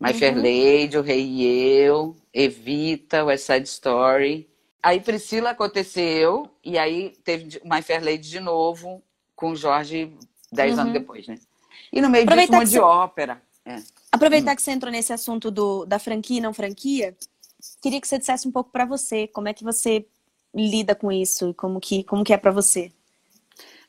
My 0.00 0.12
uhum. 0.12 0.18
Fair 0.18 0.36
Lady, 0.36 0.96
O 0.96 1.02
Rei 1.02 1.22
e 1.22 1.44
Eu, 1.44 2.16
Evita, 2.32 3.24
West 3.24 3.46
Side 3.46 3.68
Story. 3.68 4.48
Aí 4.82 5.00
Priscila 5.00 5.50
aconteceu, 5.50 6.50
e 6.64 6.76
aí 6.76 7.10
teve 7.24 7.60
My 7.64 7.82
Fair 7.82 8.02
Lady 8.02 8.28
de 8.28 8.40
novo, 8.40 9.02
com 9.36 9.54
Jorge 9.54 10.16
dez 10.50 10.74
uhum. 10.74 10.80
anos 10.80 10.92
depois, 10.92 11.26
né? 11.28 11.38
E 11.92 12.00
no 12.00 12.10
meio 12.10 12.26
disso, 12.26 12.52
uma 12.52 12.64
de 12.64 12.78
ópera. 12.80 13.40
É. 13.64 13.76
Aproveitar 14.10 14.52
hum. 14.52 14.56
que 14.56 14.62
você 14.62 14.72
entrou 14.72 14.90
nesse 14.90 15.12
assunto 15.12 15.50
do, 15.50 15.84
da 15.86 15.98
franquia 15.98 16.38
e 16.38 16.40
não 16.40 16.52
franquia, 16.52 17.16
queria 17.80 18.00
que 18.00 18.08
você 18.08 18.18
dissesse 18.18 18.46
um 18.46 18.52
pouco 18.52 18.70
para 18.70 18.84
você, 18.84 19.26
como 19.28 19.48
é 19.48 19.54
que 19.54 19.64
você 19.64 20.06
lida 20.54 20.94
com 20.94 21.10
isso 21.10 21.50
e 21.50 21.54
como 21.54 21.80
que, 21.80 22.04
como 22.04 22.24
que 22.24 22.32
é 22.32 22.36
para 22.36 22.50
você. 22.50 22.92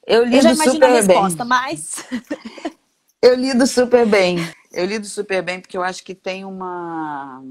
Eu 0.06 0.24
lido 0.24 0.36
Eu 0.38 0.42
já 0.42 0.52
imagino 0.54 0.74
super 0.74 0.90
a 0.90 0.94
resposta, 0.94 1.44
bem. 1.44 1.48
mas... 1.48 2.06
eu 3.22 3.36
lido 3.36 3.66
super 3.68 4.06
bem. 4.06 4.38
Eu 4.72 4.86
lido 4.86 5.06
super 5.06 5.42
bem 5.42 5.60
porque 5.60 5.78
eu 5.78 5.84
acho 5.84 6.04
que 6.04 6.16
tem 6.16 6.46
uma, 6.46 7.44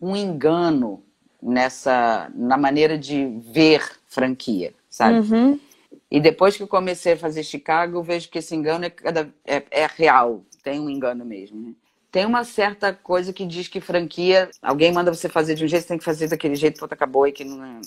um 0.00 0.14
engano 0.14 1.02
nessa 1.42 2.30
na 2.34 2.56
maneira 2.56 2.96
de 2.96 3.26
ver 3.52 3.82
franquia, 4.06 4.72
sabe? 4.88 5.18
Uhum. 5.18 5.60
E 6.10 6.20
depois 6.20 6.56
que 6.56 6.62
eu 6.62 6.68
comecei 6.68 7.14
a 7.14 7.18
fazer 7.18 7.42
Chicago, 7.42 7.98
eu 7.98 8.02
vejo 8.02 8.30
que 8.30 8.38
esse 8.38 8.54
engano 8.54 8.86
é, 8.86 8.92
é, 9.44 9.64
é 9.70 9.86
real 9.86 10.42
tem 10.64 10.80
um 10.80 10.90
engano 10.90 11.24
mesmo. 11.24 11.60
Né? 11.60 11.74
Tem 12.10 12.24
uma 12.24 12.42
certa 12.42 12.92
coisa 12.92 13.32
que 13.32 13.46
diz 13.46 13.68
que 13.68 13.80
franquia, 13.80 14.50
alguém 14.62 14.92
manda 14.92 15.12
você 15.12 15.28
fazer 15.28 15.54
de 15.54 15.64
um 15.64 15.68
jeito, 15.68 15.82
você 15.82 15.88
tem 15.88 15.98
que 15.98 16.04
fazer 16.04 16.28
daquele 16.28 16.56
jeito, 16.56 16.78
pronto, 16.78 16.92
acabou 16.92 17.28
e 17.28 17.32
que 17.32 17.44
não, 17.44 17.58
não. 17.58 17.80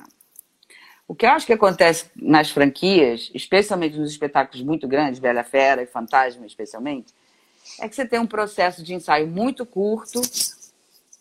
O 1.07 1.15
que 1.15 1.25
eu 1.25 1.31
acho 1.31 1.45
que 1.45 1.53
acontece 1.53 2.07
nas 2.15 2.51
franquias, 2.51 3.31
especialmente 3.33 3.97
nos 3.97 4.11
espetáculos 4.11 4.61
muito 4.61 4.87
grandes, 4.87 5.19
Bela 5.19 5.43
Fera 5.43 5.81
e 5.81 5.87
Fantasma 5.87 6.45
especialmente, 6.45 7.13
é 7.79 7.87
que 7.87 7.95
você 7.95 8.05
tem 8.05 8.19
um 8.19 8.27
processo 8.27 8.83
de 8.83 8.93
ensaio 8.93 9.27
muito 9.27 9.65
curto 9.65 10.21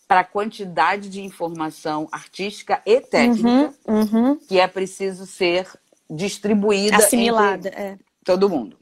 para 0.07 0.21
a 0.21 0.25
quantidade 0.25 1.09
de 1.09 1.21
informação 1.21 2.07
artística 2.11 2.81
e 2.85 3.01
técnica 3.01 3.73
uhum, 3.87 3.99
uhum. 4.01 4.35
que 4.35 4.59
é 4.59 4.67
preciso 4.67 5.25
ser 5.25 5.67
distribuída 6.09 6.97
assimilada 6.97 7.69
é. 7.69 7.97
todo 8.23 8.49
mundo. 8.49 8.77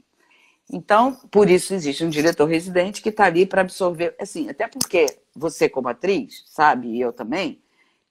Então, 0.70 1.14
por 1.30 1.48
isso 1.48 1.74
existe 1.74 2.04
um 2.04 2.10
diretor 2.10 2.46
residente 2.46 3.00
que 3.00 3.10
está 3.10 3.24
ali 3.24 3.46
para 3.46 3.60
absorver, 3.60 4.16
assim, 4.20 4.48
até 4.48 4.66
porque 4.66 5.06
você 5.34 5.68
como 5.68 5.88
atriz 5.88 6.42
sabe 6.46 6.88
e 6.88 7.00
eu 7.00 7.12
também 7.12 7.62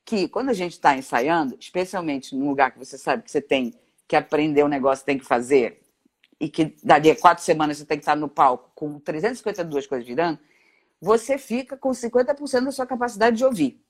que 0.05 0.27
quando 0.27 0.49
a 0.49 0.53
gente 0.53 0.73
está 0.73 0.95
ensaiando, 0.95 1.57
especialmente 1.59 2.35
num 2.35 2.47
lugar 2.47 2.71
que 2.71 2.77
você 2.77 2.97
sabe 2.97 3.23
que 3.23 3.31
você 3.31 3.41
tem 3.41 3.73
que 4.07 4.15
aprender 4.15 4.61
o 4.61 4.67
um 4.67 4.69
negócio, 4.69 5.03
tem 5.03 5.17
que 5.17 5.25
fazer 5.25 5.81
e 6.39 6.47
que 6.47 6.75
dali 6.83 7.09
a 7.09 7.15
quatro 7.15 7.43
semanas 7.43 7.77
você 7.77 7.85
tem 7.85 7.97
que 7.97 8.03
estar 8.03 8.15
no 8.15 8.29
palco 8.29 8.71
com 8.75 8.99
352 8.99 9.87
coisas 9.87 10.07
virando, 10.07 10.39
você 11.01 11.37
fica 11.37 11.75
com 11.75 11.89
50% 11.89 12.65
da 12.65 12.71
sua 12.71 12.85
capacidade 12.85 13.37
de 13.37 13.45
ouvir. 13.45 13.81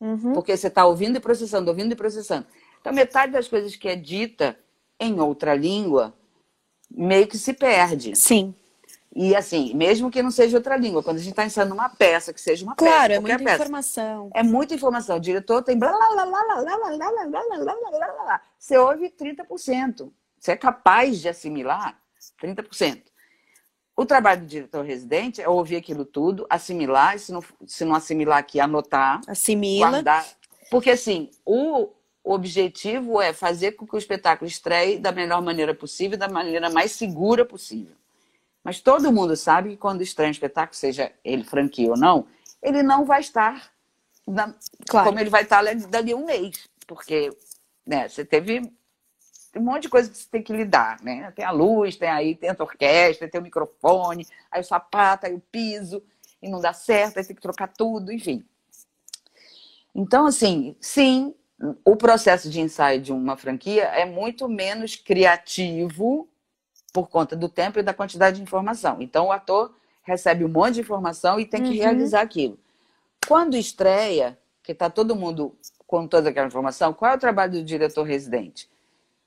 Uhum. 0.00 0.32
Porque 0.32 0.56
você 0.56 0.68
está 0.68 0.84
ouvindo 0.86 1.16
e 1.16 1.20
processando, 1.20 1.68
ouvindo 1.68 1.92
e 1.92 1.96
processando. 1.96 2.46
Então, 2.80 2.92
metade 2.92 3.32
das 3.32 3.46
coisas 3.46 3.76
que 3.76 3.88
é 3.88 3.94
dita 3.94 4.58
em 4.98 5.20
outra 5.20 5.54
língua 5.54 6.14
meio 6.94 7.26
que 7.26 7.38
se 7.38 7.52
perde. 7.52 8.16
Sim. 8.16 8.54
E 9.14 9.36
assim, 9.36 9.74
mesmo 9.74 10.10
que 10.10 10.22
não 10.22 10.30
seja 10.30 10.56
outra 10.56 10.76
língua, 10.76 11.02
quando 11.02 11.18
a 11.18 11.20
gente 11.20 11.32
está 11.32 11.44
ensaiando 11.44 11.74
uma 11.74 11.90
peça, 11.90 12.32
que 12.32 12.40
seja 12.40 12.64
uma 12.64 12.74
claro, 12.74 12.92
peça. 12.92 13.06
Claro, 13.08 13.12
é 13.12 13.20
muita 13.20 13.38
peça, 13.38 13.62
informação. 13.62 14.30
É 14.34 14.42
muita 14.42 14.74
informação. 14.74 15.16
O 15.16 15.20
diretor 15.20 15.62
tem 15.62 15.78
blá 15.78 15.92
blá 15.92 16.24
blá 16.24 16.24
blá 16.24 16.44
blá 16.44 16.62
blá 16.62 16.76
blá 16.76 16.96
blá 16.96 17.26
blá 17.28 17.58
blá 17.58 17.90
blá 17.90 18.24
blá 18.24 18.42
Você 18.58 18.78
ouve 18.78 19.10
30%. 19.10 20.10
Você 20.38 20.52
é 20.52 20.56
capaz 20.56 21.20
de 21.20 21.28
assimilar 21.28 21.98
30%. 22.42 23.02
O 23.94 24.06
trabalho 24.06 24.40
do 24.40 24.46
diretor 24.46 24.82
residente 24.82 25.42
é 25.42 25.48
ouvir 25.48 25.76
aquilo 25.76 26.06
tudo, 26.06 26.46
assimilar, 26.48 27.14
e 27.14 27.18
se 27.18 27.30
não, 27.30 27.44
se 27.66 27.84
não 27.84 27.94
assimilar 27.94 28.38
aqui, 28.38 28.58
anotar. 28.58 29.20
Assimila. 29.28 29.90
Guardar. 29.90 30.26
Porque 30.70 30.90
assim, 30.90 31.30
o, 31.44 31.90
o 32.24 32.32
objetivo 32.32 33.20
é 33.20 33.32
fazer 33.32 33.72
com 33.72 33.86
que 33.86 33.94
o 33.94 33.98
espetáculo 33.98 34.48
estreie 34.48 34.98
da 34.98 35.10
melhor 35.10 35.42
maneira 35.42 35.74
possível, 35.74 36.16
da 36.16 36.28
maneira 36.28 36.70
mais 36.70 36.92
segura 36.92 37.44
possível. 37.44 37.96
Mas 38.62 38.80
todo 38.80 39.12
mundo 39.12 39.36
sabe 39.36 39.70
que 39.70 39.76
quando 39.76 40.02
estreia 40.02 40.28
um 40.28 40.32
espetáculo, 40.32 40.76
seja 40.76 41.12
ele 41.24 41.42
franquia 41.42 41.90
ou 41.90 41.96
não, 41.96 42.26
ele 42.62 42.82
não 42.82 43.04
vai 43.04 43.20
estar 43.20 43.72
na, 44.26 44.54
claro. 44.88 45.08
como 45.08 45.18
ele 45.18 45.30
vai 45.30 45.42
estar 45.42 45.64
dali 45.88 46.14
um 46.14 46.26
mês. 46.26 46.68
Porque 46.86 47.30
né, 47.84 48.08
você 48.08 48.24
teve 48.24 48.60
um 49.56 49.62
monte 49.62 49.82
de 49.82 49.88
coisa 49.88 50.08
que 50.08 50.16
você 50.16 50.28
tem 50.30 50.42
que 50.42 50.52
lidar, 50.52 51.02
né? 51.02 51.30
Tem 51.32 51.44
a 51.44 51.50
luz, 51.50 51.96
tem 51.96 52.08
aí, 52.08 52.36
tem 52.36 52.50
a 52.50 52.56
orquestra, 52.58 53.28
tem 53.28 53.40
o 53.40 53.44
microfone, 53.44 54.26
aí 54.50 54.60
o 54.60 54.64
sapato, 54.64 55.26
aí 55.26 55.34
o 55.34 55.40
piso, 55.40 56.02
e 56.40 56.48
não 56.48 56.60
dá 56.60 56.72
certo, 56.72 57.18
aí 57.18 57.24
tem 57.24 57.36
que 57.36 57.42
trocar 57.42 57.68
tudo, 57.68 58.12
enfim. 58.12 58.44
Então, 59.94 60.26
assim, 60.26 60.74
sim, 60.80 61.34
o 61.84 61.96
processo 61.96 62.50
de 62.50 62.60
ensaio 62.60 63.00
de 63.00 63.12
uma 63.12 63.36
franquia 63.36 63.84
é 63.84 64.04
muito 64.04 64.48
menos 64.48 64.96
criativo 64.96 66.28
por 66.92 67.08
conta 67.08 67.36
do 67.36 67.48
tempo 67.48 67.78
e 67.78 67.82
da 67.82 67.94
quantidade 67.94 68.36
de 68.36 68.42
informação. 68.42 69.00
Então, 69.00 69.26
o 69.26 69.32
ator 69.32 69.74
recebe 70.02 70.44
um 70.44 70.48
monte 70.48 70.74
de 70.74 70.80
informação 70.80 71.38
e 71.38 71.46
tem 71.46 71.62
que 71.62 71.70
uhum. 71.70 71.76
realizar 71.76 72.20
aquilo. 72.20 72.58
Quando 73.26 73.56
estreia, 73.56 74.38
que 74.62 74.72
está 74.72 74.90
todo 74.90 75.16
mundo 75.16 75.56
com 75.86 76.06
toda 76.06 76.30
aquela 76.30 76.48
informação, 76.48 76.92
qual 76.92 77.12
é 77.12 77.14
o 77.14 77.20
trabalho 77.20 77.52
do 77.52 77.64
diretor 77.64 78.02
residente? 78.02 78.68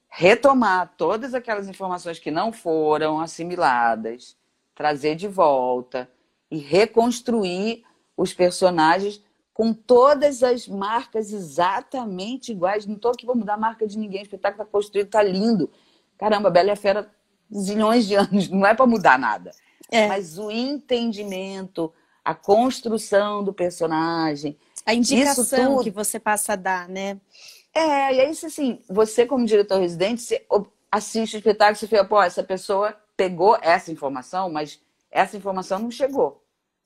Retomar 0.10 0.94
todas 0.98 1.34
aquelas 1.34 1.68
informações 1.68 2.20
que 2.20 2.32
não 2.32 2.52
foram 2.52 3.20
assimiladas, 3.20 4.38
trazer 4.74 5.16
de 5.16 5.28
volta 5.28 6.10
e 6.52 6.58
reconstruir 6.58 7.84
os 8.18 8.34
personagens 8.34 9.22
com 9.56 9.74
todas 9.74 10.44
as 10.44 10.68
marcas 10.68 11.32
exatamente 11.32 12.52
iguais. 12.52 12.86
Não 12.86 12.96
estou 12.96 13.12
aqui 13.12 13.26
para 13.26 13.34
mudar 13.34 13.54
a 13.54 13.58
marca 13.58 13.88
de 13.88 13.98
ninguém, 13.98 14.20
o 14.20 14.24
espetáculo 14.24 14.62
está 14.62 14.70
construído, 14.70 15.06
está 15.06 15.24
lindo. 15.24 15.72
Caramba, 16.18 16.50
Bela 16.52 16.68
e 16.68 16.72
a 16.72 16.76
Fera, 16.76 17.10
zilhões 17.58 18.06
de 18.06 18.16
anos, 18.20 18.50
não 18.50 18.66
é 18.68 18.74
para 18.74 18.86
mudar 18.86 19.18
nada. 19.18 19.52
É. 19.90 20.08
Mas 20.08 20.38
o 20.38 20.52
entendimento, 20.52 21.94
a 22.24 22.36
construção 22.36 23.46
do 23.46 23.54
personagem. 23.54 24.58
A 24.86 24.94
indicação 24.94 25.82
que 25.82 25.90
você 25.90 26.20
passa 26.20 26.52
a 26.52 26.58
dar, 26.58 26.90
né? 26.90 27.18
É, 27.74 28.14
e 28.14 28.20
aí, 28.20 28.30
assim, 28.32 28.82
você 28.90 29.26
como 29.26 29.46
diretor 29.46 29.80
residente, 29.80 30.22
você 30.22 30.46
assiste 30.92 31.36
o 31.36 31.38
espetáculo 31.38 31.78
e 31.78 31.80
você 31.80 31.88
fala, 31.88 32.04
pô, 32.04 32.22
essa 32.22 32.44
pessoa 32.44 32.94
pegou 33.16 33.58
essa 33.62 33.90
informação, 33.90 34.52
mas 34.52 34.82
essa 35.10 35.38
informação 35.38 35.80
não 35.80 35.90
chegou. 35.90 36.45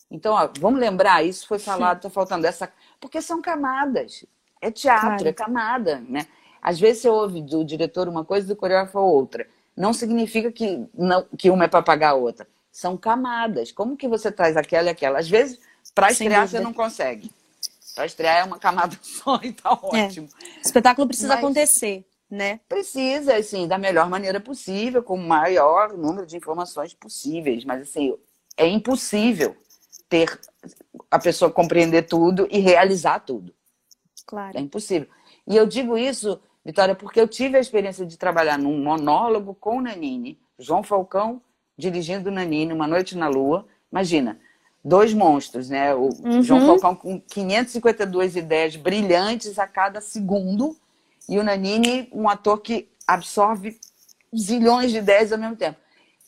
Então, 0.10 0.34
ó, 0.34 0.50
vamos 0.60 0.80
lembrar, 0.80 1.24
isso 1.24 1.48
foi 1.48 1.60
falado, 1.60 1.98
está 1.98 2.10
faltando 2.10 2.48
essa. 2.48 2.72
Porque 3.00 3.22
são 3.22 3.42
camadas. 3.42 4.26
É 4.62 4.72
teatro, 4.72 5.08
claro. 5.08 5.28
é 5.28 5.34
camada, 5.34 6.04
né? 6.08 6.28
Às 6.62 6.80
vezes 6.80 7.02
você 7.02 7.10
ouve 7.10 7.42
do 7.42 7.64
diretor 7.64 8.08
uma 8.08 8.26
coisa 8.26 8.46
e 8.46 8.50
do 8.50 8.56
coreógrafo 8.56 9.00
outra. 9.00 9.48
Não 9.78 9.94
significa 9.94 10.52
que, 10.52 10.86
não, 10.94 11.26
que 11.38 11.50
uma 11.50 11.66
é 11.66 11.68
para 11.68 11.82
pagar 11.82 12.10
a 12.10 12.16
outra. 12.16 12.48
São 12.72 12.98
camadas. 12.98 13.72
Como 13.72 13.96
que 13.96 14.08
você 14.08 14.32
traz 14.32 14.58
aquela 14.58 14.88
e 14.88 14.92
aquela? 14.92 15.20
Às 15.20 15.30
vezes, 15.30 15.60
para 15.96 16.12
estrear, 16.12 16.48
você 16.48 16.60
não 16.60 16.74
consegue. 16.74 17.32
Para 17.96 18.06
estrear 18.06 18.40
é 18.40 18.44
uma 18.44 18.60
camada 18.60 18.98
só 19.02 19.40
e 19.42 19.54
tá 19.54 19.70
é. 19.70 20.06
ótimo. 20.06 20.28
É. 20.42 20.60
O 20.60 20.62
espetáculo 20.62 21.08
precisa 21.08 21.30
Mas 21.30 21.38
acontecer, 21.40 22.06
né? 22.30 22.60
Precisa, 22.68 23.36
assim, 23.36 23.68
da 23.68 23.78
melhor 23.78 24.10
maneira 24.10 24.40
possível, 24.42 25.02
com 25.02 25.16
o 25.16 25.28
maior 25.28 25.94
número 25.94 26.28
de 26.28 26.36
informações 26.36 26.94
possíveis. 26.94 27.64
Mas, 27.64 27.84
assim, 27.84 28.18
é 28.58 28.68
impossível 28.68 29.56
ter 30.10 30.40
a 31.10 31.20
pessoa 31.20 31.52
compreender 31.52 32.04
tudo 32.04 32.48
e 32.50 32.60
realizar 32.60 33.20
tudo. 33.20 33.54
Claro. 34.26 34.58
É 34.58 34.62
impossível. 34.62 35.08
E 35.48 35.56
eu 35.56 35.66
digo 35.66 35.98
isso, 35.98 36.40
Vitória, 36.66 36.96
porque 36.96 37.22
eu 37.22 37.28
tive 37.28 37.58
a 37.58 37.62
experiência 37.62 38.06
de 38.06 38.18
trabalhar 38.18 38.58
num 38.58 38.84
monólogo 38.84 39.56
com 39.56 39.78
o 39.78 39.82
Nanini, 39.82 40.38
João 40.58 40.84
Falcão 40.84 41.42
dirigindo 41.78 42.30
o 42.30 42.32
Nanini, 42.32 42.74
Uma 42.74 42.86
Noite 42.86 43.18
na 43.18 43.30
Lua. 43.30 43.66
Imagina, 43.90 44.38
dois 44.84 45.14
monstros, 45.14 45.70
né? 45.70 45.96
O 45.96 46.10
uhum. 46.24 46.44
João 46.44 46.66
Falcão 46.66 46.94
com 46.94 47.22
552 47.22 48.36
ideias 48.36 48.76
brilhantes 48.76 49.58
a 49.58 49.66
cada 49.66 50.02
segundo 50.02 50.76
e 51.30 51.40
o 51.40 51.44
Nanini, 51.44 52.10
um 52.12 52.28
ator 52.28 52.60
que 52.60 52.90
absorve 53.08 53.80
zilhões 54.36 54.92
de 54.92 54.98
ideias 54.98 55.32
ao 55.32 55.40
mesmo 55.40 55.56
tempo. 55.56 55.78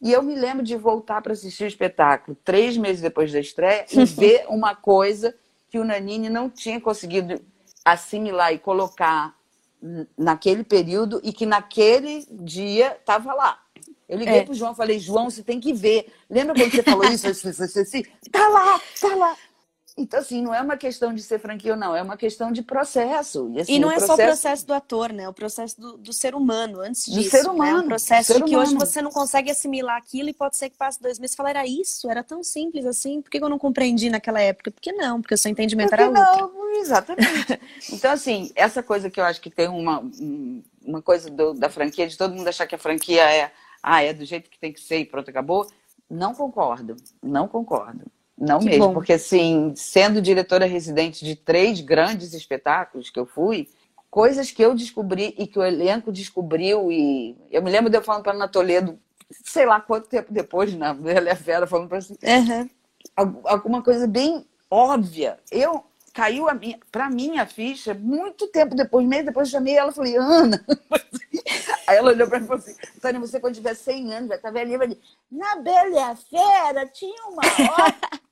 E 0.02 0.12
eu 0.12 0.24
me 0.24 0.36
lembro 0.36 0.64
de 0.64 0.76
voltar 0.76 1.22
para 1.22 1.34
assistir 1.34 1.64
o 1.64 1.68
espetáculo 1.68 2.36
três 2.44 2.76
meses 2.76 3.02
depois 3.02 3.32
da 3.32 3.40
estreia 3.40 3.86
e 3.92 4.04
ver 4.06 4.46
uma 4.48 4.76
coisa 4.76 5.36
que 5.70 5.78
o 5.78 5.86
Nanini 5.86 6.30
não 6.30 6.50
tinha 6.50 6.82
conseguido 6.82 7.40
assimilar 7.86 8.52
e 8.54 8.60
colocar 8.60 9.36
naquele 10.18 10.64
período 10.64 11.20
e 11.24 11.32
que 11.32 11.46
naquele 11.46 12.26
dia 12.32 12.98
estava 13.00 13.34
lá. 13.34 13.60
Eu 14.08 14.18
liguei 14.18 14.40
é. 14.40 14.44
pro 14.44 14.54
João 14.54 14.74
e 14.74 14.76
falei, 14.76 15.00
João, 15.00 15.30
você 15.30 15.42
tem 15.42 15.60
que 15.60 15.74
ver. 15.74 16.12
Lembra 16.30 16.54
quando 16.54 16.72
você 16.72 16.84
falou 16.84 17.06
isso? 17.06 17.28
Assim, 17.28 18.04
tá 18.30 18.48
lá, 18.50 18.82
tá 19.00 19.16
lá. 19.16 19.38
Então, 19.98 20.20
assim, 20.20 20.42
não 20.42 20.54
é 20.54 20.62
uma 20.62 20.78
questão 20.78 21.14
de 21.14 21.22
ser 21.22 21.40
franquia 21.40 21.74
ou 21.74 21.78
não, 21.78 21.96
é 21.96 22.02
uma 22.02 22.16
questão 22.16 22.52
de 22.52 22.62
processo. 22.62 23.52
E, 23.54 23.62
assim, 23.62 23.74
e 23.74 23.80
não 23.80 23.90
é 23.90 23.96
processo... 23.96 24.18
só 24.18 24.24
o 24.24 24.26
processo 24.26 24.68
do 24.68 24.74
ator, 24.74 25.12
né? 25.12 25.24
É 25.24 25.30
o 25.30 25.34
processo 25.34 25.80
do, 25.80 25.98
do 25.98 26.14
ser 26.14 26.34
humano, 26.34 26.80
antes 26.80 27.06
disso. 27.06 27.30
Do 27.30 27.30
ser 27.30 27.50
humano. 27.50 27.78
Né? 27.80 27.84
Um 27.84 27.88
processo 27.88 28.34
de 28.36 28.44
que 28.44 28.56
hoje 28.56 28.74
você 28.74 29.02
não 29.02 29.12
consegue 29.12 29.52
assimilar 29.52 29.98
aquilo 29.98 30.30
e 30.30 30.34
pode 30.34 30.56
ser 30.56 30.70
que 30.70 30.78
passe 30.78 31.02
dois 31.02 31.20
meses 31.20 31.34
e 31.34 31.38
falar, 31.38 31.50
era 31.52 31.68
isso? 31.68 32.10
Era 32.10 32.24
tão 32.24 32.42
simples 32.44 32.86
assim? 32.86 33.22
Por 33.22 33.30
que 33.30 33.44
eu 33.44 33.50
não 33.50 33.60
compreendi 33.60 34.10
naquela 34.10 34.40
época? 34.40 34.72
Porque 34.72 34.94
não, 34.94 35.22
porque 35.22 35.36
o 35.36 35.38
seu 35.38 35.52
entendimento 35.52 35.90
porque 35.90 36.04
era 36.04 36.12
não, 36.12 36.42
outro. 36.42 36.62
Exatamente. 36.76 37.60
então, 37.92 38.12
assim, 38.12 38.52
essa 38.56 38.82
coisa 38.82 39.10
que 39.10 39.20
eu 39.20 39.26
acho 39.26 39.42
que 39.42 39.50
tem 39.50 39.68
uma, 39.68 40.04
uma 40.82 41.02
coisa 41.02 41.30
do, 41.30 41.54
da 41.54 41.70
franquia, 41.70 42.08
de 42.08 42.18
todo 42.18 42.34
mundo 42.34 42.48
achar 42.48 42.66
que 42.66 42.76
a 42.76 42.80
franquia 42.80 43.30
é, 43.30 43.52
ah, 43.84 44.02
é 44.02 44.14
do 44.14 44.24
jeito 44.24 44.50
que 44.50 44.58
tem 44.58 44.72
que 44.72 44.80
ser 44.80 45.00
e 45.00 45.06
pronto, 45.06 45.30
acabou. 45.30 45.68
Não 46.10 46.34
concordo, 46.34 46.96
não 47.22 47.48
concordo. 47.48 48.06
Não 48.42 48.58
que 48.58 48.66
mesmo, 48.66 48.88
bom. 48.88 48.94
porque 48.94 49.14
assim, 49.14 49.72
sendo 49.76 50.20
diretora 50.20 50.66
residente 50.66 51.24
de 51.24 51.36
três 51.36 51.80
grandes 51.80 52.34
espetáculos 52.34 53.12
que 53.12 53.20
eu 53.20 53.26
fui, 53.28 53.70
coisas 54.10 54.50
que 54.50 54.66
eu 54.66 54.74
descobri 54.74 55.36
e 55.38 55.46
que 55.46 55.60
o 55.60 55.64
elenco 55.64 56.12
descobriu 56.12 56.92
e 56.92 57.38
eu 57.52 57.62
me 57.62 57.70
lembro 57.70 57.92
de 57.92 57.98
eu 57.98 58.02
falando 58.02 58.24
para 58.24 58.34
Ana 58.34 58.48
Toledo, 58.48 59.00
sei 59.46 59.68
lá 59.68 59.80
quanto 59.80 60.10
tempo 60.10 60.34
depois, 60.34 60.74
na 60.76 60.92
Bela 60.92 61.36
Fera, 61.36 61.68
falando 61.68 61.88
para 61.88 62.00
assim, 62.00 62.18
uhum. 62.24 63.42
alguma 63.46 63.84
coisa 63.84 64.08
bem 64.08 64.44
óbvia. 64.72 65.38
Eu 65.52 65.86
caiu 66.12 66.50
a 66.50 66.56
minha, 66.56 66.80
para 66.92 67.12
mim 67.12 67.38
a 67.38 67.46
ficha 67.46 67.94
muito 67.94 68.48
tempo 68.48 68.74
depois, 68.74 69.06
meio 69.08 69.24
depois 69.24 69.50
eu 69.50 69.52
chamei 69.52 69.78
ela 69.78 69.92
e 69.92 69.96
falei, 69.96 70.18
Ana. 70.18 70.66
Aí 71.88 71.98
ela 71.98 72.12
olhou 72.12 72.28
para 72.28 72.40
mim 72.40 72.46
e 72.46 72.48
falou 72.48 72.64
assim: 72.64 72.76
Tânia, 73.02 73.20
você 73.20 73.40
quando 73.40 73.56
tiver 73.56 73.76
100 73.76 74.14
anos, 74.14 74.28
vai 74.30 74.38
estar 74.38 74.52
velhinha, 74.52 74.78
vai 74.78 74.88
dizer, 74.88 75.02
na 75.32 75.58
Bela 75.58 75.90
e 75.90 75.98
a 75.98 76.16
Fera 76.16 76.88
tinha 76.88 77.28
uma 77.28 77.42
hora. 77.44 77.96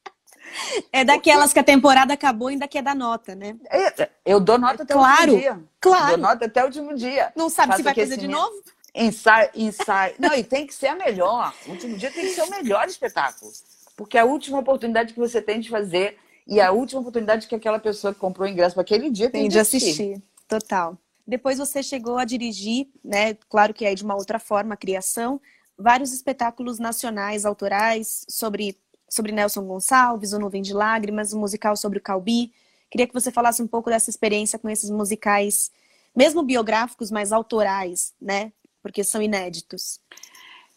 É 0.92 1.04
daquelas 1.04 1.54
que 1.54 1.60
a 1.60 1.64
temporada 1.64 2.14
acabou 2.14 2.50
e 2.50 2.54
ainda 2.54 2.68
quer 2.68 2.82
dar 2.82 2.96
nota, 2.96 3.36
né? 3.36 3.56
É, 3.70 4.10
eu 4.26 4.40
dou 4.40 4.58
nota 4.58 4.84
até 4.84 4.94
claro, 4.94 5.32
o 5.32 5.36
último 5.36 5.40
dia. 5.40 5.64
Claro. 5.80 6.08
Dou 6.08 6.18
nota 6.18 6.46
até 6.46 6.62
o 6.64 6.66
último 6.66 6.96
dia. 6.96 7.32
Não 7.36 7.50
sabe 7.50 7.68
Faço 7.70 7.78
se 7.78 7.84
vai 7.84 7.94
fazer 7.94 8.18
de 8.18 8.28
novo? 8.28 8.64
Ensaio, 8.94 9.50
ensaio. 9.56 10.16
Não, 10.18 10.34
e 10.34 10.44
tem 10.44 10.66
que 10.66 10.74
ser 10.74 10.88
a 10.88 10.96
melhor. 10.96 11.54
O 11.68 11.72
último 11.72 11.98
dia 11.98 12.12
tem 12.12 12.24
que 12.24 12.34
ser 12.34 12.42
o 12.44 12.50
melhor 12.50 12.88
espetáculo. 12.88 13.52
Porque 13.96 14.18
é 14.18 14.22
a 14.22 14.26
última 14.26 14.60
oportunidade 14.60 15.14
que 15.14 15.20
você 15.20 15.42
tem 15.42 15.60
de 15.60 15.70
fazer 15.70 16.18
e 16.48 16.60
é 16.60 16.66
a 16.66 16.72
última 16.72 17.02
oportunidade 17.02 17.48
que 17.48 17.56
aquela 17.56 17.80
pessoa 17.80 18.14
que 18.14 18.20
comprou 18.20 18.48
o 18.48 18.50
ingresso 18.50 18.74
para 18.74 18.82
aquele 18.82 19.10
dia 19.10 19.30
tem, 19.30 19.42
tem 19.42 19.50
de 19.50 19.60
assistir. 19.60 19.90
assistir. 19.90 20.24
Total. 20.48 20.98
Depois 21.28 21.60
você 21.60 21.84
chegou 21.84 22.18
a 22.18 22.26
dirigir, 22.26 22.88
né? 23.04 23.36
Claro 23.48 23.72
que 23.74 23.86
é 23.86 23.94
de 23.94 24.04
uma 24.04 24.16
outra 24.16 24.40
forma 24.40 24.74
a 24.74 24.78
criação, 24.78 25.40
vários 25.78 26.12
espetáculos 26.12 26.80
nacionais, 26.80 27.46
autorais, 27.46 28.26
sobre 28.28 28.76
sobre 29.10 29.32
Nelson 29.32 29.66
Gonçalves, 29.66 30.34
O 30.34 30.40
Nuvem 30.40 30.62
de 30.62 30.74
Lágrimas, 30.74 31.34
um 31.34 31.40
musical 31.40 31.76
sobre 31.76 32.00
o 32.00 32.02
Calbi. 32.02 32.52
Queria 32.90 33.08
que 33.08 33.14
você 33.14 33.32
falasse 33.32 33.62
um 33.62 33.68
pouco 33.68 33.90
dessa 33.90 34.10
experiência 34.10 34.58
com 34.58 34.70
esses 34.70 34.90
musicais, 34.90 35.72
mesmo 36.16 36.44
biográficos, 36.44 37.12
mas 37.12 37.32
autorais, 37.32 38.14
né? 38.22 38.52
Porque 38.82 39.04
são 39.04 39.22
inéditos. 39.22 40.00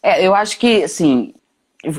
É, 0.01 0.25
eu 0.25 0.35
acho 0.35 0.59
que, 0.59 0.83
assim, 0.83 1.33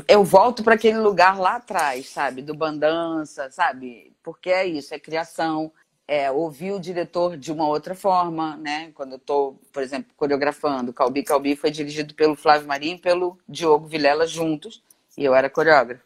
eu 0.07 0.23
volto 0.23 0.63
para 0.63 0.75
aquele 0.75 0.99
lugar 0.99 1.39
lá 1.39 1.55
atrás, 1.55 2.09
sabe? 2.09 2.41
Do 2.41 2.53
bandança, 2.53 3.49
sabe? 3.51 4.13
Porque 4.23 4.49
é 4.49 4.65
isso, 4.65 4.93
é 4.93 4.99
criação, 4.99 5.71
é 6.07 6.31
ouvir 6.31 6.71
o 6.71 6.79
diretor 6.79 7.35
de 7.37 7.51
uma 7.51 7.67
outra 7.67 7.95
forma, 7.95 8.55
né? 8.57 8.91
Quando 8.93 9.13
eu 9.13 9.17
estou, 9.17 9.59
por 9.73 9.81
exemplo, 9.81 10.11
coreografando, 10.15 10.93
Calbi 10.93 11.23
Calbi 11.23 11.55
foi 11.55 11.71
dirigido 11.71 12.13
pelo 12.13 12.35
Flávio 12.35 12.67
Marinho 12.67 12.95
e 12.95 12.99
pelo 12.99 13.37
Diogo 13.47 13.87
Vilela 13.87 14.27
juntos, 14.27 14.83
e 15.17 15.23
eu 15.23 15.33
era 15.33 15.49
coreógrafa. 15.49 16.03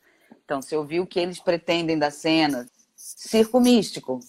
Então, 0.49 0.63
você 0.63 0.75
ouviu 0.75 1.03
o 1.03 1.05
que 1.05 1.19
eles 1.19 1.39
pretendem 1.39 1.95
da 1.95 2.09
cena. 2.09 2.65
Circo 2.95 3.59
Místico, 3.59 4.19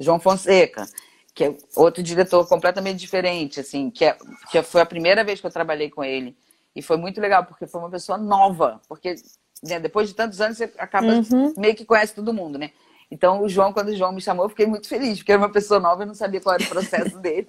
João 0.00 0.18
Fonseca, 0.18 0.84
que 1.32 1.44
é 1.44 1.56
outro 1.76 2.02
diretor 2.02 2.44
completamente 2.48 2.98
diferente, 2.98 3.60
assim, 3.60 3.88
que, 3.88 4.04
é, 4.04 4.18
que 4.50 4.60
foi 4.64 4.80
a 4.80 4.86
primeira 4.86 5.22
vez 5.22 5.40
que 5.40 5.46
eu 5.46 5.50
trabalhei 5.50 5.88
com 5.88 6.02
ele. 6.02 6.36
E 6.74 6.82
foi 6.82 6.96
muito 6.96 7.20
legal, 7.20 7.44
porque 7.44 7.68
foi 7.68 7.80
uma 7.80 7.88
pessoa 7.88 8.18
nova. 8.18 8.80
Porque 8.88 9.14
né, 9.62 9.78
depois 9.78 10.08
de 10.08 10.14
tantos 10.16 10.40
anos, 10.40 10.58
você 10.58 10.72
acaba 10.76 11.06
uhum. 11.06 11.54
meio 11.56 11.76
que 11.76 11.84
conhece 11.84 12.16
todo 12.16 12.34
mundo, 12.34 12.58
né? 12.58 12.72
Então, 13.08 13.40
o 13.40 13.48
João, 13.48 13.72
quando 13.72 13.90
o 13.90 13.96
João 13.96 14.10
me 14.10 14.20
chamou, 14.20 14.46
eu 14.46 14.50
fiquei 14.50 14.66
muito 14.66 14.88
feliz, 14.88 15.18
porque 15.18 15.30
era 15.30 15.40
uma 15.40 15.52
pessoa 15.52 15.78
nova, 15.78 16.02
eu 16.02 16.06
não 16.08 16.14
sabia 16.14 16.40
qual 16.40 16.56
era 16.56 16.64
o 16.64 16.68
processo 16.68 17.16
dele. 17.22 17.46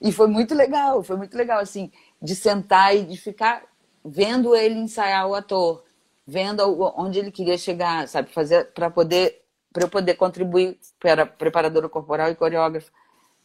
E 0.00 0.12
foi 0.12 0.28
muito 0.28 0.54
legal, 0.54 1.02
foi 1.02 1.16
muito 1.16 1.36
legal, 1.36 1.58
assim, 1.58 1.90
de 2.22 2.36
sentar 2.36 2.94
e 2.94 3.02
de 3.02 3.16
ficar 3.16 3.64
vendo 4.04 4.54
ele 4.54 4.76
ensaiar 4.76 5.26
o 5.26 5.34
ator, 5.34 5.82
vendo 6.28 6.62
onde 6.94 7.18
ele 7.18 7.30
queria 7.30 7.56
chegar, 7.56 8.06
sabe, 8.06 8.30
fazer 8.30 8.66
para 8.74 8.90
poder 8.90 9.40
para 9.72 9.84
eu 9.84 9.88
poder 9.88 10.14
contribuir 10.14 10.78
para 11.00 11.24
preparadora 11.24 11.88
corporal 11.88 12.30
e 12.30 12.34
coreógrafa 12.34 12.90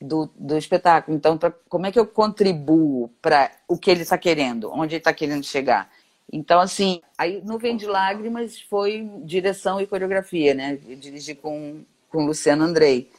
do, 0.02 0.30
do 0.36 0.58
espetáculo. 0.58 1.16
Então, 1.16 1.38
pra, 1.38 1.52
como 1.70 1.86
é 1.86 1.92
que 1.92 2.00
eu 2.00 2.08
contribuo 2.08 3.10
para 3.22 3.52
o 3.68 3.78
que 3.78 3.90
ele 3.92 4.02
está 4.02 4.18
querendo, 4.18 4.70
onde 4.72 4.96
ele 4.96 5.00
está 5.00 5.14
querendo 5.14 5.46
chegar? 5.46 5.90
Então, 6.32 6.60
assim, 6.60 7.02
aí 7.18 7.42
Nuvem 7.44 7.78
de 7.78 7.86
Lágrimas 7.86 8.60
foi 8.62 9.10
direção 9.24 9.80
e 9.80 9.88
coreografia, 9.88 10.54
né? 10.54 10.80
Eu 10.88 10.96
dirigi 10.96 11.36
com, 11.36 11.84
com 12.10 12.26
Luciano 12.26 12.64
Andrei. 12.64 13.12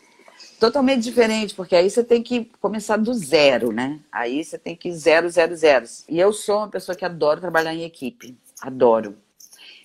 Totalmente 0.59 1.03
diferente, 1.05 1.55
porque 1.55 1.77
aí 1.77 1.89
você 1.89 2.03
tem 2.03 2.23
que 2.23 2.51
começar 2.61 2.97
do 2.97 3.15
zero, 3.15 3.71
né? 3.71 4.01
Aí 4.11 4.43
você 4.43 4.59
tem 4.59 4.75
que 4.75 4.93
zero, 4.93 5.29
zero, 5.29 5.55
zero. 5.55 5.87
E 6.09 6.19
eu 6.19 6.33
sou 6.33 6.59
uma 6.59 6.69
pessoa 6.69 6.97
que 6.97 7.05
adoro 7.05 7.41
trabalhar 7.41 7.75
em 7.75 7.85
equipe. 7.85 8.37
Adoro. 8.61 9.17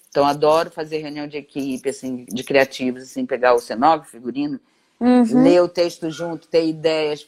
Então, 0.10 0.26
adoro 0.26 0.72
fazer 0.72 0.98
reunião 0.98 1.28
de 1.28 1.38
equipe, 1.38 1.88
assim, 1.90 2.26
de 2.26 2.44
criativos, 2.44 3.04
assim, 3.04 3.26
pegar 3.26 3.54
o 3.54 3.60
cenógrafo, 3.60 4.12
figurino, 4.12 4.60
uhum. 5.00 5.44
ler 5.44 5.62
o 5.62 5.68
texto 5.68 6.10
junto, 6.10 6.48
ter 6.48 6.66
ideias, 6.66 7.28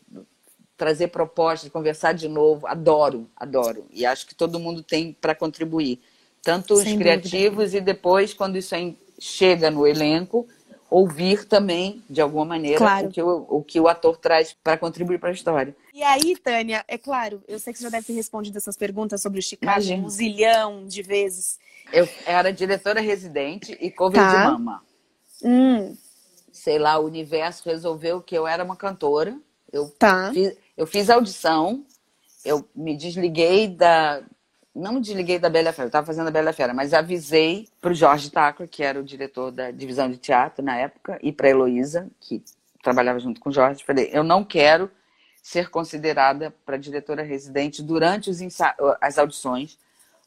trazer 0.76 1.10
propostas, 1.10 1.70
conversar 1.70 2.14
de 2.14 2.28
novo. 2.28 2.66
Adoro, 2.66 3.30
adoro. 3.36 3.86
E 3.92 4.04
acho 4.06 4.26
que 4.26 4.34
todo 4.34 4.60
mundo 4.60 4.82
tem 4.82 5.14
para 5.14 5.36
contribuir. 5.36 6.02
Tanto 6.42 6.76
Sem 6.76 6.94
os 6.94 6.98
criativos 6.98 7.66
dúvida. 7.66 7.78
e 7.78 7.82
depois, 7.82 8.34
quando 8.34 8.58
isso 8.58 8.74
aí 8.74 8.98
chega 9.20 9.70
no 9.70 9.86
elenco, 9.86 10.48
ouvir 10.90 11.46
também, 11.46 12.04
de 12.10 12.20
alguma 12.20 12.44
maneira, 12.46 12.80
claro. 12.80 13.08
o, 13.08 13.12
que 13.12 13.22
o, 13.22 13.46
o 13.48 13.64
que 13.64 13.80
o 13.80 13.88
ator 13.88 14.18
traz 14.18 14.54
para 14.62 14.76
contribuir 14.76 15.20
para 15.20 15.30
a 15.30 15.34
história. 15.34 15.76
E 15.94 16.02
aí, 16.02 16.36
Tânia, 16.36 16.84
é 16.88 16.98
claro, 16.98 17.44
eu 17.48 17.60
sei 17.60 17.72
que 17.72 17.80
você 17.80 17.84
já 17.84 17.90
deve 17.92 18.08
ter 18.08 18.14
respondido 18.14 18.58
essas 18.58 18.76
perguntas 18.76 19.22
sobre 19.22 19.40
o 19.40 19.42
Chicago 19.42 19.72
Imagina. 19.72 20.04
um 20.04 20.10
zilhão 20.10 20.86
de 20.86 21.02
vezes. 21.04 21.60
Eu 21.92 22.08
era 22.26 22.52
diretora 22.52 23.02
residente 23.02 23.78
e 23.80 23.92
cover 23.92 24.22
tá. 24.22 24.30
de 24.30 24.52
mama. 24.52 24.84
Hum. 25.44 25.96
Sei 26.52 26.78
lá, 26.78 26.98
o 26.98 27.06
universo 27.06 27.68
resolveu 27.68 28.22
que 28.22 28.36
eu 28.36 28.48
era 28.48 28.64
uma 28.64 28.76
cantora. 28.76 29.38
Eu, 29.72 29.90
tá. 29.90 30.32
fiz, 30.34 30.58
eu 30.76 30.86
fiz 30.86 31.10
audição, 31.10 31.86
eu 32.44 32.68
me 32.76 32.96
desliguei 32.96 33.68
da, 33.68 34.22
não 34.74 34.94
me 34.94 35.02
desliguei 35.02 35.38
da 35.38 35.50
Bela 35.50 35.74
Fera, 35.74 35.86
eu 35.86 35.88
estava 35.88 36.06
fazendo 36.06 36.28
a 36.28 36.32
Bela 36.32 36.54
Fera, 36.54 36.74
mas 36.74 36.94
avisei 36.94 37.68
para 37.80 37.92
o 37.92 37.96
Jorge 37.96 38.30
Tacla, 38.30 38.68
que 38.68 38.82
era 38.82 39.00
o 39.00 39.04
diretor 39.04 39.52
da 39.52 39.70
divisão 39.70 40.10
de 40.10 40.18
teatro 40.18 40.64
na 40.64 40.78
época, 40.78 41.20
e 41.22 41.32
para 41.32 41.48
a 41.48 41.50
Heloísa, 41.50 42.10
que 42.20 42.44
trabalhava 42.82 43.20
junto 43.20 43.40
com 43.40 43.50
o 43.50 43.54
Jorge, 43.54 43.84
falei, 43.84 44.10
eu 44.14 44.24
não 44.24 44.44
quero 44.44 44.90
ser 45.44 45.70
considerada 45.70 46.54
para 46.66 46.78
diretora 46.78 47.22
residente 47.22 47.84
durante 47.84 48.30
os 48.30 48.40
as 49.02 49.18
audições, 49.18 49.78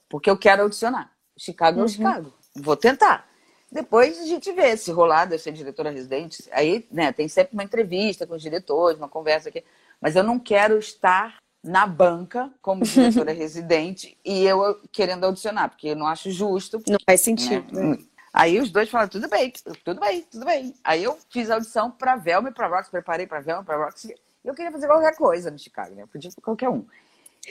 porque 0.09 0.29
eu 0.29 0.37
quero 0.37 0.63
audicionar. 0.63 1.11
Chicago 1.37 1.79
uhum. 1.79 1.85
é 1.85 1.87
uhum. 1.87 1.93
Chicago. 1.93 2.35
Vou 2.57 2.77
tentar. 2.77 3.29
Depois 3.71 4.21
a 4.21 4.25
gente 4.25 4.53
vê 4.53 4.77
se 4.77 4.93
rolar 4.93 5.25
de 5.25 5.39
ser 5.39 5.53
diretora 5.53 5.91
residente. 5.91 6.45
Aí, 6.53 6.87
né, 6.91 7.13
tem 7.13 7.27
sempre 7.27 7.55
uma 7.55 7.65
entrevista 7.65 8.27
com 8.27 8.35
os 8.35 8.43
diretores, 8.43 8.99
uma 8.99 9.09
conversa 9.09 9.49
aqui. 9.49 9.65
Mas 10.01 10.15
eu 10.15 10.23
não 10.23 10.39
quero 10.39 10.79
estar 10.79 11.39
na 11.63 11.87
banca 11.87 12.53
como 12.63 12.85
diretora 12.87 13.33
residente 13.33 14.17
e 14.25 14.45
eu 14.45 14.81
querendo 14.93 15.25
audicionar, 15.25 15.71
porque 15.71 15.89
eu 15.89 15.97
não 15.97 16.07
acho 16.07 16.31
justo. 16.31 16.81
Não 16.87 16.99
faz 17.05 17.23
sentido. 17.23 17.75
Né? 17.75 17.97
Né? 17.97 17.99
Aí 18.33 18.61
os 18.61 18.71
dois 18.71 18.89
falaram, 18.89 19.09
tudo 19.09 19.29
bem, 19.29 19.53
tudo 19.85 20.01
bem, 20.01 20.23
tudo 20.23 20.45
bem. 20.45 20.75
Aí 20.85 21.03
eu 21.03 21.17
fiz 21.31 21.51
a 21.51 21.55
audição 21.55 21.91
para 21.91 22.17
Velma 22.17 22.51
e 22.51 22.53
para 22.53 22.67
Rox, 22.67 22.89
preparei 22.89 23.27
para 23.27 23.41
Velma 23.41 23.63
e 23.63 23.65
para 23.65 23.85
Rox. 23.85 24.09
Eu 24.45 24.55
queria 24.55 24.73
fazer 24.73 24.87
qualquer 24.87 25.17
coisa 25.17 25.51
no 25.51 25.59
Chicago, 25.59 25.95
né? 25.95 26.05
Podia 26.13 26.31
qualquer 26.43 26.69
um. 26.69 26.85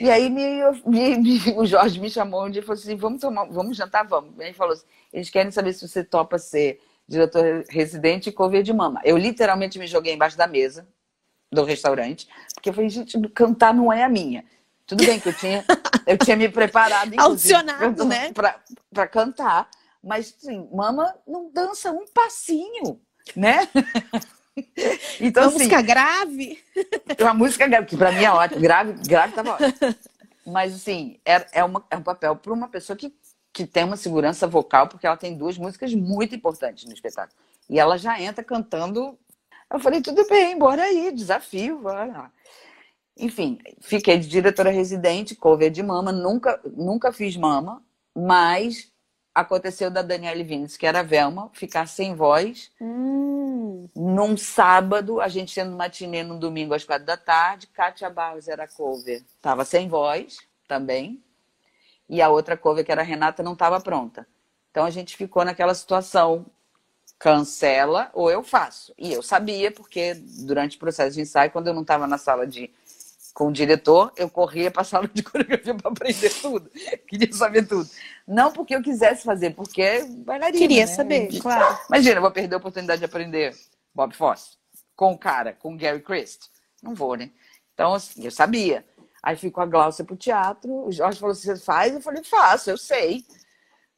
E 0.00 0.10
aí 0.10 0.28
me, 0.28 0.60
me, 0.86 1.18
me, 1.18 1.40
o 1.56 1.64
Jorge 1.64 2.00
me 2.00 2.10
chamou 2.10 2.46
um 2.46 2.50
dia 2.50 2.60
e 2.60 2.64
falou 2.64 2.80
assim, 2.80 2.96
vamos 2.96 3.20
tomar, 3.20 3.44
vamos 3.46 3.76
jantar, 3.76 4.06
vamos. 4.06 4.38
Ele 4.38 4.52
falou 4.52 4.72
assim, 4.72 4.86
eles 5.12 5.30
querem 5.30 5.50
saber 5.50 5.72
se 5.72 5.86
você 5.86 6.02
topa 6.02 6.38
ser 6.38 6.80
diretor 7.06 7.64
residente 7.68 8.28
e 8.28 8.32
cover 8.32 8.62
de 8.62 8.72
mama. 8.72 9.00
Eu 9.04 9.16
literalmente 9.16 9.78
me 9.78 9.86
joguei 9.86 10.14
embaixo 10.14 10.36
da 10.36 10.46
mesa, 10.46 10.86
do 11.52 11.64
restaurante, 11.64 12.28
porque 12.54 12.70
eu 12.70 12.74
falei, 12.74 12.90
gente, 12.90 13.20
cantar 13.28 13.72
não 13.72 13.92
é 13.92 14.02
a 14.02 14.08
minha. 14.08 14.44
Tudo 14.86 15.04
bem 15.04 15.20
que 15.20 15.28
eu 15.28 15.34
tinha, 15.34 15.64
eu 16.06 16.18
tinha 16.18 16.36
me 16.36 16.48
preparado, 16.48 17.12
Audicionado, 17.16 18.04
né? 18.04 18.32
Para 18.32 19.06
cantar, 19.06 19.68
mas 20.02 20.34
assim, 20.36 20.68
mama 20.72 21.14
não 21.26 21.50
dança 21.50 21.90
um 21.92 22.04
passinho, 22.12 23.00
né? 23.36 23.68
Então, 25.20 25.44
uma 25.44 25.48
assim, 25.48 25.58
música 25.58 25.82
grave? 25.82 26.58
Uma 27.20 27.34
música 27.34 27.66
grave, 27.66 27.86
que 27.86 27.96
para 27.96 28.12
mim 28.12 28.24
é 28.24 28.30
ótimo. 28.30 28.60
Grave, 28.60 28.92
grave 29.06 29.32
tava 29.32 29.52
ótimo. 29.52 29.94
Mas, 30.46 30.74
assim, 30.74 31.18
é, 31.24 31.46
é, 31.52 31.64
uma, 31.64 31.84
é 31.88 31.96
um 31.96 32.02
papel 32.02 32.36
para 32.36 32.52
uma 32.52 32.68
pessoa 32.68 32.96
que, 32.96 33.14
que 33.52 33.66
tem 33.66 33.84
uma 33.84 33.96
segurança 33.96 34.46
vocal, 34.46 34.88
porque 34.88 35.06
ela 35.06 35.16
tem 35.16 35.36
duas 35.36 35.56
músicas 35.56 35.94
muito 35.94 36.34
importantes 36.34 36.84
no 36.84 36.92
espetáculo. 36.92 37.36
E 37.70 37.78
ela 37.78 37.96
já 37.96 38.20
entra 38.20 38.44
cantando 38.44 39.18
eu 39.74 39.80
falei, 39.80 40.00
tudo 40.00 40.26
bem, 40.28 40.56
bora 40.58 40.82
aí, 40.82 41.10
desafio, 41.12 41.80
bora 41.80 42.04
lá. 42.04 42.32
Enfim, 43.16 43.58
fiquei 43.80 44.18
de 44.18 44.28
diretora 44.28 44.70
residente, 44.70 45.34
cover 45.34 45.70
de 45.70 45.82
mama, 45.82 46.12
nunca, 46.12 46.60
nunca 46.64 47.12
fiz 47.12 47.36
mama, 47.36 47.82
mas 48.14 48.92
aconteceu 49.34 49.90
da 49.90 50.00
Daniele 50.00 50.44
Vines, 50.44 50.76
que 50.76 50.86
era 50.86 51.00
a 51.00 51.02
Velma, 51.02 51.50
ficar 51.52 51.88
sem 51.88 52.14
voz. 52.14 52.70
Hum. 52.80 53.88
Num 53.94 54.36
sábado, 54.36 55.20
a 55.20 55.28
gente 55.28 55.54
tendo 55.54 55.76
matinê 55.76 56.22
no 56.22 56.38
domingo 56.38 56.74
às 56.74 56.84
quatro 56.84 57.04
da 57.04 57.16
tarde, 57.16 57.66
Kátia 57.66 58.08
Barros 58.08 58.48
era 58.48 58.68
cover, 58.68 59.22
estava 59.36 59.64
sem 59.64 59.88
voz 59.88 60.38
também, 60.68 61.22
e 62.08 62.22
a 62.22 62.28
outra 62.28 62.56
cover, 62.56 62.84
que 62.84 62.92
era 62.92 63.00
a 63.00 63.04
Renata, 63.04 63.42
não 63.42 63.54
estava 63.54 63.80
pronta. 63.80 64.26
Então 64.70 64.84
a 64.84 64.90
gente 64.90 65.16
ficou 65.16 65.44
naquela 65.44 65.74
situação 65.74 66.46
cancela 67.18 68.10
ou 68.12 68.30
eu 68.30 68.42
faço. 68.42 68.92
E 68.98 69.12
eu 69.12 69.22
sabia, 69.22 69.70
porque 69.70 70.14
durante 70.14 70.76
o 70.76 70.80
processo 70.80 71.14
de 71.14 71.22
ensaio, 71.22 71.50
quando 71.50 71.68
eu 71.68 71.74
não 71.74 71.82
estava 71.82 72.06
na 72.06 72.18
sala 72.18 72.46
de 72.46 72.70
com 73.34 73.48
o 73.48 73.52
diretor, 73.52 74.12
eu 74.16 74.30
corria 74.30 74.70
para 74.70 74.82
a 74.82 74.84
sala 74.84 75.10
de 75.12 75.20
coreografia 75.24 75.74
para 75.74 75.90
aprender 75.90 76.30
tudo. 76.30 76.70
Queria 77.08 77.32
saber 77.32 77.66
tudo. 77.66 77.90
Não 78.26 78.52
porque 78.52 78.76
eu 78.76 78.82
quisesse 78.82 79.24
fazer, 79.24 79.50
porque 79.50 80.04
bailarina. 80.18 80.58
Queria 80.58 80.86
né? 80.86 80.92
saber, 80.92 81.40
claro. 81.40 81.76
Imagina, 81.88 82.16
eu 82.16 82.22
vou 82.22 82.30
perder 82.30 82.54
a 82.54 82.58
oportunidade 82.58 83.00
de 83.00 83.04
aprender 83.04 83.52
Bob 83.92 84.14
Fosse 84.14 84.56
com 84.94 85.12
o 85.12 85.18
cara, 85.18 85.52
com 85.52 85.74
o 85.74 85.76
Gary 85.76 86.00
Christ. 86.00 86.48
Não 86.80 86.94
vou, 86.94 87.16
né? 87.16 87.30
Então, 87.74 87.94
assim, 87.94 88.24
eu 88.24 88.30
sabia. 88.30 88.84
Aí 89.20 89.36
fui 89.36 89.50
com 89.50 89.60
a 89.60 89.66
Glaucia 89.66 90.04
pro 90.04 90.16
teatro. 90.16 90.86
O 90.86 90.92
Jorge 90.92 91.18
falou: 91.18 91.34
você 91.34 91.56
faz? 91.56 91.92
Eu 91.92 92.00
falei: 92.00 92.22
faço, 92.22 92.70
eu 92.70 92.78
sei. 92.78 93.24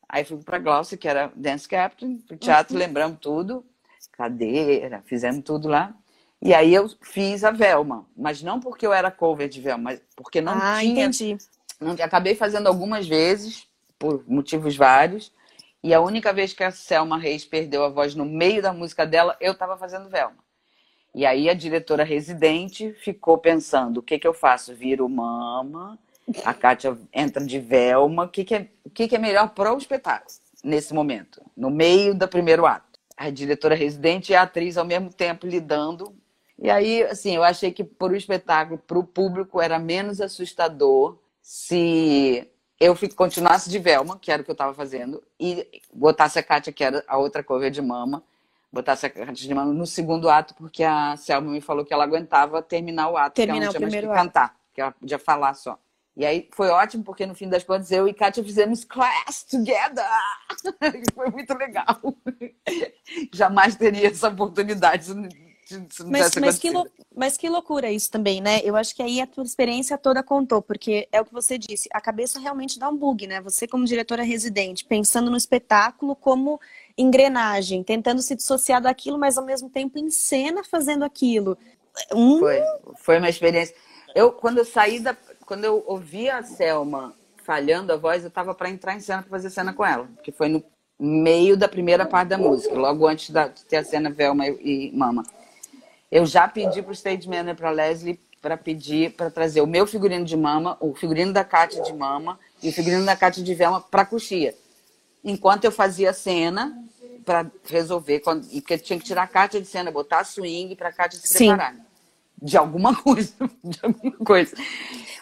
Aí 0.09 0.25
fui 0.25 0.39
para 0.39 0.59
Glaucia, 0.59 0.97
que 0.97 1.09
era 1.09 1.31
dance 1.35 1.69
captain, 1.69 2.19
pro 2.19 2.37
teatro, 2.37 2.75
uhum. 2.75 2.79
lembramos 2.79 3.19
tudo, 3.21 3.67
cadeira, 4.13 5.03
fizemos 5.05 5.43
tudo 5.45 5.69
lá. 5.69 5.95
E 6.43 6.55
aí 6.55 6.75
eu 6.75 6.89
fiz 7.01 7.43
a 7.45 7.51
Velma, 7.51 8.07
mas 8.17 8.43
não 8.43 8.61
porque 8.61 8.87
eu 8.87 8.93
era 8.93 9.11
cover 9.11 9.49
de 9.49 9.61
Velma, 9.61 9.85
mas 9.85 10.03
porque 10.15 10.41
não 10.41 10.53
ah, 10.53 10.79
tinha. 10.81 11.07
Entendi. 11.07 11.39
Não, 11.81 11.93
acabei 11.93 12.35
fazendo 12.35 12.67
algumas 12.67 13.07
vezes, 13.07 13.67
por 13.99 14.25
motivos 14.27 14.77
vários. 14.77 15.33
E 15.83 15.95
a 15.95 16.01
única 16.01 16.33
vez 16.33 16.53
que 16.53 16.65
a 16.65 16.71
Selma 16.71 17.19
Reis 17.19 17.45
perdeu 17.45 17.85
a 17.85 17.89
voz 17.89 18.15
no 18.15 18.25
meio 18.25 18.63
da 18.63 18.73
música 18.73 19.07
dela, 19.07 19.37
eu 19.41 19.53
estava 19.53 19.77
fazendo 19.77 20.09
Velma. 20.09 20.45
E 21.15 21.25
aí 21.25 21.49
a 21.49 21.55
diretora 21.55 22.05
residente 22.05 22.93
ficou 23.03 23.39
pensando: 23.39 23.99
o 23.99 24.03
que, 24.03 24.19
que 24.19 24.27
eu 24.27 24.35
faço? 24.35 24.75
Viro 24.75 25.09
mama 25.09 25.99
a 26.45 26.53
Kátia 26.53 26.97
entra 27.13 27.45
de 27.45 27.59
Velma. 27.59 28.25
O 28.25 28.29
que, 28.29 28.45
que, 28.45 28.55
é, 28.55 28.69
o 28.85 28.91
que, 28.91 29.09
que 29.09 29.17
é 29.17 29.19
melhor 29.19 29.51
para 29.51 29.73
o 29.73 29.79
espetáculo 29.79 30.33
nesse 30.65 30.93
momento, 30.93 31.43
no 31.57 31.71
meio 31.71 32.15
do 32.15 32.27
primeiro 32.27 32.67
ato? 32.67 32.99
A 33.17 33.31
diretora 33.31 33.75
residente 33.75 34.33
e 34.33 34.35
a 34.35 34.43
atriz 34.43 34.77
ao 34.77 34.85
mesmo 34.85 35.13
tempo 35.13 35.47
lidando. 35.47 36.15
E 36.59 36.71
aí, 36.71 37.03
assim, 37.05 37.37
eu 37.37 37.45
achei 37.45 37.71
que 37.71 37.85
para 37.85 38.13
o 38.13 38.17
espetáculo, 38.17 38.79
para 38.79 38.99
o 38.99 39.05
público, 39.05 39.61
era 39.61 39.79
menos 39.79 40.21
assustador 40.21 41.19
se 41.43 42.51
eu 42.81 42.97
continuasse 43.15 43.71
de 43.71 43.79
Velma, 43.79 44.19
que 44.19 44.31
era 44.31 44.43
o 44.43 44.45
que 44.45 44.51
eu 44.51 44.55
estava 44.55 44.75
fazendo, 44.75 45.23
e 45.39 45.83
botasse 45.93 46.39
a 46.39 46.43
Kátia, 46.43 46.73
que 46.73 46.85
era 46.85 47.05
a 47.07 47.19
outra 47.19 47.43
cover 47.43 47.71
de 47.71 47.81
mama, 47.81 48.23
botasse 48.73 49.07
a 49.07 49.11
Kátia 49.11 49.35
de 49.35 49.55
mama 49.55 49.73
no 49.73 49.87
segundo 49.87 50.29
ato, 50.29 50.55
porque 50.55 50.83
a 50.83 51.17
Selma 51.17 51.51
me 51.51 51.61
falou 51.61 51.85
que 51.85 51.95
ela 51.95 52.05
aguentava 52.05 52.63
terminar 52.63 53.11
o 53.11 53.17
ato, 53.17 53.35
terminar 53.35 53.71
que 53.71 53.77
ela 53.77 53.81
não 53.81 53.89
tinha 53.89 54.03
mais 54.03 54.05
que 54.05 54.11
ato. 54.11 54.25
cantar, 54.25 54.57
que 54.75 54.81
ela 54.81 54.93
podia 54.93 55.19
falar 55.19 55.55
só. 55.55 55.79
E 56.17 56.25
aí 56.25 56.49
foi 56.53 56.69
ótimo, 56.69 57.05
porque 57.05 57.27
no 57.27 57.35
fim 57.35 57.49
das 57.49 57.63
contas 57.63 57.91
eu 57.93 58.09
e 58.09 58.15
Kátia 58.15 58.43
fizemos 58.43 58.85
class 58.85 59.45
together. 59.45 60.05
foi 61.15 61.31
muito 61.31 61.53
legal. 61.55 62.01
Jamais 63.33 63.77
teria 63.77 64.09
essa 64.09 64.29
oportunidade 64.29 65.13
se 65.67 66.05
mas, 66.05 66.31
mas, 66.37 66.59
que 66.61 66.71
mas 67.15 67.37
que 67.37 67.49
loucura 67.49 67.91
isso 67.91 68.09
também, 68.09 68.41
né? 68.41 68.61
Eu 68.63 68.77
acho 68.77 68.95
que 68.95 69.03
aí 69.03 69.21
a 69.21 69.27
tua 69.27 69.43
experiência 69.43 69.99
toda 69.99 70.23
contou, 70.23 70.63
porque 70.63 71.09
é 71.11 71.21
o 71.21 71.25
que 71.25 71.33
você 71.33 71.59
disse, 71.59 71.89
a 71.93 72.01
cabeça 72.01 72.39
realmente 72.39 72.79
dá 72.79 72.89
um 72.89 72.97
bug, 72.97 73.27
né? 73.27 73.41
Você 73.41 73.67
como 73.67 73.85
diretora 73.85 74.23
residente, 74.23 74.85
pensando 74.85 75.29
no 75.29 75.37
espetáculo 75.37 76.15
como 76.15 76.61
engrenagem, 76.97 77.83
tentando 77.83 78.23
se 78.23 78.37
dissociar 78.37 78.81
daquilo, 78.81 79.19
mas 79.19 79.37
ao 79.37 79.45
mesmo 79.45 79.69
tempo 79.69 79.99
em 79.99 80.09
cena 80.09 80.63
fazendo 80.63 81.05
aquilo. 81.05 81.59
Hum... 82.15 82.39
Foi, 82.39 82.61
foi 82.99 83.19
uma 83.19 83.29
experiência. 83.29 83.75
Eu, 84.15 84.31
quando 84.31 84.59
eu 84.59 84.65
saí 84.65 85.01
da, 85.01 85.17
quando 85.45 85.65
eu 85.65 85.83
ouvi 85.85 86.31
a 86.31 86.45
Selma 86.45 87.13
falhando 87.43 87.93
a 87.93 87.97
voz, 87.97 88.23
eu 88.23 88.31
tava 88.31 88.55
para 88.55 88.71
entrar 88.71 88.95
em 88.95 89.01
cena 89.01 89.23
para 89.23 89.31
fazer 89.31 89.51
cena 89.51 89.73
com 89.73 89.85
ela, 89.85 90.09
que 90.23 90.31
foi 90.31 90.49
no 90.49 90.63
meio 90.99 91.57
da 91.57 91.69
primeira 91.69 92.07
parte 92.07 92.29
da 92.29 92.39
música, 92.39 92.75
logo 92.75 93.07
antes 93.07 93.31
da, 93.31 93.49
de 93.49 93.65
ter 93.65 93.77
a 93.77 93.85
cena 93.85 94.11
Velma 94.11 94.47
e, 94.47 94.91
e 94.91 94.97
Mama. 94.97 95.25
Eu 96.17 96.25
já 96.25 96.49
pedi 96.49 96.81
pro 96.81 96.95
stage 96.95 97.29
manager, 97.29 97.55
pra 97.55 97.71
Leslie, 97.71 98.19
para 98.41 98.57
pedir 98.57 99.13
para 99.13 99.31
trazer 99.31 99.61
o 99.61 99.67
meu 99.67 99.87
figurino 99.87 100.25
de 100.25 100.35
mama, 100.35 100.79
o 100.81 100.95
figurino 100.95 101.31
da 101.31 101.45
Kátia 101.45 101.83
de 101.83 101.93
mama 101.93 102.41
e 102.63 102.71
o 102.71 102.73
figurino 102.73 103.05
da 103.05 103.15
Kátia 103.15 103.45
de 103.45 103.55
Velma 103.55 103.83
para 103.83 104.07
coxia. 104.07 104.57
Enquanto 105.23 105.67
eu 105.67 105.71
fazia 105.71 106.09
a 106.09 106.15
cena 106.15 106.83
para 107.23 107.51
resolver, 107.69 108.21
quando, 108.21 108.49
porque 108.49 108.79
tinha 108.79 108.99
que 108.99 109.05
tirar 109.05 109.25
a 109.25 109.27
Kátia 109.27 109.61
de 109.61 109.67
cena, 109.67 109.91
botar 109.91 110.21
a 110.21 110.25
swing 110.25 110.75
para 110.75 110.89
a 110.89 110.93
Kátia 110.93 111.21
se 111.21 111.29
Sim. 111.29 111.49
preparar. 111.49 111.77
De 112.41 112.57
alguma 112.57 112.97
coisa, 113.03 113.35
de 113.63 113.79
alguma 113.83 114.17
coisa. 114.17 114.57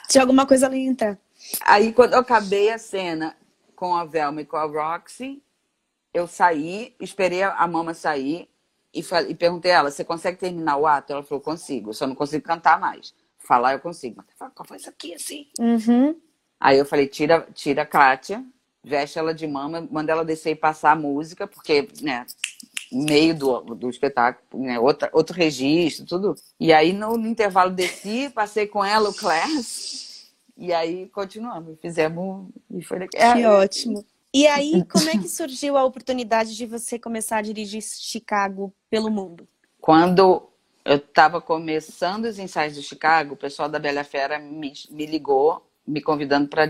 De 0.08 0.18
alguma 0.20 0.46
coisa 0.46 0.66
ali 0.66 0.86
entrar. 0.86 1.18
Aí 1.62 1.92
quando 1.92 2.12
eu 2.12 2.20
acabei 2.20 2.70
a 2.70 2.78
cena 2.78 3.36
com 3.74 3.96
a 3.96 4.04
Velma 4.04 4.42
e 4.42 4.44
com 4.44 4.56
a 4.56 4.62
Roxy, 4.62 5.42
eu 6.12 6.28
saí, 6.28 6.94
esperei 7.00 7.42
a 7.42 7.66
mama 7.66 7.94
sair, 7.94 8.48
e, 8.94 9.04
e 9.28 9.34
perguntei 9.34 9.72
a 9.72 9.76
ela: 9.76 9.90
você 9.90 10.04
consegue 10.04 10.38
terminar 10.38 10.76
o 10.76 10.86
ato? 10.86 11.12
Ela 11.12 11.22
falou: 11.22 11.42
consigo, 11.42 11.92
só 11.92 12.06
não 12.06 12.14
consigo 12.14 12.44
cantar 12.44 12.78
mais. 12.78 13.14
Falar 13.38 13.74
eu 13.74 13.80
consigo. 13.80 14.16
Mas 14.16 14.26
ela 14.40 14.50
qual 14.50 14.66
foi 14.66 14.76
isso 14.76 14.88
aqui 14.88 15.14
assim? 15.14 15.48
Uhum. 15.58 16.18
Aí 16.60 16.78
eu 16.78 16.86
falei: 16.86 17.06
tira, 17.06 17.46
tira 17.52 17.82
a 17.82 17.86
Kátia, 17.86 18.44
veste 18.82 19.18
ela 19.18 19.34
de 19.34 19.46
mama, 19.46 19.86
manda 19.90 20.12
ela 20.12 20.24
descer 20.24 20.52
e 20.52 20.56
passar 20.56 20.92
a 20.92 20.96
música, 20.96 21.46
porque, 21.46 21.88
né, 22.00 22.24
meio 22.92 23.34
do, 23.34 23.60
do 23.60 23.90
espetáculo, 23.90 24.62
né, 24.62 24.78
outra, 24.78 25.10
outro 25.12 25.34
registro, 25.34 26.06
tudo. 26.06 26.34
E 26.60 26.72
aí 26.72 26.92
no, 26.92 27.16
no 27.16 27.26
intervalo 27.26 27.70
desci, 27.70 28.30
passei 28.30 28.66
com 28.66 28.84
ela 28.84 29.08
o 29.08 29.14
class, 29.14 30.32
e 30.56 30.72
aí 30.72 31.08
continuamos, 31.08 31.78
fizemos, 31.80 32.48
e 32.70 32.82
foi 32.82 33.00
daqui. 33.00 33.16
Que 33.16 33.22
é, 33.22 33.48
ótimo. 33.48 34.04
E 34.34 34.48
aí, 34.48 34.84
como 34.86 35.08
é 35.08 35.12
que 35.12 35.28
surgiu 35.28 35.76
a 35.76 35.84
oportunidade 35.84 36.56
de 36.56 36.66
você 36.66 36.98
começar 36.98 37.36
a 37.36 37.42
dirigir 37.42 37.80
Chicago 37.80 38.74
pelo 38.90 39.08
mundo? 39.08 39.46
Quando 39.80 40.50
eu 40.84 40.96
estava 40.96 41.40
começando 41.40 42.24
os 42.24 42.36
ensaios 42.36 42.74
do 42.74 42.82
Chicago, 42.82 43.34
o 43.34 43.36
pessoal 43.36 43.68
da 43.68 43.78
Bela 43.78 44.02
Fera 44.02 44.40
me, 44.40 44.72
me 44.90 45.06
ligou, 45.06 45.64
me 45.86 46.02
convidando 46.02 46.48
para 46.48 46.64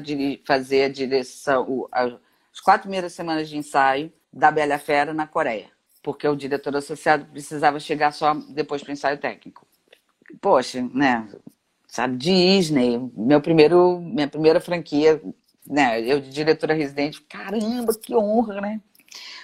fazer 0.46 0.84
a 0.84 0.88
direção, 0.90 1.64
o, 1.66 1.88
as 1.90 2.60
quatro 2.62 2.82
primeiras 2.82 3.14
semanas 3.14 3.48
de 3.48 3.56
ensaio 3.56 4.12
da 4.30 4.50
Bela 4.50 4.76
Fera 4.76 5.14
na 5.14 5.26
Coreia, 5.26 5.70
porque 6.02 6.28
o 6.28 6.36
diretor 6.36 6.76
associado 6.76 7.24
precisava 7.24 7.80
chegar 7.80 8.12
só 8.12 8.34
depois 8.34 8.82
para 8.82 8.90
o 8.90 8.92
ensaio 8.92 9.16
técnico. 9.16 9.66
Poxa, 10.38 10.86
né? 10.92 11.26
Sabe, 11.88 12.18
Disney, 12.18 12.98
meu 13.16 13.40
primeiro, 13.40 14.00
minha 14.00 14.28
primeira 14.28 14.60
franquia 14.60 15.18
né, 15.66 16.00
eu 16.00 16.20
de 16.20 16.30
diretora 16.30 16.74
residente, 16.74 17.22
caramba, 17.22 17.94
que 17.94 18.14
honra, 18.14 18.60
né? 18.60 18.80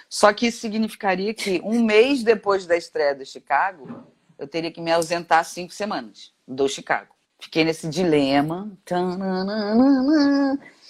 Só 0.09 0.33
que 0.33 0.49
isso 0.49 0.61
significaria 0.61 1.33
que 1.33 1.61
um 1.65 1.85
mês 1.85 2.23
depois 2.23 2.67
da 2.67 2.77
estreia 2.77 3.15
do 3.15 3.25
Chicago, 3.25 4.05
eu 4.39 4.49
teria 4.49 4.71
que 4.71 4.81
me 4.81 4.91
ausentar 4.91 5.45
cinco 5.45 5.73
semanas 5.73 6.33
do 6.47 6.69
Chicago. 6.69 7.15
Fiquei 7.41 7.65
nesse 7.65 7.89
dilema. 7.89 8.71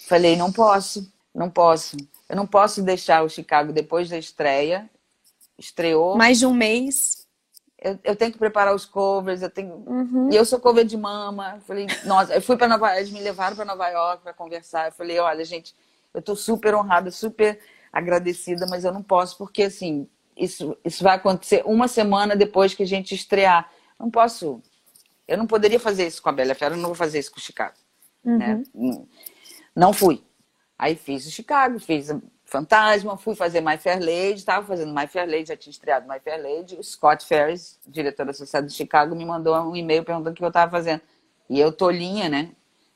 Falei, 0.07 0.35
não 0.35 0.51
posso, 0.51 1.11
não 1.33 1.49
posso. 1.49 1.95
Eu 2.27 2.35
não 2.35 2.47
posso 2.47 2.81
deixar 2.81 3.23
o 3.23 3.29
Chicago 3.29 3.71
depois 3.71 4.09
da 4.09 4.17
estreia. 4.17 4.89
Estreou. 5.57 6.17
Mais 6.17 6.39
de 6.39 6.45
um 6.45 6.53
mês 6.53 7.20
eu, 7.81 7.97
eu, 8.03 8.15
tenho 8.15 8.31
que 8.31 8.37
preparar 8.37 8.75
os 8.75 8.85
covers, 8.85 9.41
eu 9.41 9.49
tenho. 9.49 9.83
Uhum. 9.87 10.29
E 10.31 10.35
eu 10.35 10.45
sou 10.45 10.59
cover 10.59 10.85
de 10.85 10.95
mama. 10.95 11.55
Eu 11.55 11.61
falei, 11.61 11.87
nossa, 12.05 12.33
eu 12.33 12.41
fui 12.41 12.55
para 12.55 12.67
Nova 12.67 12.87
York, 12.87 12.99
eles 13.01 13.11
me 13.11 13.19
levaram 13.19 13.55
para 13.55 13.65
Nova 13.65 13.87
York 13.89 14.21
para 14.21 14.33
conversar. 14.33 14.87
Eu 14.87 14.91
falei, 14.91 15.17
olha, 15.17 15.43
gente, 15.43 15.75
eu 16.13 16.19
estou 16.19 16.35
super 16.35 16.75
honrada, 16.75 17.09
super 17.09 17.59
agradecida, 17.91 18.67
mas 18.67 18.85
eu 18.85 18.93
não 18.93 19.01
posso, 19.01 19.37
porque 19.37 19.63
assim, 19.63 20.07
isso, 20.37 20.77
isso 20.85 21.03
vai 21.03 21.15
acontecer 21.15 21.63
uma 21.65 21.87
semana 21.87 22.35
depois 22.35 22.75
que 22.75 22.83
a 22.83 22.87
gente 22.87 23.15
estrear. 23.15 23.69
Não 23.99 24.11
posso. 24.11 24.61
Eu 25.27 25.37
não 25.37 25.47
poderia 25.47 25.79
fazer 25.79 26.05
isso 26.05 26.21
com 26.21 26.29
a 26.29 26.33
Bela 26.33 26.53
Fera, 26.53 26.75
eu 26.75 26.77
não 26.77 26.89
vou 26.89 26.95
fazer 26.95 27.17
isso 27.17 27.31
com 27.31 27.39
o 27.39 27.43
Chicago. 27.43 27.75
Uhum. 28.23 28.37
Né? 28.37 28.63
Não 29.75 29.91
fui. 29.91 30.23
Aí 30.77 30.95
fiz 30.95 31.25
o 31.25 31.31
Chicago, 31.31 31.79
fiz 31.79 32.09
Fantasma, 32.51 33.15
fui 33.15 33.33
fazer 33.33 33.61
My 33.61 33.77
Fair 33.77 33.97
Lady, 33.97 34.39
estava 34.39 34.67
fazendo 34.67 34.93
My 34.93 35.07
Fair 35.07 35.25
Lady, 35.25 35.47
já 35.47 35.55
tinha 35.55 35.71
estreado 35.71 36.05
My 36.05 36.19
Fair 36.19 36.43
Lady. 36.43 36.75
O 36.75 36.83
Scott 36.83 37.25
Ferris, 37.25 37.79
diretor 37.87 38.25
da 38.25 38.33
Sociedade 38.33 38.67
de 38.69 38.77
Chicago, 38.77 39.15
me 39.15 39.23
mandou 39.23 39.55
um 39.61 39.73
e-mail 39.73 40.03
perguntando 40.03 40.31
o 40.31 40.33
que 40.35 40.43
eu 40.43 40.49
estava 40.49 40.69
fazendo. 40.69 40.99
E 41.49 41.57
eu, 41.57 41.71
tolinha, 41.71 42.27
né? 42.27 42.51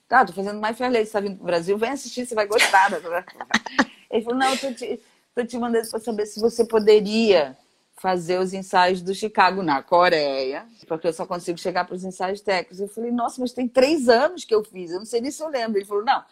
Tá, 0.10 0.26
tô 0.26 0.34
fazendo 0.34 0.62
My 0.62 0.74
Fair 0.74 0.92
Lady, 0.92 1.06
você 1.06 1.14
tá 1.14 1.22
vindo 1.22 1.38
pro 1.38 1.46
Brasil, 1.46 1.78
vem 1.78 1.92
assistir, 1.92 2.26
você 2.26 2.36
vai 2.36 2.46
gostar. 2.46 2.92
Ele 4.12 4.24
falou, 4.26 4.38
não, 4.38 4.52
eu 4.52 4.58
tô 4.58 4.74
te, 4.74 5.00
tô 5.34 5.46
te 5.46 5.58
mandando 5.58 5.90
para 5.90 6.02
saber 6.02 6.26
se 6.26 6.42
você 6.42 6.66
poderia 6.66 7.58
fazer 7.96 8.38
os 8.40 8.54
ensaios 8.54 9.02
do 9.02 9.16
Chicago 9.16 9.64
na 9.64 9.82
Coreia, 9.82 10.66
porque 10.86 11.08
eu 11.08 11.14
só 11.14 11.26
consigo 11.26 11.58
chegar 11.58 11.86
para 11.86 11.96
os 11.96 12.04
ensaios 12.04 12.42
técnicos. 12.42 12.82
Eu 12.82 12.90
falei, 12.90 13.10
nossa, 13.10 13.40
mas 13.40 13.54
tem 13.54 13.70
três 13.70 14.10
anos 14.10 14.44
que 14.44 14.54
eu 14.54 14.66
fiz, 14.66 14.92
eu 14.92 15.00
não 15.00 15.06
sei 15.06 15.22
nem 15.22 15.32
se 15.32 15.42
eu 15.42 15.48
lembro. 15.48 15.78
Ele 15.78 15.86
falou, 15.86 16.04
não, 16.04 16.26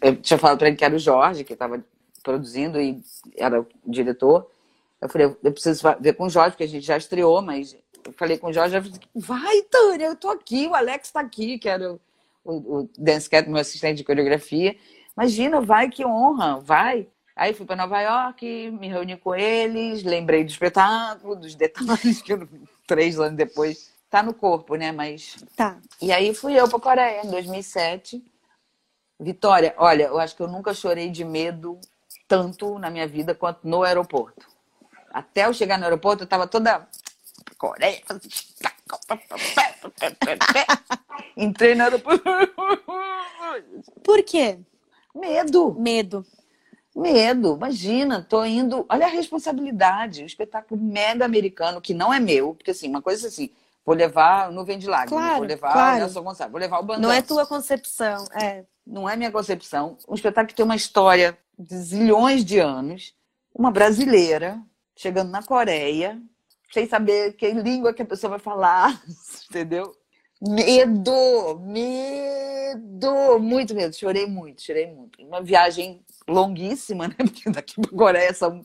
eu 0.00 0.16
tinha 0.16 0.38
falado 0.38 0.58
para 0.58 0.68
ele 0.68 0.76
que 0.76 0.84
era 0.84 0.94
o 0.94 0.98
Jorge 0.98 1.44
que 1.44 1.52
estava 1.52 1.84
produzindo 2.22 2.80
e 2.80 3.02
era 3.36 3.60
o 3.60 3.66
diretor. 3.86 4.48
Eu 5.00 5.08
falei, 5.08 5.26
eu 5.26 5.52
preciso 5.52 5.82
ver 6.00 6.14
com 6.14 6.24
o 6.24 6.30
Jorge, 6.30 6.52
porque 6.52 6.64
a 6.64 6.68
gente 6.68 6.86
já 6.86 6.96
estreou, 6.96 7.42
mas 7.42 7.76
eu 8.04 8.12
falei 8.12 8.38
com 8.38 8.48
o 8.48 8.52
Jorge, 8.52 8.76
eu 8.76 8.82
falei, 8.82 9.00
vai, 9.14 9.62
Tânia, 9.62 10.06
eu 10.06 10.16
tô 10.16 10.30
aqui, 10.30 10.66
o 10.66 10.74
Alex 10.74 11.08
está 11.08 11.20
aqui, 11.20 11.58
que 11.58 11.68
era 11.68 11.92
o, 11.92 12.00
o, 12.44 12.54
o 12.54 12.90
Dance 12.96 13.28
Cat, 13.28 13.48
meu 13.48 13.60
assistente 13.60 13.98
de 13.98 14.04
coreografia. 14.04 14.76
Imagina, 15.16 15.60
vai, 15.60 15.90
que 15.90 16.04
honra, 16.04 16.60
vai. 16.60 17.08
Aí 17.34 17.54
fui 17.54 17.66
para 17.66 17.76
Nova 17.76 18.00
York, 18.00 18.70
me 18.72 18.88
reuni 18.88 19.16
com 19.16 19.34
eles, 19.34 20.02
lembrei 20.02 20.44
do 20.44 20.50
espetáculo, 20.50 21.34
dos 21.34 21.54
detalhes 21.54 22.20
que 22.22 22.32
eu, 22.32 22.48
três 22.86 23.18
anos 23.18 23.36
depois 23.36 23.90
tá 24.10 24.22
no 24.22 24.34
corpo, 24.34 24.76
né? 24.76 24.92
Mas 24.92 25.36
tá. 25.56 25.78
E 26.00 26.12
aí 26.12 26.34
fui 26.34 26.54
eu 26.54 26.68
para 26.68 26.78
Coreia 26.78 27.26
em 27.26 27.30
2007. 27.30 28.22
Vitória, 29.18 29.74
olha, 29.78 30.04
eu 30.04 30.18
acho 30.18 30.36
que 30.36 30.42
eu 30.42 30.48
nunca 30.48 30.74
chorei 30.74 31.08
de 31.08 31.24
medo 31.24 31.80
tanto 32.32 32.78
na 32.78 32.88
minha 32.88 33.06
vida 33.06 33.34
quanto 33.34 33.68
no 33.68 33.82
aeroporto. 33.82 34.48
Até 35.12 35.44
eu 35.44 35.52
chegar 35.52 35.76
no 35.76 35.84
aeroporto, 35.84 36.22
eu 36.22 36.24
estava 36.24 36.46
toda 36.46 36.88
Coreia. 37.58 38.00
Entrei 41.36 41.74
no 41.74 41.82
aeroporto. 41.82 42.24
Por 44.02 44.22
quê? 44.22 44.58
Medo. 45.14 45.76
Medo. 45.78 46.24
Medo, 46.96 47.54
imagina, 47.54 48.26
tô 48.26 48.42
indo. 48.46 48.86
Olha 48.88 49.04
a 49.04 49.10
responsabilidade, 49.10 50.20
o 50.20 50.22
um 50.22 50.26
espetáculo 50.26 50.80
mega 50.80 51.26
americano, 51.26 51.82
que 51.82 51.92
não 51.92 52.14
é 52.14 52.18
meu, 52.18 52.54
porque 52.54 52.70
assim, 52.70 52.88
uma 52.88 53.02
coisa 53.02 53.28
assim, 53.28 53.50
vou 53.84 53.94
levar 53.94 54.50
Nuvem 54.50 54.78
de 54.78 54.86
Lágrimas, 54.86 55.22
claro, 55.22 55.38
vou 55.38 55.46
levar 55.46 55.72
claro. 55.72 55.98
Nelson 55.98 56.22
Gonçalves, 56.22 56.52
vou 56.52 56.60
levar 56.60 56.80
o 56.80 56.82
Bandão. 56.82 57.02
Não 57.02 57.12
é 57.12 57.20
tua 57.20 57.46
concepção, 57.46 58.24
é 58.34 58.64
não 58.86 59.08
é 59.08 59.16
minha 59.16 59.30
concepção, 59.30 59.96
um 60.08 60.14
espetáculo 60.14 60.48
que 60.48 60.54
tem 60.54 60.64
uma 60.64 60.76
história 60.76 61.38
de 61.62 61.76
zilhões 61.76 62.44
de 62.44 62.58
anos, 62.58 63.14
uma 63.54 63.70
brasileira 63.70 64.60
chegando 64.96 65.30
na 65.30 65.42
Coreia, 65.42 66.20
sem 66.72 66.86
saber 66.86 67.34
que 67.34 67.50
língua 67.52 67.92
que 67.92 68.02
a 68.02 68.06
pessoa 68.06 68.30
vai 68.30 68.38
falar, 68.38 69.02
entendeu? 69.50 69.94
Medo, 70.40 71.60
medo, 71.60 73.38
muito 73.38 73.74
medo, 73.74 73.94
chorei 73.94 74.26
muito, 74.26 74.62
chorei 74.62 74.86
muito. 74.92 75.22
Uma 75.22 75.40
viagem 75.40 76.04
longuíssima, 76.28 77.08
né? 77.08 77.14
Porque 77.18 77.50
daqui 77.50 77.80
para 77.80 77.90
Coreia 77.96 78.34
são 78.34 78.64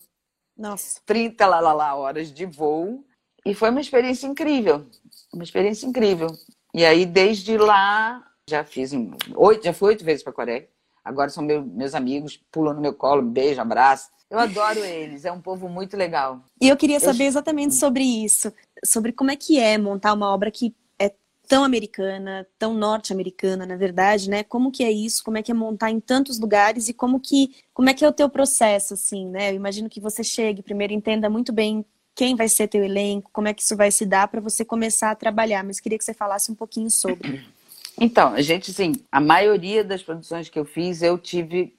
Nossa. 0.57 0.99
30 1.05 1.45
lá, 1.45 1.59
lá, 1.59 1.73
lá, 1.73 1.95
horas 1.95 2.31
de 2.31 2.45
voo. 2.45 3.05
E 3.45 3.53
foi 3.53 3.69
uma 3.69 3.79
experiência 3.79 4.27
incrível, 4.27 4.87
uma 5.31 5.43
experiência 5.43 5.85
incrível. 5.85 6.27
E 6.73 6.83
aí, 6.83 7.05
desde 7.05 7.57
lá, 7.57 8.25
já 8.49 8.63
fiz 8.63 8.91
oito, 9.35 9.63
já 9.63 9.73
fui 9.73 9.89
oito 9.89 10.03
vezes 10.03 10.23
para 10.23 10.33
Coreia. 10.33 10.67
Agora 11.07 11.29
são 11.29 11.43
meu, 11.43 11.63
meus 11.63 11.95
amigos, 11.95 12.39
pulam 12.51 12.73
no 12.73 12.81
meu 12.81 12.93
colo, 12.93 13.21
beijo, 13.21 13.61
abraço. 13.61 14.09
Eu 14.29 14.37
adoro 14.37 14.79
eles, 14.83 15.23
é 15.23 15.31
um 15.31 15.41
povo 15.41 15.69
muito 15.69 15.95
legal. 15.95 16.41
E 16.59 16.67
eu 16.67 16.75
queria 16.75 16.99
saber 16.99 17.23
eu... 17.23 17.27
exatamente 17.27 17.75
sobre 17.75 18.03
isso, 18.03 18.51
sobre 18.83 19.13
como 19.13 19.31
é 19.31 19.35
que 19.35 19.57
é 19.57 19.77
montar 19.77 20.13
uma 20.13 20.27
obra 20.27 20.51
que 20.51 20.75
é 20.99 21.13
tão 21.47 21.63
americana, 21.63 22.45
tão 22.59 22.73
norte-americana, 22.73 23.65
na 23.65 23.77
verdade, 23.77 24.29
né? 24.29 24.43
Como 24.43 24.69
que 24.69 24.83
é 24.83 24.91
isso? 24.91 25.23
Como 25.23 25.37
é 25.37 25.41
que 25.41 25.51
é 25.51 25.55
montar 25.55 25.91
em 25.91 25.99
tantos 26.01 26.39
lugares 26.39 26.89
e 26.89 26.93
como 26.93 27.19
que 27.19 27.55
como 27.73 27.89
é 27.89 27.93
que 27.93 28.03
é 28.03 28.07
o 28.07 28.13
teu 28.13 28.29
processo 28.29 28.93
assim, 28.93 29.29
né? 29.29 29.51
Eu 29.51 29.55
imagino 29.55 29.89
que 29.89 30.01
você 30.01 30.23
chegue, 30.23 30.61
primeiro 30.61 30.93
entenda 30.93 31.29
muito 31.29 31.53
bem 31.53 31.85
quem 32.13 32.35
vai 32.35 32.49
ser 32.49 32.67
teu 32.67 32.83
elenco, 32.83 33.29
como 33.31 33.47
é 33.47 33.53
que 33.53 33.61
isso 33.61 33.77
vai 33.77 33.91
se 33.91 34.03
dar 34.05 34.27
para 34.27 34.41
você 34.41 34.65
começar 34.65 35.11
a 35.11 35.15
trabalhar, 35.15 35.63
mas 35.63 35.79
queria 35.79 35.97
que 35.99 36.03
você 36.03 36.15
falasse 36.15 36.51
um 36.51 36.55
pouquinho 36.55 36.89
sobre. 36.91 37.45
Então, 37.99 38.33
a 38.33 38.41
gente, 38.41 38.71
sim, 38.71 38.93
a 39.11 39.19
maioria 39.19 39.83
das 39.83 40.03
produções 40.03 40.49
que 40.49 40.59
eu 40.59 40.65
fiz, 40.65 41.01
eu 41.01 41.17
tive 41.17 41.75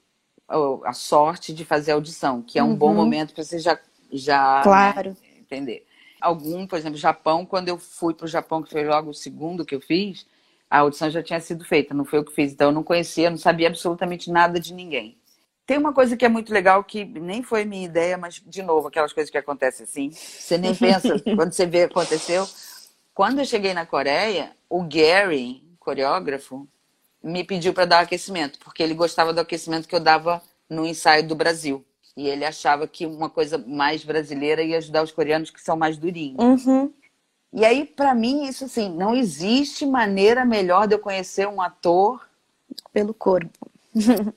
a 0.83 0.93
sorte 0.93 1.53
de 1.53 1.63
fazer 1.63 1.91
audição, 1.91 2.41
que 2.41 2.57
é 2.57 2.63
um 2.63 2.69
uhum. 2.69 2.75
bom 2.75 2.93
momento 2.93 3.33
para 3.33 3.43
você 3.43 3.59
já, 3.59 3.79
já 4.11 4.61
claro. 4.63 5.09
Né, 5.11 5.15
entender. 5.39 5.85
Algum, 6.19 6.67
por 6.67 6.77
exemplo, 6.77 6.97
Japão, 6.97 7.45
quando 7.45 7.69
eu 7.69 7.77
fui 7.77 8.13
para 8.13 8.25
o 8.25 8.27
Japão, 8.27 8.61
que 8.61 8.71
foi 8.71 8.83
logo 8.83 9.11
o 9.11 9.13
segundo 9.13 9.65
que 9.65 9.75
eu 9.75 9.79
fiz, 9.79 10.25
a 10.69 10.79
audição 10.79 11.09
já 11.09 11.23
tinha 11.23 11.39
sido 11.39 11.63
feita, 11.63 11.93
não 11.93 12.03
foi 12.03 12.19
eu 12.19 12.25
que 12.25 12.33
fiz, 12.33 12.51
então 12.51 12.67
eu 12.67 12.73
não 12.73 12.83
conhecia, 12.83 13.29
não 13.29 13.37
sabia 13.37 13.67
absolutamente 13.67 14.29
nada 14.29 14.59
de 14.59 14.73
ninguém. 14.73 15.17
Tem 15.65 15.77
uma 15.77 15.93
coisa 15.93 16.17
que 16.17 16.25
é 16.25 16.29
muito 16.29 16.51
legal, 16.51 16.83
que 16.83 17.05
nem 17.05 17.43
foi 17.43 17.63
minha 17.63 17.85
ideia, 17.85 18.17
mas, 18.17 18.41
de 18.45 18.63
novo, 18.63 18.87
aquelas 18.87 19.13
coisas 19.13 19.29
que 19.29 19.37
acontecem 19.37 19.83
assim, 19.83 20.11
você 20.11 20.57
nem 20.57 20.73
pensa, 20.75 21.19
quando 21.35 21.53
você 21.53 21.65
vê 21.65 21.83
aconteceu. 21.83 22.47
Quando 23.13 23.39
eu 23.39 23.45
cheguei 23.45 23.73
na 23.73 23.85
Coreia, 23.85 24.51
o 24.67 24.83
Gary, 24.83 25.68
coreógrafo, 25.89 26.67
me 27.23 27.43
pediu 27.43 27.73
para 27.73 27.85
dar 27.85 27.99
aquecimento, 28.01 28.59
porque 28.59 28.83
ele 28.83 28.93
gostava 28.93 29.33
do 29.33 29.41
aquecimento 29.41 29.87
que 29.87 29.95
eu 29.95 29.99
dava 29.99 30.39
no 30.69 30.85
ensaio 30.85 31.27
do 31.27 31.33
Brasil. 31.33 31.83
E 32.15 32.27
ele 32.27 32.45
achava 32.45 32.87
que 32.87 33.07
uma 33.07 33.29
coisa 33.29 33.57
mais 33.57 34.03
brasileira 34.03 34.61
ia 34.61 34.77
ajudar 34.77 35.03
os 35.03 35.11
coreanos 35.11 35.49
que 35.49 35.59
são 35.59 35.75
mais 35.75 35.97
durinhos. 35.97 36.65
Uhum. 36.65 36.93
E 37.51 37.65
aí, 37.65 37.85
para 37.85 38.13
mim, 38.13 38.45
isso 38.45 38.65
assim, 38.65 38.89
não 38.89 39.15
existe 39.15 39.83
maneira 39.83 40.45
melhor 40.45 40.87
de 40.87 40.93
eu 40.93 40.99
conhecer 40.99 41.47
um 41.47 41.59
ator 41.59 42.29
pelo 42.93 43.13
corpo. 43.13 43.71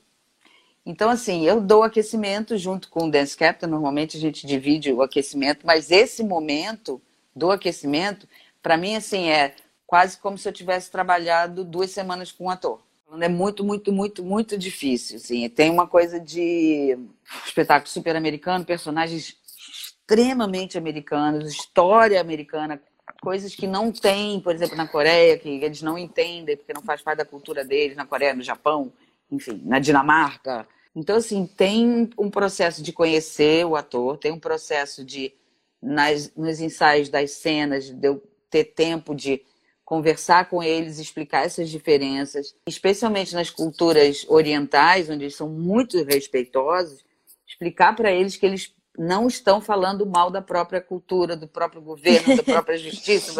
então, 0.83 1.09
assim, 1.09 1.45
eu 1.45 1.61
dou 1.61 1.83
aquecimento 1.83 2.57
junto 2.57 2.89
com 2.89 3.05
o 3.05 3.11
Dance 3.11 3.37
Captain. 3.37 3.69
Normalmente 3.69 4.17
a 4.17 4.19
gente 4.19 4.47
divide 4.47 4.91
o 4.91 5.03
aquecimento, 5.03 5.67
mas 5.67 5.91
esse 5.91 6.23
momento 6.23 6.99
do 7.35 7.51
aquecimento, 7.51 8.27
para 8.61 8.75
mim, 8.75 8.95
assim, 8.95 9.29
é 9.29 9.53
quase 9.93 10.17
como 10.17 10.39
se 10.39 10.49
eu 10.49 10.51
tivesse 10.51 10.89
trabalhado 10.89 11.63
duas 11.63 11.91
semanas 11.91 12.31
com 12.31 12.45
um 12.45 12.49
ator. 12.49 12.81
É 13.21 13.29
muito, 13.29 13.63
muito, 13.63 13.93
muito, 13.93 14.23
muito 14.23 14.57
difícil. 14.57 15.17
Assim. 15.17 15.47
Tem 15.47 15.69
uma 15.69 15.85
coisa 15.85 16.19
de 16.19 16.97
espetáculo 17.45 17.87
super 17.87 18.15
americano, 18.15 18.65
personagens 18.65 19.37
extremamente 19.71 20.79
americanos, 20.79 21.53
história 21.53 22.19
americana, 22.19 22.81
coisas 23.21 23.53
que 23.53 23.67
não 23.67 23.91
tem, 23.91 24.39
por 24.39 24.55
exemplo, 24.55 24.75
na 24.75 24.87
Coreia, 24.87 25.37
que 25.37 25.47
eles 25.47 25.83
não 25.83 25.95
entendem 25.95 26.57
porque 26.57 26.73
não 26.73 26.81
faz 26.81 27.03
parte 27.03 27.19
da 27.19 27.25
cultura 27.25 27.63
deles, 27.63 27.95
na 27.95 28.07
Coreia, 28.07 28.33
no 28.33 28.41
Japão, 28.41 28.91
enfim, 29.31 29.61
na 29.63 29.77
Dinamarca. 29.77 30.67
Então, 30.95 31.17
assim, 31.17 31.45
tem 31.45 32.09
um 32.17 32.31
processo 32.31 32.81
de 32.81 32.91
conhecer 32.91 33.63
o 33.63 33.75
ator, 33.75 34.17
tem 34.17 34.31
um 34.31 34.39
processo 34.39 35.05
de, 35.05 35.31
nas, 35.79 36.35
nos 36.35 36.59
ensaios 36.59 37.09
das 37.09 37.29
cenas, 37.29 37.91
de 37.91 38.07
eu 38.07 38.23
ter 38.49 38.63
tempo 38.63 39.13
de 39.13 39.43
conversar 39.85 40.49
com 40.49 40.63
eles, 40.63 40.97
explicar 40.97 41.45
essas 41.45 41.69
diferenças, 41.69 42.55
especialmente 42.67 43.33
nas 43.33 43.49
culturas 43.49 44.25
orientais, 44.29 45.09
onde 45.09 45.25
eles 45.25 45.35
são 45.35 45.49
muito 45.49 46.01
respeitosos, 46.03 47.03
explicar 47.47 47.95
para 47.95 48.11
eles 48.11 48.37
que 48.37 48.45
eles 48.45 48.73
não 48.97 49.27
estão 49.27 49.59
falando 49.59 50.05
mal 50.05 50.29
da 50.29 50.41
própria 50.41 50.79
cultura, 50.79 51.35
do 51.35 51.47
próprio 51.47 51.81
governo, 51.81 52.37
da 52.37 52.43
própria 52.43 52.77
justiça, 52.79 53.33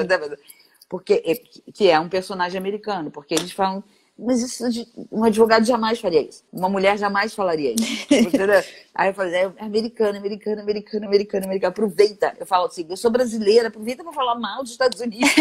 porque 0.90 1.24
é, 1.26 1.36
que 1.72 1.90
é 1.90 2.00
um 2.00 2.10
personagem 2.10 2.58
americano, 2.58 3.10
porque 3.10 3.34
eles 3.34 3.52
falam, 3.52 3.84
mas 4.18 4.42
isso 4.42 4.64
um 5.12 5.24
advogado 5.24 5.66
jamais 5.66 6.00
faria 6.00 6.22
isso, 6.22 6.44
uma 6.52 6.70
mulher 6.70 6.98
jamais 6.98 7.34
falaria 7.34 7.74
isso. 7.74 8.08
Aí 8.94 9.10
eu 9.10 9.14
falei, 9.14 9.34
é 9.34 9.52
americano, 9.60 10.18
americano, 10.18 10.62
americano, 10.62 11.06
americano, 11.06 11.46
americano, 11.46 11.72
aproveita. 11.72 12.34
Eu 12.40 12.46
falo 12.46 12.68
assim, 12.68 12.86
eu 12.88 12.96
sou 12.96 13.10
brasileira, 13.10 13.70
aproveita 13.70 14.04
para 14.04 14.14
falar 14.14 14.36
mal 14.36 14.62
dos 14.62 14.72
Estados 14.72 15.00
Unidos. 15.02 15.32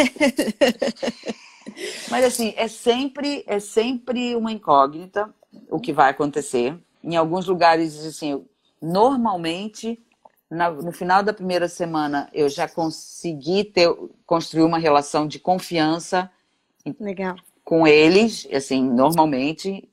mas 2.11 2.25
assim, 2.25 2.55
é 2.57 2.67
sempre, 2.67 3.45
é 3.47 3.61
sempre 3.61 4.35
uma 4.35 4.51
incógnita 4.51 5.33
o 5.71 5.79
que 5.79 5.93
vai 5.93 6.11
acontecer. 6.11 6.75
Em 7.05 7.15
alguns 7.17 7.47
lugares, 7.47 7.99
assim, 8.07 8.43
normalmente, 8.81 10.03
no 10.51 10.93
final 10.93 11.23
da 11.23 11.35
primeira 11.35 11.69
semana, 11.69 12.31
eu 12.33 12.49
já 12.49 12.67
consegui 12.67 13.65
ter, 13.65 13.95
construir 14.25 14.63
uma 14.63 14.79
relação 14.79 15.27
de 15.27 15.39
confiança 15.39 16.31
Legal. 16.99 17.37
Com 17.73 17.87
eles, 17.87 18.47
assim, 18.53 18.85
normalmente. 18.85 19.89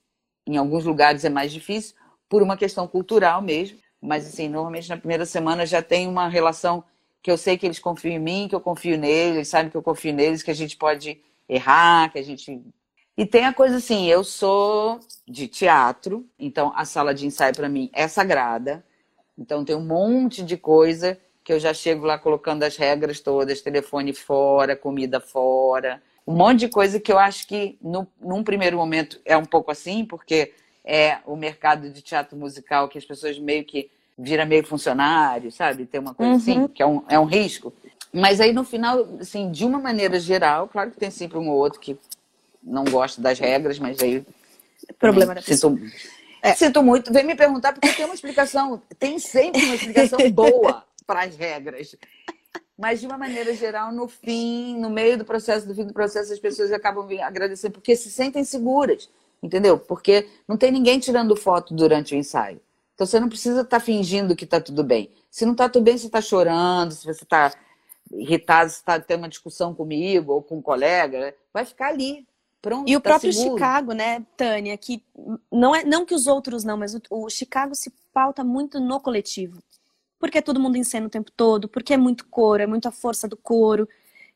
Em 0.46 0.58
alguns 0.58 0.84
lugares 0.84 1.24
é 1.24 1.30
mais 1.30 1.50
difícil, 1.50 1.96
por 2.28 2.44
uma 2.44 2.58
questão 2.58 2.86
cultural 2.86 3.42
mesmo. 3.42 3.78
Mas, 4.02 4.28
assim, 4.28 4.50
normalmente 4.50 4.90
na 4.90 4.98
primeira 4.98 5.26
semana 5.26 5.66
já 5.66 5.82
tem 5.82 6.06
uma 6.06 6.28
relação 6.28 6.84
que 7.24 7.32
eu 7.32 7.38
sei 7.38 7.58
que 7.58 7.66
eles 7.66 7.80
confiam 7.80 8.16
em 8.16 8.20
mim, 8.20 8.48
que 8.50 8.56
eu 8.56 8.60
confio 8.60 8.98
neles, 8.98 9.36
eles 9.36 9.48
sabem 9.48 9.72
que 9.72 9.78
eu 9.78 9.82
confio 9.82 10.14
neles, 10.14 10.44
que 10.44 10.52
a 10.52 10.54
gente 10.54 10.76
pode 10.76 11.22
errar, 11.48 12.12
que 12.12 12.20
a 12.20 12.22
gente 12.22 12.62
e 13.18 13.26
tem 13.26 13.46
a 13.46 13.54
coisa 13.54 13.78
assim, 13.78 14.08
eu 14.08 14.26
sou 14.26 15.00
de 15.26 15.48
teatro, 15.48 16.28
então 16.38 16.74
a 16.76 16.84
sala 16.84 17.14
de 17.14 17.26
ensaio 17.26 17.56
para 17.56 17.70
mim 17.70 17.90
é 17.94 18.10
sagrada. 18.10 18.84
Então 19.38 19.64
tem 19.64 19.76
um 19.78 19.86
monte 19.86 20.44
de 20.44 20.58
coisa 20.58 21.18
que 21.50 21.54
eu 21.54 21.60
já 21.60 21.74
chego 21.74 22.06
lá 22.06 22.20
colocando 22.20 22.62
as 22.62 22.78
regras 22.78 23.20
todas, 23.20 23.60
telefone 23.60 24.14
fora, 24.14 24.76
comida 24.76 25.20
fora, 25.20 26.00
um 26.28 26.36
monte 26.36 26.60
de 26.60 26.68
coisa 26.68 27.00
que 27.00 27.12
eu 27.12 27.18
acho 27.18 27.48
que 27.48 27.76
no, 27.82 28.08
num 28.22 28.44
primeiro 28.44 28.78
momento 28.78 29.20
é 29.26 29.36
um 29.36 29.46
pouco 29.46 29.72
assim, 29.72 30.06
porque 30.06 30.54
é 30.86 31.18
o 31.26 31.36
mercado 31.36 31.90
de 31.90 32.04
teatro 32.04 32.38
musical 32.38 32.88
que 32.88 33.00
as 33.00 33.04
pessoas 33.04 33.40
meio 33.40 33.66
que 33.66 33.90
vira 34.16 34.46
meio 34.46 34.64
funcionário, 34.64 35.52
sabe? 35.52 35.88
Tem 35.88 36.00
uma 36.00 36.14
coisa 36.14 36.34
assim, 36.34 36.52
uhum. 36.52 36.66
assim, 36.66 36.68
que 36.72 36.84
é 36.84 36.86
um, 36.86 37.04
é 37.10 37.20
um 37.20 37.26
risco. 37.26 37.74
Mas 38.14 38.40
aí 38.40 38.54
no 38.54 38.64
final, 38.64 39.18
assim, 39.20 39.50
de 39.50 39.66
uma 39.66 39.80
maneira 39.80 40.20
geral, 40.20 40.68
claro 40.68 40.92
que 40.92 40.98
tem 40.98 41.10
sempre 41.10 41.40
um 41.40 41.50
ou 41.50 41.58
outro 41.58 41.80
que 41.80 41.98
não 42.62 42.84
gosto 42.84 43.22
das 43.22 43.40
regras, 43.40 43.80
mas 43.80 43.98
aí. 44.04 44.24
Problema 45.00 45.34
da 45.34 45.42
sinto, 45.42 45.80
é. 46.44 46.54
sinto 46.54 46.84
muito. 46.84 47.12
Vem 47.12 47.24
me 47.24 47.34
perguntar 47.34 47.74
porque 47.74 47.92
tem 47.92 48.06
uma 48.06 48.14
explicação, 48.14 48.80
tem 49.00 49.18
sempre 49.18 49.66
uma 49.66 49.74
explicação 49.74 50.20
boa 50.30 50.88
para 51.10 51.24
as 51.24 51.36
regras. 51.36 51.96
Mas, 52.78 53.02
de 53.02 53.08
uma 53.08 53.18
maneira 53.18 53.52
geral, 53.56 53.92
no 53.92 54.08
fim, 54.08 54.80
no 54.80 54.92
meio 54.92 55.18
do 55.18 55.26
processo, 55.26 55.68
do 55.68 55.74
fim 55.74 55.88
do 55.88 55.94
processo, 55.94 56.32
as 56.32 56.40
pessoas 56.40 56.72
acabam 56.72 57.08
agradecendo 57.24 57.74
porque 57.74 57.96
se 57.96 58.12
sentem 58.12 58.44
seguras, 58.44 59.10
entendeu? 59.42 59.80
Porque 59.80 60.30
não 60.48 60.56
tem 60.56 60.72
ninguém 60.72 61.00
tirando 61.00 61.36
foto 61.36 61.74
durante 61.74 62.14
o 62.14 62.18
ensaio. 62.18 62.62
Então, 62.94 63.08
você 63.08 63.20
não 63.20 63.28
precisa 63.28 63.62
estar 63.62 63.80
tá 63.80 63.84
fingindo 63.84 64.36
que 64.36 64.44
está 64.44 64.62
tudo 64.62 64.84
bem. 64.84 65.12
Se 65.32 65.46
não 65.46 65.54
está 65.54 65.68
tudo 65.68 65.84
bem, 65.84 65.98
você 65.98 66.06
está 66.06 66.22
chorando, 66.22 66.92
se 66.92 67.04
você 67.04 67.24
está 67.24 67.52
irritado, 68.12 68.70
se 68.70 68.78
está 68.78 69.00
tendo 69.00 69.24
uma 69.24 69.30
discussão 69.30 69.74
comigo 69.74 70.32
ou 70.32 70.44
com 70.44 70.58
um 70.58 70.62
colega, 70.62 71.36
vai 71.52 71.66
ficar 71.66 71.88
ali. 71.88 72.28
Pronto, 72.62 72.90
e 72.90 72.96
o 72.96 73.00
tá 73.00 73.12
próprio 73.12 73.34
seguro. 73.34 73.56
Chicago, 73.56 73.94
né, 73.94 74.26
Tânia, 74.36 74.78
que 74.78 75.04
não 75.52 75.74
é 75.74 75.84
não 75.84 76.06
que 76.06 76.14
os 76.14 76.28
outros 76.28 76.64
não, 76.64 76.78
mas 76.78 76.94
o, 76.94 77.02
o, 77.10 77.30
Chicago 77.30 77.74
se 77.74 77.90
pauta 78.14 78.44
muito 78.44 78.80
no 78.82 79.00
coletivo. 79.00 79.64
Porque 80.20 80.40
é 80.40 80.42
todo 80.42 80.60
mundo 80.60 80.76
em 80.76 80.84
cena 80.84 81.08
o 81.08 81.10
tempo 81.10 81.32
todo, 81.32 81.68
porque 81.68 81.94
é 81.94 81.98
muito 81.98 82.28
coro, 82.28 82.62
é 82.62 82.68
muita 82.68 82.92
força 82.92 83.28
do 83.28 83.38
coro. 83.38 83.88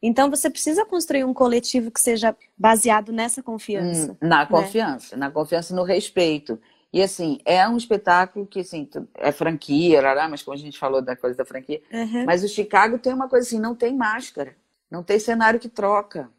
Então 0.01 0.29
você 0.29 0.49
precisa 0.49 0.85
construir 0.85 1.23
um 1.23 1.33
coletivo 1.33 1.91
que 1.91 1.99
seja 1.99 2.35
baseado 2.57 3.11
nessa 3.11 3.43
confiança. 3.43 4.11
Hum, 4.11 4.17
na 4.21 4.39
né? 4.39 4.45
confiança, 4.45 5.15
na 5.15 5.31
confiança 5.31 5.75
no 5.75 5.83
respeito. 5.83 6.59
E 6.91 7.01
assim, 7.01 7.39
é 7.43 7.67
um 7.67 7.75
espetáculo 7.75 8.45
que 8.45 8.59
assim, 8.59 8.87
é 9.15 9.31
franquia, 9.31 10.01
mas 10.29 10.43
como 10.43 10.55
a 10.55 10.59
gente 10.59 10.77
falou 10.77 11.01
da 11.01 11.15
coisa 11.15 11.35
da 11.35 11.45
franquia, 11.45 11.81
uhum. 11.91 12.25
mas 12.25 12.43
o 12.43 12.47
Chicago 12.47 12.99
tem 12.99 13.13
uma 13.13 13.27
coisa 13.27 13.47
assim, 13.47 13.59
não 13.59 13.73
tem 13.73 13.95
máscara, 13.95 14.55
não 14.91 15.01
tem 15.01 15.17
cenário 15.17 15.59
que 15.59 15.69
troca. 15.69 16.29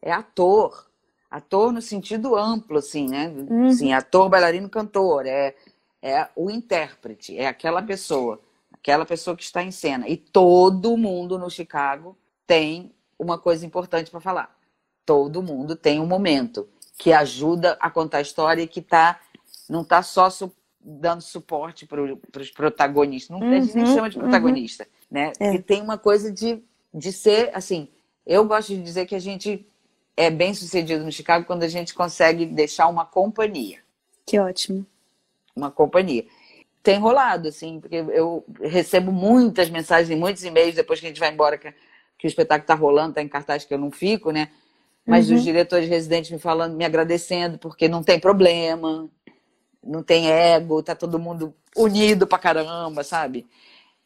É 0.00 0.12
ator, 0.12 0.88
ator 1.28 1.72
no 1.72 1.82
sentido 1.82 2.36
amplo, 2.36 2.78
assim, 2.78 3.08
né? 3.08 3.26
Uhum. 3.28 3.72
Sim, 3.72 3.92
ator, 3.92 4.28
bailarino, 4.28 4.68
cantor. 4.68 5.26
É, 5.26 5.54
é 6.00 6.28
o 6.36 6.50
intérprete, 6.50 7.36
é 7.36 7.48
aquela 7.48 7.82
pessoa, 7.82 8.40
aquela 8.80 9.04
pessoa 9.04 9.36
que 9.36 9.42
está 9.42 9.62
em 9.62 9.70
cena. 9.70 10.08
E 10.08 10.16
todo 10.16 10.96
mundo 10.96 11.38
no 11.38 11.50
Chicago 11.50 12.16
tem 12.46 12.92
uma 13.18 13.38
coisa 13.38 13.66
importante 13.66 14.10
para 14.10 14.20
falar. 14.20 14.56
Todo 15.04 15.42
mundo 15.42 15.74
tem 15.74 16.00
um 16.00 16.06
momento 16.06 16.68
que 16.96 17.12
ajuda 17.12 17.76
a 17.80 17.90
contar 17.90 18.18
a 18.18 18.22
história 18.22 18.62
e 18.62 18.68
que 18.68 18.82
tá, 18.82 19.20
não 19.68 19.82
está 19.82 20.02
só 20.02 20.30
su 20.30 20.52
dando 20.80 21.20
suporte 21.20 21.86
para 21.86 22.00
os 22.40 22.50
protagonistas. 22.50 23.30
Não, 23.30 23.46
uhum, 23.46 23.56
a 23.56 23.60
gente 23.60 23.74
nem 23.74 23.84
uhum, 23.84 23.94
chama 23.94 24.08
de 24.08 24.16
uhum. 24.16 24.22
protagonista, 24.22 24.84
uhum. 24.84 25.06
né? 25.10 25.32
É. 25.38 25.54
E 25.54 25.62
tem 25.62 25.82
uma 25.82 25.98
coisa 25.98 26.32
de, 26.32 26.62
de 26.94 27.12
ser, 27.12 27.50
assim, 27.52 27.88
eu 28.24 28.44
gosto 28.46 28.74
de 28.74 28.82
dizer 28.82 29.04
que 29.04 29.14
a 29.14 29.18
gente 29.18 29.66
é 30.16 30.30
bem 30.30 30.54
sucedido 30.54 31.04
no 31.04 31.12
Chicago 31.12 31.44
quando 31.46 31.62
a 31.62 31.68
gente 31.68 31.94
consegue 31.94 32.46
deixar 32.46 32.88
uma 32.88 33.04
companhia. 33.04 33.80
Que 34.24 34.38
ótimo. 34.38 34.86
Uma 35.54 35.70
companhia. 35.70 36.26
Tem 36.82 36.98
rolado, 36.98 37.48
assim, 37.48 37.80
porque 37.80 37.96
eu 37.96 38.44
recebo 38.62 39.12
muitas 39.12 39.68
mensagens, 39.68 40.18
muitos 40.18 40.44
e-mails 40.44 40.74
depois 40.74 41.00
que 41.00 41.06
a 41.06 41.08
gente 41.08 41.20
vai 41.20 41.32
embora, 41.32 41.58
que, 41.58 41.72
que 42.16 42.26
o 42.26 42.28
espetáculo 42.28 42.64
está 42.64 42.74
rolando, 42.74 43.10
está 43.10 43.22
em 43.22 43.28
cartaz 43.28 43.64
que 43.64 43.74
eu 43.74 43.78
não 43.78 43.90
fico, 43.90 44.30
né? 44.30 44.48
Mas 45.06 45.30
uhum. 45.30 45.36
os 45.36 45.42
diretores 45.42 45.88
residentes 45.88 46.30
me 46.30 46.38
falando, 46.38 46.76
me 46.76 46.84
agradecendo, 46.84 47.58
porque 47.58 47.88
não 47.88 48.02
tem 48.02 48.20
problema, 48.20 49.08
não 49.82 50.02
tem 50.02 50.30
ego, 50.30 50.82
tá 50.82 50.94
todo 50.94 51.18
mundo 51.18 51.54
unido 51.76 52.26
pra 52.26 52.38
caramba, 52.38 53.02
sabe? 53.02 53.46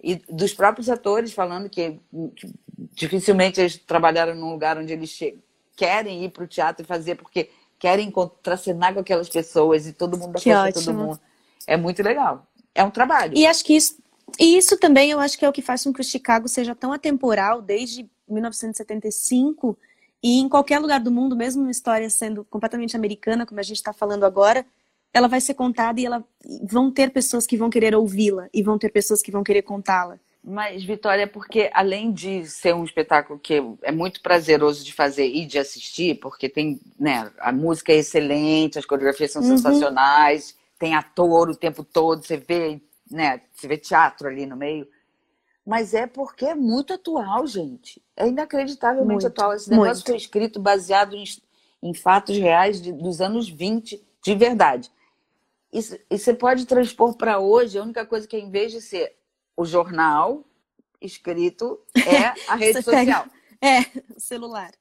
E 0.03 0.16
dos 0.29 0.55
próprios 0.55 0.89
atores 0.89 1.33
falando 1.33 1.68
que, 1.68 2.01
que 2.35 2.53
dificilmente 2.93 3.61
eles 3.61 3.77
trabalharam 3.77 4.35
num 4.35 4.51
lugar 4.51 4.79
onde 4.79 4.93
eles 4.93 5.11
chegam 5.11 5.41
querem 5.77 6.25
ir 6.25 6.31
para 6.31 6.45
o 6.45 6.47
teatro 6.47 6.85
e 6.85 6.87
fazer 6.87 7.16
porque 7.16 7.51
querem 7.79 8.11
contracenar 8.11 8.95
com 8.95 9.01
aquelas 9.01 9.29
pessoas 9.29 9.87
e 9.87 9.93
todo 9.93 10.16
mundo 10.16 10.37
apoia 10.37 10.73
todo 10.73 10.95
mundo. 10.95 11.20
É 11.66 11.77
muito 11.77 12.03
legal. 12.03 12.47
É 12.75 12.83
um 12.83 12.91
trabalho. 12.91 13.37
E 13.37 13.47
acho 13.47 13.64
que 13.64 13.75
isso, 13.75 13.97
e 14.39 14.57
isso 14.57 14.77
também 14.77 15.11
eu 15.11 15.20
acho 15.20 15.39
que 15.39 15.45
é 15.45 15.49
o 15.49 15.53
que 15.53 15.62
faz 15.62 15.85
com 15.85 15.93
que 15.93 16.01
o 16.01 16.05
Chicago 16.05 16.49
seja 16.49 16.75
tão 16.75 16.93
atemporal 16.93 17.61
desde 17.61 18.09
1975 18.29 19.77
E 20.23 20.39
em 20.39 20.49
qualquer 20.49 20.79
lugar 20.79 21.01
do 21.01 21.11
mundo, 21.11 21.37
mesmo 21.37 21.62
uma 21.62 21.70
história 21.70 22.09
sendo 22.09 22.45
completamente 22.45 22.97
americana, 22.97 23.45
como 23.45 23.61
a 23.61 23.64
gente 23.64 23.77
está 23.77 23.93
falando 23.93 24.25
agora, 24.25 24.64
ela 25.12 25.29
vai 25.29 25.41
ser 25.41 25.55
contada 25.55 26.01
e 26.01 26.07
ela 26.07 26.25
vão 26.62 26.91
ter 26.91 27.11
pessoas 27.11 27.47
que 27.47 27.57
vão 27.57 27.68
querer 27.68 27.95
ouvi-la 27.95 28.49
e 28.53 28.62
vão 28.62 28.79
ter 28.79 28.91
pessoas 28.91 29.20
que 29.20 29.31
vão 29.31 29.43
querer 29.43 29.62
contá-la. 29.62 30.18
Mas, 30.45 30.83
Vitória, 30.83 31.27
porque 31.27 31.70
além 31.73 32.11
de 32.11 32.45
ser 32.47 32.75
um 32.75 32.83
espetáculo 32.83 33.39
que 33.39 33.62
é 33.83 33.93
muito 33.93 34.20
prazeroso 34.20 34.85
de 34.85 34.93
fazer 34.93 35.27
e 35.27 35.47
de 35.47 35.57
assistir, 35.57 36.18
porque 36.18 36.49
tem, 36.49 36.81
né, 36.99 37.31
a 37.39 37.53
música 37.53 37.93
é 37.93 37.97
excelente, 37.97 38.79
as 38.79 38.85
coreografias 38.85 39.31
são 39.31 39.43
uhum. 39.43 39.57
sensacionais, 39.57 40.57
tem 40.83 40.97
ator 40.97 41.49
o 41.49 41.55
tempo 41.55 41.85
todo, 41.85 42.24
você 42.24 42.37
vê, 42.37 42.83
né, 43.09 43.41
você 43.55 43.68
vê 43.68 43.78
teatro 43.78 44.26
ali 44.26 44.47
no 44.47 44.57
meio. 44.57 44.85
Mas 45.64 45.95
é 45.95 46.09
porque 46.09 46.45
é 46.45 46.57
muito 46.57 46.93
atual, 46.93 47.47
gente. 47.47 48.03
É 48.16 48.26
inacreditavelmente 48.26 49.22
muito, 49.22 49.26
atual. 49.28 49.53
Esse 49.55 49.70
negócio 49.70 49.93
muito. 49.93 50.07
foi 50.07 50.16
escrito 50.16 50.59
baseado 50.59 51.14
em, 51.14 51.22
em 51.80 51.95
fatos 51.95 52.37
reais 52.37 52.83
de, 52.83 52.93
dos 52.93 53.20
anos 53.20 53.49
20, 53.49 54.05
de 54.24 54.35
verdade. 54.35 54.91
E, 55.72 55.78
e 56.11 56.18
você 56.18 56.35
pode 56.35 56.66
transpor 56.66 57.16
para 57.16 57.39
hoje, 57.39 57.78
a 57.78 57.83
única 57.85 58.05
coisa 58.05 58.26
que 58.26 58.35
é, 58.35 58.41
em 58.41 58.51
vez 58.51 58.72
de 58.72 58.80
ser 58.80 59.14
o 59.57 59.64
jornal 59.64 60.43
escrito, 61.01 61.78
é 61.95 62.35
a 62.51 62.57
rede 62.59 62.83
social. 62.83 63.22
Pega... 63.22 63.43
É, 63.64 63.83
o 64.16 64.18
celular. 64.18 64.72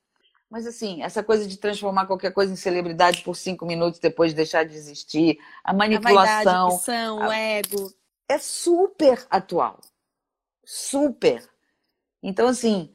Mas 0.51 0.67
assim, 0.67 1.01
essa 1.01 1.23
coisa 1.23 1.47
de 1.47 1.55
transformar 1.55 2.05
qualquer 2.05 2.33
coisa 2.33 2.51
em 2.51 2.57
celebridade 2.57 3.23
por 3.23 3.37
cinco 3.37 3.65
minutos 3.65 4.01
depois 4.01 4.31
de 4.31 4.35
deixar 4.35 4.65
de 4.65 4.75
existir, 4.75 5.39
a 5.63 5.73
manipulação. 5.73 6.67
A 6.67 6.69
vaidade, 6.69 6.91
a... 6.91 7.13
o 7.13 7.31
ego. 7.31 7.93
É 8.27 8.37
super 8.37 9.25
atual. 9.29 9.79
Super. 10.65 11.49
Então, 12.21 12.49
assim, 12.49 12.93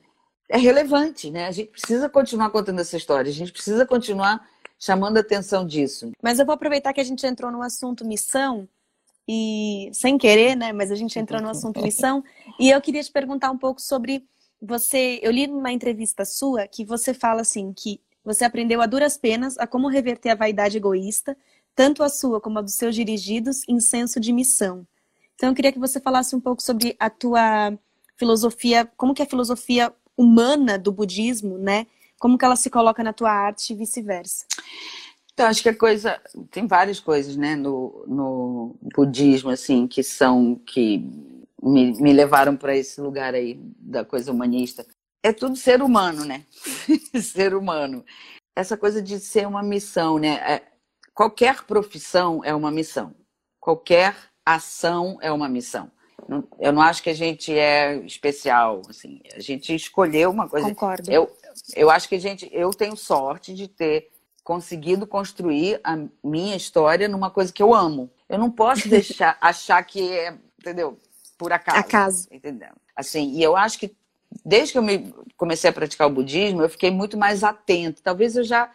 é 0.50 0.58
relevante, 0.58 1.30
né? 1.30 1.46
A 1.46 1.50
gente 1.50 1.70
precisa 1.70 2.10
continuar 2.10 2.50
contando 2.50 2.80
essa 2.80 2.96
história, 2.96 3.30
a 3.30 3.34
gente 3.34 3.52
precisa 3.52 3.86
continuar 3.86 4.46
chamando 4.78 5.16
a 5.16 5.20
atenção 5.20 5.66
disso. 5.66 6.12
Mas 6.22 6.38
eu 6.38 6.44
vou 6.44 6.54
aproveitar 6.54 6.92
que 6.92 7.00
a 7.00 7.04
gente 7.04 7.26
entrou 7.26 7.50
no 7.50 7.62
assunto 7.62 8.04
missão 8.04 8.68
e 9.26 9.90
sem 9.94 10.18
querer, 10.18 10.54
né? 10.56 10.74
Mas 10.74 10.90
a 10.90 10.94
gente 10.94 11.18
entrou 11.18 11.40
no 11.40 11.48
assunto 11.48 11.80
missão 11.80 12.22
e 12.60 12.70
eu 12.70 12.80
queria 12.82 13.02
te 13.02 13.10
perguntar 13.10 13.50
um 13.50 13.56
pouco 13.56 13.80
sobre 13.80 14.26
você. 14.60 15.18
Eu 15.22 15.30
li 15.30 15.46
numa 15.46 15.72
entrevista 15.72 16.24
sua 16.24 16.66
que 16.66 16.84
você 16.84 17.12
fala 17.14 17.42
assim 17.42 17.72
que 17.72 18.00
você 18.24 18.44
aprendeu 18.44 18.80
a 18.80 18.86
duras 18.86 19.16
penas 19.16 19.56
a 19.58 19.66
como 19.66 19.88
reverter 19.88 20.30
a 20.30 20.34
vaidade 20.34 20.76
egoísta, 20.76 21.36
tanto 21.74 22.02
a 22.02 22.08
sua 22.08 22.40
como 22.40 22.58
a 22.58 22.62
dos 22.62 22.74
seus 22.74 22.94
dirigidos, 22.94 23.62
em 23.68 23.78
senso 23.80 24.18
de 24.18 24.32
missão. 24.32 24.86
Então 25.34 25.50
eu 25.50 25.54
queria 25.54 25.72
que 25.72 25.78
você 25.78 26.00
falasse 26.00 26.34
um 26.34 26.40
pouco 26.40 26.62
sobre 26.62 26.96
a 26.98 27.08
tua 27.08 27.78
filosofia, 28.16 28.90
como 28.96 29.14
que 29.14 29.22
é 29.22 29.24
a 29.24 29.28
filosofia 29.28 29.92
humana 30.16 30.78
do 30.78 30.90
budismo, 30.90 31.58
né? 31.58 31.86
Como 32.18 32.38
que 32.38 32.44
ela 32.44 32.56
se 32.56 32.70
coloca 32.70 33.04
na 33.04 33.12
tua 33.12 33.30
arte 33.30 33.72
e 33.72 33.76
vice-versa. 33.76 34.46
Então, 35.36 35.46
acho 35.46 35.62
que 35.62 35.68
a 35.68 35.76
coisa. 35.76 36.18
Tem 36.50 36.66
várias 36.66 36.98
coisas, 36.98 37.36
né, 37.36 37.54
no, 37.54 38.04
no 38.06 38.74
budismo, 38.94 39.50
assim, 39.50 39.86
que 39.86 40.02
são. 40.02 40.54
que 40.66 41.04
me, 41.66 42.00
me 42.00 42.12
levaram 42.12 42.56
para 42.56 42.76
esse 42.76 43.00
lugar 43.00 43.34
aí 43.34 43.58
da 43.78 44.04
coisa 44.04 44.30
humanista. 44.30 44.86
É 45.22 45.32
tudo 45.32 45.56
ser 45.56 45.82
humano, 45.82 46.24
né? 46.24 46.44
ser 47.20 47.54
humano. 47.54 48.04
Essa 48.54 48.76
coisa 48.76 49.02
de 49.02 49.18
ser 49.18 49.46
uma 49.46 49.62
missão, 49.62 50.18
né? 50.18 50.34
É, 50.34 50.62
qualquer 51.12 51.64
profissão 51.64 52.42
é 52.44 52.54
uma 52.54 52.70
missão. 52.70 53.14
Qualquer 53.60 54.16
ação 54.44 55.18
é 55.20 55.32
uma 55.32 55.48
missão. 55.48 55.90
Eu 56.58 56.72
não 56.72 56.82
acho 56.82 57.02
que 57.02 57.10
a 57.10 57.14
gente 57.14 57.56
é 57.56 57.96
especial, 57.98 58.82
assim. 58.88 59.20
A 59.34 59.40
gente 59.40 59.74
escolheu 59.74 60.30
uma 60.30 60.48
coisa. 60.48 60.68
Concordo. 60.68 61.10
Eu, 61.10 61.30
eu 61.74 61.90
acho 61.90 62.08
que 62.08 62.14
a 62.14 62.20
gente, 62.20 62.48
eu 62.52 62.70
tenho 62.70 62.96
sorte 62.96 63.54
de 63.54 63.68
ter 63.68 64.10
conseguido 64.42 65.06
construir 65.06 65.80
a 65.82 65.98
minha 66.22 66.56
história 66.56 67.08
numa 67.08 67.30
coisa 67.30 67.52
que 67.52 67.62
eu 67.62 67.74
amo. 67.74 68.10
Eu 68.28 68.38
não 68.38 68.50
posso 68.50 68.86
deixar 68.88 69.36
achar 69.40 69.82
que 69.82 70.12
é, 70.12 70.36
entendeu? 70.60 70.96
Por 71.36 71.52
acaso. 71.52 71.78
Acaso. 71.78 72.28
Entendeu? 72.30 72.70
Assim, 72.94 73.32
e 73.32 73.42
eu 73.42 73.56
acho 73.56 73.78
que 73.78 73.94
desde 74.44 74.72
que 74.72 74.78
eu 74.78 74.82
me 74.82 75.14
comecei 75.36 75.70
a 75.70 75.72
praticar 75.72 76.06
o 76.06 76.12
budismo, 76.12 76.62
eu 76.62 76.68
fiquei 76.68 76.90
muito 76.90 77.16
mais 77.16 77.44
atento. 77.44 78.02
Talvez 78.02 78.36
eu 78.36 78.44
já 78.44 78.70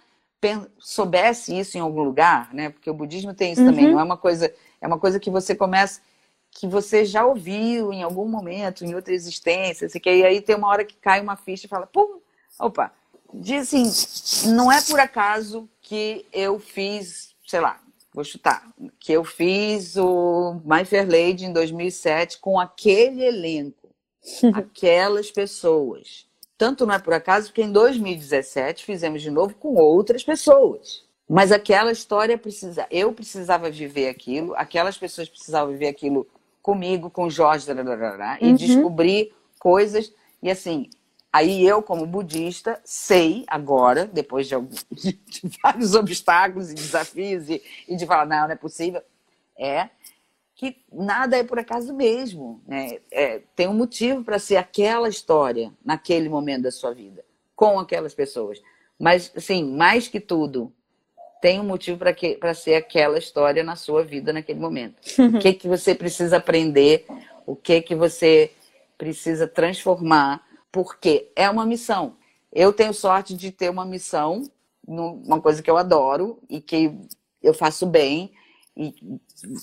soubesse 0.79 1.57
isso 1.57 1.77
em 1.77 1.81
algum 1.81 2.01
lugar, 2.01 2.51
né? 2.53 2.69
Porque 2.69 2.89
o 2.89 2.93
budismo 2.93 3.33
tem 3.33 3.51
isso 3.51 3.61
uhum. 3.61 3.67
também, 3.67 3.91
não 3.91 3.99
é 3.99 4.03
uma 4.03 4.17
coisa, 4.17 4.51
é 4.79 4.87
uma 4.87 4.97
coisa 4.97 5.19
que 5.19 5.29
você 5.29 5.53
começa 5.53 6.01
que 6.51 6.67
você 6.67 7.05
já 7.05 7.25
ouviu 7.25 7.93
em 7.93 8.03
algum 8.03 8.27
momento, 8.27 8.83
em 8.83 8.93
outra 8.93 9.13
existência, 9.13 9.87
assim, 9.87 9.99
que 9.99 10.09
aí 10.09 10.41
tem 10.41 10.55
uma 10.55 10.67
hora 10.67 10.83
que 10.83 10.95
cai 10.95 11.21
uma 11.21 11.37
ficha 11.37 11.65
e 11.65 11.69
fala, 11.69 11.87
pum, 11.87 12.19
opa, 12.59 12.91
diz 13.33 13.73
assim, 13.73 14.49
não 14.53 14.69
é 14.69 14.81
por 14.81 14.99
acaso 14.99 15.69
que 15.81 16.25
eu 16.33 16.59
fiz, 16.59 17.33
sei 17.47 17.61
lá, 17.61 17.79
vou 18.13 18.23
chutar, 18.23 18.67
que 18.99 19.13
eu 19.13 19.23
fiz 19.23 19.95
o 19.95 20.61
My 20.65 20.85
Fair 20.85 21.05
Lady 21.09 21.45
em 21.45 21.53
2007 21.53 22.39
com 22.39 22.59
aquele 22.59 23.23
elenco, 23.23 23.89
aquelas 24.53 25.31
pessoas. 25.31 26.25
Tanto 26.57 26.85
não 26.85 26.93
é 26.93 26.99
por 26.99 27.13
acaso 27.13 27.47
porque 27.47 27.63
em 27.63 27.71
2017 27.71 28.85
fizemos 28.85 29.21
de 29.21 29.31
novo 29.31 29.55
com 29.55 29.75
outras 29.75 30.23
pessoas. 30.23 31.03
Mas 31.27 31.51
aquela 31.51 31.91
história 31.91 32.37
precisa, 32.37 32.85
eu 32.91 33.13
precisava 33.13 33.71
viver 33.71 34.09
aquilo, 34.09 34.53
aquelas 34.55 34.97
pessoas 34.97 35.29
precisavam 35.29 35.71
viver 35.71 35.87
aquilo 35.87 36.27
comigo, 36.61 37.09
com 37.09 37.29
Jorge, 37.29 37.65
e 38.41 38.45
uhum. 38.45 38.55
descobrir 38.55 39.33
coisas. 39.57 40.13
E 40.43 40.51
assim, 40.51 40.89
Aí 41.33 41.65
eu, 41.65 41.81
como 41.81 42.05
budista, 42.05 42.81
sei 42.83 43.45
agora, 43.47 44.05
depois 44.05 44.47
de, 44.47 44.55
de 44.91 45.19
vários 45.63 45.95
obstáculos 45.95 46.71
e 46.71 46.75
desafios, 46.75 47.49
e, 47.49 47.61
e, 47.87 47.95
de 47.95 48.05
falar, 48.05 48.25
não, 48.25 48.47
não 48.47 48.51
é 48.51 48.55
possível, 48.55 49.01
é 49.57 49.89
que 50.55 50.77
nada 50.91 51.37
é 51.37 51.43
por 51.43 51.57
acaso 51.57 51.93
mesmo. 51.93 52.61
Né? 52.67 52.99
É, 53.11 53.41
tem 53.55 53.67
um 53.67 53.73
motivo 53.73 54.23
para 54.23 54.37
ser 54.37 54.57
aquela 54.57 55.07
história 55.07 55.71
naquele 55.83 56.27
momento 56.27 56.63
da 56.63 56.71
sua 56.71 56.93
vida, 56.93 57.23
com 57.55 57.79
aquelas 57.79 58.13
pessoas. 58.13 58.61
Mas, 58.99 59.31
assim, 59.35 59.63
mais 59.63 60.07
que 60.07 60.19
tudo, 60.19 60.71
tem 61.41 61.59
um 61.59 61.63
motivo 61.63 61.97
para 62.39 62.53
ser 62.53 62.75
aquela 62.75 63.17
história 63.17 63.63
na 63.63 63.75
sua 63.75 64.03
vida 64.03 64.31
naquele 64.31 64.59
momento. 64.59 64.99
o 65.17 65.39
que, 65.39 65.53
que 65.53 65.67
você 65.67 65.95
precisa 65.95 66.37
aprender, 66.37 67.07
o 67.47 67.55
que, 67.55 67.81
que 67.81 67.95
você 67.95 68.51
precisa 68.97 69.47
transformar 69.47 70.45
porque 70.71 71.31
é 71.35 71.49
uma 71.49 71.65
missão. 71.65 72.15
Eu 72.51 72.73
tenho 72.73 72.93
sorte 72.93 73.35
de 73.35 73.51
ter 73.51 73.69
uma 73.69 73.85
missão, 73.85 74.43
uma 74.87 75.41
coisa 75.41 75.61
que 75.61 75.69
eu 75.69 75.77
adoro 75.77 76.39
e 76.49 76.59
que 76.59 76.93
eu 77.41 77.53
faço 77.53 77.85
bem 77.85 78.33
e 78.75 78.93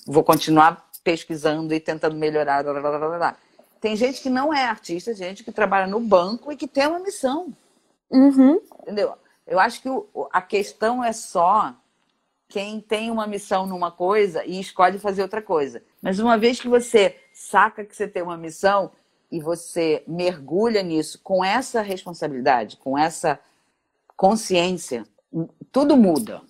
vou 0.07 0.25
continuar 0.25 0.89
pesquisando 1.03 1.73
e 1.73 1.81
tentando 1.81 2.17
melhorar. 2.17 2.63
Blá, 2.63 2.81
blá, 2.81 3.19
blá, 3.19 3.37
tem 3.81 3.97
gente 3.97 4.21
que 4.21 4.31
não 4.31 4.53
é 4.53 4.65
artista, 4.65 5.15
gente 5.15 5.45
que 5.45 5.53
trabalha 5.53 5.87
no 5.87 6.01
banco 6.01 6.51
e 6.51 6.57
que 6.57 6.67
tem 6.67 6.87
uma 6.87 6.99
missão. 6.99 7.55
Uhum. 8.11 8.61
Entendeu? 8.83 9.15
Eu 9.47 9.59
acho 9.59 9.81
que 9.81 9.89
a 10.33 10.43
questão 10.43 11.03
é 11.03 11.13
só 11.13 11.75
quem 12.49 12.81
tem 12.81 13.11
uma 13.11 13.27
missão 13.27 13.67
numa 13.67 13.91
coisa 13.91 14.45
e 14.45 14.59
escolhe 14.59 14.99
fazer 14.99 15.23
outra 15.23 15.43
coisa. 15.43 15.83
Mas 16.01 16.19
uma 16.19 16.37
vez 16.37 16.61
que 16.61 16.69
você 16.69 17.17
saca 17.33 17.85
que 17.85 17.95
você 17.95 18.09
tem 18.09 18.23
uma 18.23 18.37
missão, 18.37 18.91
e 19.31 19.41
você 19.41 20.03
mergulha 20.07 20.83
nisso 20.83 21.21
com 21.23 21.45
essa 21.45 21.83
responsabilidade, 21.83 22.77
com 22.79 22.97
essa 22.97 23.39
consciência, 24.17 25.05
tudo 25.71 25.97
muda. 25.97 26.43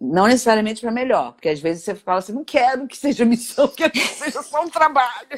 Não 0.00 0.26
necessariamente 0.26 0.80
para 0.80 0.90
melhor, 0.90 1.32
porque 1.32 1.48
às 1.48 1.60
vezes 1.60 1.84
você 1.84 1.94
fala 1.94 2.18
assim: 2.18 2.32
não 2.32 2.44
quero 2.44 2.86
que 2.86 2.96
seja 2.96 3.24
missão, 3.24 3.68
quero 3.74 3.92
que 3.92 4.00
seja 4.00 4.42
só 4.42 4.62
um 4.62 4.68
trabalho. 4.68 5.28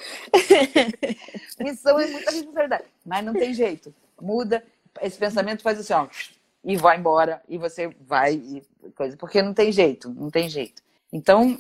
missão 1.61 2.01
é 2.01 2.07
muita 2.07 2.31
responsabilidade, 2.31 2.85
mas 3.05 3.25
não 3.25 3.33
tem 3.33 3.53
jeito. 3.55 3.95
Muda, 4.21 4.65
esse 5.03 5.19
pensamento 5.19 5.63
faz 5.63 5.79
assim, 5.79 5.93
ó, 5.93 6.09
e 6.65 6.77
vai 6.77 6.99
embora, 6.99 7.41
e 7.49 7.59
você 7.59 7.95
vai, 8.01 8.35
e 8.35 8.63
coisa, 8.97 9.17
porque 9.17 9.43
não 9.43 9.55
tem 9.55 9.71
jeito, 9.71 10.09
não 10.11 10.31
tem 10.31 10.49
jeito. 10.49 10.83
Então, 11.13 11.57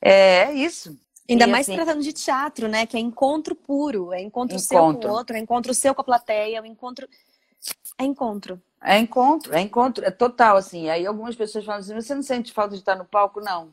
é, 0.00 0.44
é 0.44 0.52
isso. 0.52 0.96
Ainda 1.28 1.46
e, 1.46 1.50
mais 1.50 1.68
assim, 1.68 1.76
tratando 1.76 2.02
de 2.02 2.12
teatro, 2.12 2.68
né? 2.68 2.86
Que 2.86 2.96
é 2.96 3.00
encontro 3.00 3.54
puro. 3.54 4.12
É 4.12 4.20
encontro, 4.20 4.56
encontro. 4.56 4.58
seu 4.58 4.78
com 4.78 5.08
o 5.08 5.16
outro, 5.16 5.36
é 5.36 5.38
encontro 5.40 5.74
seu 5.74 5.94
com 5.94 6.00
a 6.00 6.04
plateia, 6.04 6.58
é 6.58 6.60
um 6.60 6.66
encontro. 6.66 7.08
É 7.98 8.04
encontro. 8.04 8.60
É 8.82 8.98
encontro, 8.98 9.52
é 9.54 9.60
encontro, 9.60 10.04
é 10.04 10.10
total, 10.10 10.56
assim. 10.56 10.88
Aí 10.88 11.06
algumas 11.06 11.34
pessoas 11.34 11.64
falam 11.64 11.80
assim, 11.80 11.94
você 11.94 12.14
não 12.14 12.22
sente 12.22 12.52
falta 12.52 12.74
de 12.74 12.80
estar 12.80 12.94
no 12.94 13.04
palco? 13.04 13.40
Não. 13.40 13.72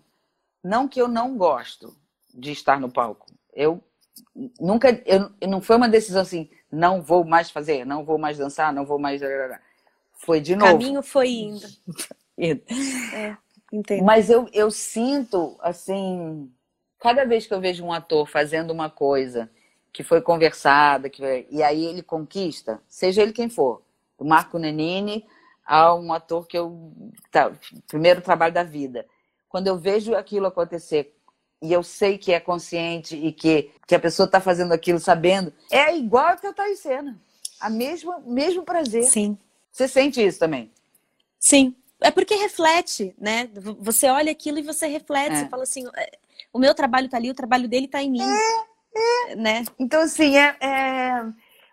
Não 0.64 0.88
que 0.88 1.00
eu 1.00 1.08
não 1.08 1.38
gosto 1.38 1.96
de 2.34 2.52
estar 2.52 2.80
no 2.80 2.90
palco. 2.90 3.28
Eu 3.54 3.84
nunca, 4.60 4.90
eu, 5.06 5.32
não 5.48 5.62
foi 5.62 5.76
uma 5.76 5.90
decisão 5.90 6.22
assim, 6.22 6.50
não 6.72 7.02
vou 7.02 7.24
mais 7.24 7.52
fazer, 7.52 7.86
não 7.86 8.04
vou 8.04 8.18
mais 8.18 8.38
dançar, 8.38 8.74
não 8.74 8.86
vou 8.86 8.98
mais. 8.98 9.22
Foi 10.14 10.40
de 10.40 10.56
novo. 10.56 10.72
O 10.72 10.80
caminho 10.80 11.04
foi 11.04 11.30
indo. 11.30 11.68
é, 12.40 13.38
entendo. 13.72 14.04
Mas 14.04 14.30
eu, 14.30 14.50
eu 14.54 14.72
sinto, 14.72 15.58
assim, 15.60 16.52
cada 17.04 17.26
vez 17.26 17.46
que 17.46 17.54
eu 17.54 17.60
vejo 17.60 17.84
um 17.84 17.92
ator 17.92 18.26
fazendo 18.26 18.72
uma 18.72 18.90
coisa 18.90 19.52
que 19.92 20.04
foi 20.04 20.22
conversada, 20.22 21.10
que 21.10 21.46
e 21.52 21.62
aí 21.62 21.84
ele 21.84 22.02
conquista, 22.02 22.82
seja 22.88 23.22
ele 23.22 23.34
quem 23.34 23.50
for, 23.50 23.82
do 24.18 24.24
Marco 24.24 24.58
Nenini 24.58 25.26
a 25.66 25.94
um 25.94 26.14
ator 26.14 26.48
que 26.48 26.58
eu. 26.58 26.94
Tá, 27.30 27.52
primeiro 27.90 28.22
trabalho 28.22 28.54
da 28.54 28.64
vida. 28.64 29.06
Quando 29.50 29.68
eu 29.68 29.78
vejo 29.78 30.16
aquilo 30.16 30.48
acontecer 30.48 31.14
e 31.62 31.74
eu 31.74 31.84
sei 31.84 32.18
que 32.18 32.32
é 32.32 32.40
consciente 32.40 33.18
e 33.18 33.34
que, 33.34 33.70
que 33.86 33.96
a 33.96 34.00
pessoa 34.00 34.26
está 34.26 34.40
fazendo 34.40 34.72
aquilo 34.72 35.00
sabendo, 35.00 35.54
é 35.70 35.96
igual 35.96 36.38
que 36.38 36.48
eu 36.48 36.52
estou 36.52 36.66
em 36.66 36.76
cena. 36.76 37.20
A 37.60 37.70
mesma, 37.70 38.20
mesmo 38.26 38.64
prazer. 38.64 39.04
Sim. 39.04 39.38
Você 39.72 39.90
sente 39.90 40.26
isso 40.26 40.40
também? 40.40 40.72
Sim. 41.38 41.76
É 42.00 42.12
porque 42.12 42.36
reflete, 42.36 43.14
né? 43.18 43.50
Você 43.80 44.10
olha 44.10 44.32
aquilo 44.32 44.60
e 44.60 44.64
você 44.64 44.88
reflete, 44.88 45.36
é. 45.36 45.40
você 45.40 45.50
fala 45.50 45.64
assim, 45.64 45.88
é, 45.96 46.18
o 46.54 46.60
meu 46.60 46.76
trabalho 46.76 47.06
está 47.06 47.18
ali, 47.18 47.32
o 47.32 47.36
trabalho 47.36 47.68
dele 47.68 47.88
está 47.88 48.02
em 48.02 48.12
mim. 48.12 48.20
Né? 49.36 49.66
Então, 49.80 50.02
assim, 50.02 50.38
é, 50.38 50.56
é... 50.62 51.26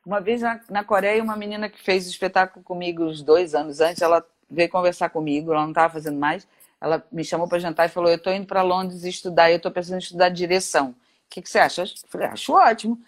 uma 0.05 0.21
vez 0.21 0.41
na, 0.41 0.59
na 0.71 0.83
Coreia, 0.83 1.23
uma 1.23 1.37
menina 1.37 1.69
que 1.69 1.81
fez 1.81 2.07
o 2.07 2.11
espetáculo 2.11 2.65
comigo 2.65 3.05
uns 3.05 3.23
dois 3.23 3.55
anos 3.55 3.81
antes, 3.81 4.01
ela 4.01 4.27
veio 4.51 4.71
conversar 4.71 5.11
comigo, 5.11 5.53
ela 5.53 5.63
não 5.63 5.71
estava 5.71 5.93
fazendo 5.93 6.19
mais, 6.19 6.49
ela 6.81 7.07
me 7.13 7.23
chamou 7.23 7.47
para 7.47 7.59
jantar 7.59 7.87
e 7.87 7.93
falou: 7.93 8.11
Eu 8.11 8.17
estou 8.17 8.33
indo 8.33 8.47
para 8.47 8.63
Londres 8.63 9.05
estudar 9.05 9.51
eu 9.51 9.59
estou 9.59 9.71
pensando 9.71 9.97
em 9.97 9.99
estudar 9.99 10.31
direção. 10.31 10.91
O 10.91 10.95
que, 11.29 11.43
que 11.43 11.51
você 11.51 11.59
acha? 11.59 11.83
Eu 11.83 11.87
falei: 12.09 12.29
Acho 12.29 12.55
ótimo. 12.55 12.99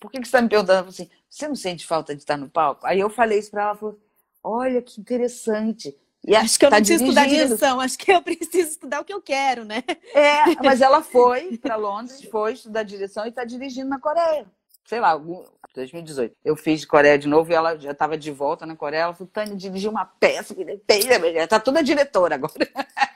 Por 0.00 0.10
que, 0.10 0.18
que 0.18 0.26
você 0.26 0.30
está 0.30 0.42
me 0.42 0.48
perguntando? 0.48 0.88
assim: 0.88 1.08
Você 1.28 1.46
não 1.46 1.54
sente 1.54 1.86
falta 1.86 2.14
de 2.14 2.22
estar 2.22 2.36
no 2.36 2.48
palco? 2.48 2.84
Aí 2.84 2.98
eu 2.98 3.08
falei 3.08 3.38
isso 3.38 3.52
para 3.52 3.62
ela: 3.62 3.70
ela 3.70 3.78
falou, 3.78 4.00
Olha 4.42 4.82
que 4.82 5.00
interessante. 5.00 5.96
E 6.26 6.36
acho 6.36 6.58
que 6.58 6.66
eu 6.66 6.70
tá 6.70 6.76
não 6.76 6.84
preciso 6.84 7.04
dirigindo. 7.04 7.22
estudar 7.22 7.46
direção, 7.46 7.80
acho 7.80 7.98
que 7.98 8.12
eu 8.12 8.20
preciso 8.22 8.68
estudar 8.68 9.00
o 9.00 9.04
que 9.04 9.12
eu 9.12 9.22
quero, 9.22 9.64
né? 9.64 9.82
É, 10.14 10.62
mas 10.62 10.80
ela 10.80 11.02
foi 11.02 11.56
para 11.56 11.76
Londres, 11.76 12.22
foi 12.24 12.52
estudar 12.52 12.82
direção 12.82 13.24
e 13.24 13.30
está 13.30 13.44
dirigindo 13.44 13.88
na 13.88 13.98
Coreia. 13.98 14.46
Sei 14.84 14.98
lá, 14.98 15.16
2018. 15.74 16.36
Eu 16.44 16.56
fiz 16.56 16.84
Coreia 16.84 17.18
de 17.18 17.28
novo 17.28 17.50
e 17.50 17.54
ela 17.54 17.78
já 17.78 17.92
estava 17.92 18.18
de 18.18 18.30
volta 18.30 18.66
na 18.66 18.74
Coreia. 18.74 19.02
Ela 19.02 19.14
falou, 19.14 19.30
Tânia, 19.32 19.54
dirigiu 19.54 19.90
uma 19.90 20.04
peça 20.04 20.54
que 20.54 20.64
tá 21.48 21.60
toda 21.60 21.82
diretora 21.82 22.34
agora. 22.34 22.68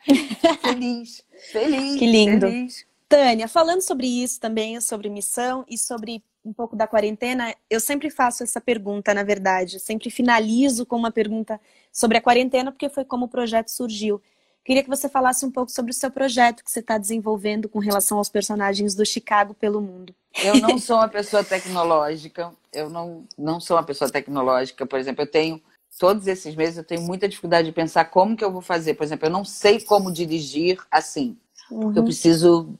feliz, 0.63 1.25
feliz. 1.53 1.99
Que 1.99 2.07
lindo. 2.07 2.47
Feliz. 2.47 2.87
Tânia, 3.09 3.49
falando 3.49 3.83
sobre 3.83 4.07
isso 4.07 4.41
também, 4.41 4.81
sobre 4.81 5.09
missão 5.09 5.65
e 5.69 5.77
sobre 5.77 6.23
um 6.45 6.53
pouco 6.53 6.76
da 6.76 6.86
quarentena, 6.86 7.55
eu 7.70 7.80
sempre 7.80 8.11
faço 8.11 8.42
essa 8.42 8.61
pergunta, 8.61 9.14
na 9.14 9.22
verdade. 9.22 9.76
Eu 9.76 9.80
sempre 9.80 10.11
finalizo 10.11 10.84
com 10.84 10.97
uma 10.97 11.11
pergunta 11.11 11.59
sobre 11.90 12.18
a 12.18 12.20
quarentena, 12.20 12.70
porque 12.70 12.88
foi 12.88 13.05
como 13.05 13.24
o 13.24 13.28
projeto 13.28 13.68
surgiu. 13.68 14.20
Queria 14.64 14.82
que 14.82 14.88
você 14.88 15.09
falasse 15.09 15.45
um 15.45 15.51
pouco 15.51 15.70
sobre 15.70 15.90
o 15.90 15.95
seu 15.95 16.11
projeto 16.11 16.64
que 16.64 16.70
você 16.70 16.80
está 16.80 16.97
desenvolvendo 16.99 17.68
com 17.68 17.78
relação 17.78 18.18
aos 18.18 18.28
personagens 18.28 18.95
do 18.95 19.05
Chicago 19.05 19.55
pelo 19.55 19.80
mundo. 19.80 20.14
Eu 20.42 20.57
não 20.57 20.76
sou 20.78 20.97
uma 20.97 21.09
pessoa 21.09 21.45
tecnológica, 21.45 22.51
eu 22.72 22.88
não, 22.88 23.24
não 23.36 23.61
sou 23.61 23.76
uma 23.76 23.82
pessoa 23.82 24.11
tecnológica. 24.11 24.86
Por 24.86 24.99
exemplo, 24.99 25.22
eu 25.22 25.30
tenho, 25.30 25.61
todos 25.99 26.26
esses 26.26 26.55
meses, 26.55 26.78
eu 26.78 26.84
tenho 26.84 27.03
muita 27.03 27.28
dificuldade 27.28 27.68
de 27.68 27.74
pensar 27.74 28.07
como 28.07 28.36
que 28.36 28.45
eu 28.45 28.51
vou 28.51 28.62
fazer. 28.62 28.95
Por 28.95 29.05
exemplo, 29.05 29.26
eu 29.26 29.32
não 29.32 29.45
sei 29.45 29.80
como 29.80 30.12
dirigir 30.12 30.78
assim, 30.90 31.36
uhum. 31.70 31.80
porque 31.80 31.99
eu 31.99 32.03
uhum. 32.03 32.09
preciso 32.09 32.74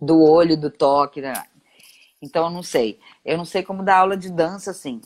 do 0.00 0.22
olho, 0.22 0.56
do 0.56 0.70
toque, 0.70 1.20
né? 1.20 1.34
Então 2.20 2.46
eu 2.46 2.50
não 2.50 2.62
sei. 2.62 2.98
Eu 3.24 3.36
não 3.36 3.44
sei 3.44 3.62
como 3.62 3.82
dar 3.82 3.98
aula 3.98 4.16
de 4.16 4.30
dança 4.30 4.70
assim. 4.70 5.00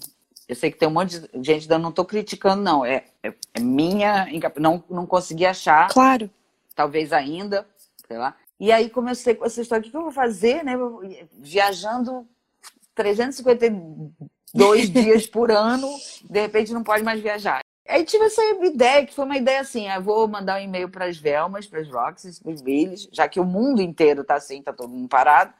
Eu 0.48 0.56
sei 0.56 0.70
que 0.70 0.78
tem 0.78 0.88
um 0.88 0.92
monte 0.92 1.20
de 1.20 1.28
gente 1.42 1.68
dando, 1.68 1.82
não 1.82 1.90
estou 1.90 2.04
criticando, 2.04 2.62
não. 2.62 2.84
É, 2.84 3.04
é, 3.22 3.32
é, 3.54 3.60
minha. 3.60 4.26
Não, 4.58 4.82
não 4.90 5.06
consegui 5.06 5.46
achar. 5.46 5.88
Claro. 5.88 6.28
Talvez 6.74 7.12
ainda, 7.12 7.66
sei 8.06 8.18
lá. 8.18 8.34
E 8.58 8.70
aí 8.70 8.90
comecei 8.90 9.34
com 9.34 9.44
essa 9.44 9.60
história: 9.60 9.86
o 9.86 9.90
que 9.90 9.96
eu 9.96 10.02
vou 10.02 10.12
fazer, 10.12 10.64
né? 10.64 10.74
Viajando 11.38 12.26
352 12.94 14.90
dias 14.92 15.26
por 15.26 15.50
ano, 15.50 15.88
de 16.28 16.40
repente 16.40 16.72
não 16.72 16.82
pode 16.82 17.02
mais 17.02 17.20
viajar. 17.20 17.60
Aí 17.88 18.04
tive 18.04 18.24
essa 18.24 18.42
ideia, 18.64 19.04
que 19.04 19.14
foi 19.14 19.24
uma 19.24 19.36
ideia 19.36 19.60
assim: 19.60 19.88
eu 19.88 20.02
vou 20.02 20.26
mandar 20.28 20.60
um 20.60 20.64
e-mail 20.64 20.88
para 20.88 21.06
as 21.06 21.16
Velmas, 21.16 21.66
para 21.66 21.80
as 21.80 21.88
Roxys, 21.88 22.38
para 22.38 22.52
os 22.52 22.60
Billys, 22.60 23.08
já 23.12 23.28
que 23.28 23.40
o 23.40 23.44
mundo 23.44 23.82
inteiro 23.82 24.22
está 24.22 24.36
assim, 24.36 24.58
está 24.58 24.72
todo 24.72 24.88
mundo 24.88 25.08
parado. 25.08 25.52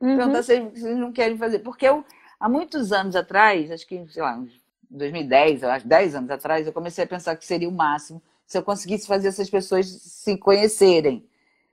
Uhum. 0.00 0.16
Perguntar 0.16 0.42
se 0.42 0.54
eles 0.54 0.82
não 0.82 1.12
querem 1.12 1.36
fazer. 1.36 1.60
Porque 1.60 1.86
eu 1.86 2.04
Há 2.44 2.48
muitos 2.48 2.92
anos 2.92 3.16
atrás, 3.16 3.70
acho 3.70 3.86
que, 3.86 4.04
sei 4.10 4.22
lá, 4.22 4.38
2010, 4.90 5.62
eu 5.62 5.70
acho, 5.70 5.88
10 5.88 6.14
anos 6.14 6.30
atrás, 6.30 6.66
eu 6.66 6.74
comecei 6.74 7.02
a 7.02 7.06
pensar 7.06 7.34
que 7.36 7.46
seria 7.46 7.66
o 7.66 7.72
máximo 7.72 8.20
se 8.46 8.58
eu 8.58 8.62
conseguisse 8.62 9.06
fazer 9.06 9.28
essas 9.28 9.48
pessoas 9.48 9.86
se 9.86 10.36
conhecerem. 10.36 11.24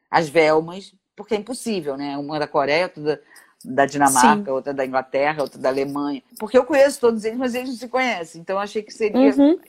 As 0.09 0.29
Velmas, 0.29 0.93
porque 1.13 1.35
é 1.35 1.37
impossível, 1.37 1.97
né? 1.97 2.17
Uma 2.17 2.39
da 2.39 2.47
Coreia, 2.47 2.83
outra 2.83 3.21
da, 3.65 3.85
Dinamarca, 3.85 4.45
Sim. 4.45 4.51
outra 4.51 4.73
da 4.73 4.85
Inglaterra, 4.85 5.41
outra 5.41 5.59
da 5.59 5.67
Alemanha. 5.67 6.23
Porque 6.39 6.57
eu 6.57 6.63
conheço 6.63 7.01
todos 7.01 7.25
eles, 7.25 7.37
mas 7.37 7.53
eles 7.53 7.67
não 7.67 7.75
se 7.75 7.89
conhecem. 7.89 8.39
Então 8.39 8.55
eu 8.55 8.61
achei 8.61 8.81
que 8.81 8.93
seria. 8.93 9.35
Uhum. 9.35 9.59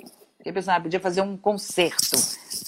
Eu 0.44 0.52
pensava, 0.52 0.78
ah, 0.78 0.80
podia 0.80 1.00
fazer 1.00 1.20
um 1.20 1.36
concerto, 1.36 2.16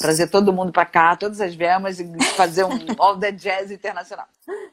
trazer 0.04 0.26
todo 0.26 0.52
mundo 0.52 0.70
para 0.70 0.84
cá, 0.84 1.16
todas 1.16 1.40
as 1.40 1.54
Velmas, 1.54 1.98
e 1.98 2.22
fazer 2.36 2.62
um 2.62 2.72
All 3.00 3.18
the 3.18 3.32
Jazz 3.32 3.70
internacional. 3.70 4.26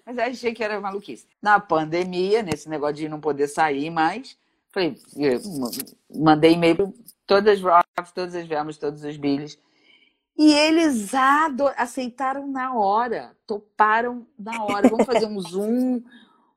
Mas 0.05 0.17
eu 0.17 0.25
achei 0.25 0.53
que 0.53 0.61
era 0.61 0.77
maluquice. 0.82 1.25
Na 1.41 1.57
pandemia, 1.57 2.43
nesse 2.43 2.67
negócio 2.67 2.97
de 2.97 3.07
não 3.07 3.21
poder 3.21 3.47
sair 3.47 3.89
mais, 3.89 4.38
falei, 4.71 4.97
mandei 6.13 6.51
e-mail 6.51 6.75
para 6.75 6.89
todas 7.25 7.57
as 7.57 7.63
Rocks, 7.63 8.11
todas 8.13 8.36
as 8.36 8.45
Velmas, 8.45 8.77
todos 8.77 9.05
os 9.05 9.15
Billys. 9.15 9.57
E 10.38 10.51
eles 10.51 11.13
aceitaram 11.77 12.45
na 12.45 12.75
hora, 12.75 13.32
toparam 13.47 14.27
na 14.38 14.65
hora. 14.65 14.89
Vamos 14.89 15.05
fazer 15.05 15.27
um 15.27 15.39
Zoom, 15.39 16.01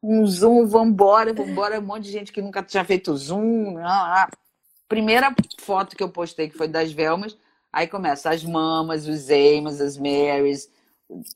um 0.03 0.27
Zoom, 0.27 0.67
vambora, 0.67 1.33
vambora. 1.33 1.79
Um 1.79 1.85
monte 1.85 2.07
de 2.07 2.11
gente 2.11 2.33
que 2.33 2.43
nunca 2.43 2.61
tinha 2.61 2.85
feito 2.85 3.17
Zoom. 3.17 3.79
Ah, 3.79 4.25
ah. 4.25 4.31
Primeira 4.89 5.33
foto 5.61 5.95
que 5.95 6.03
eu 6.03 6.09
postei, 6.09 6.49
que 6.49 6.59
foi 6.59 6.67
das 6.67 6.91
Velmas, 6.91 7.37
aí 7.75 7.89
começa 7.89 8.31
as 8.31 8.45
mamas, 8.45 9.09
os 9.09 9.29
Amos, 9.29 9.81
as 9.81 9.99
Marys, 9.99 10.71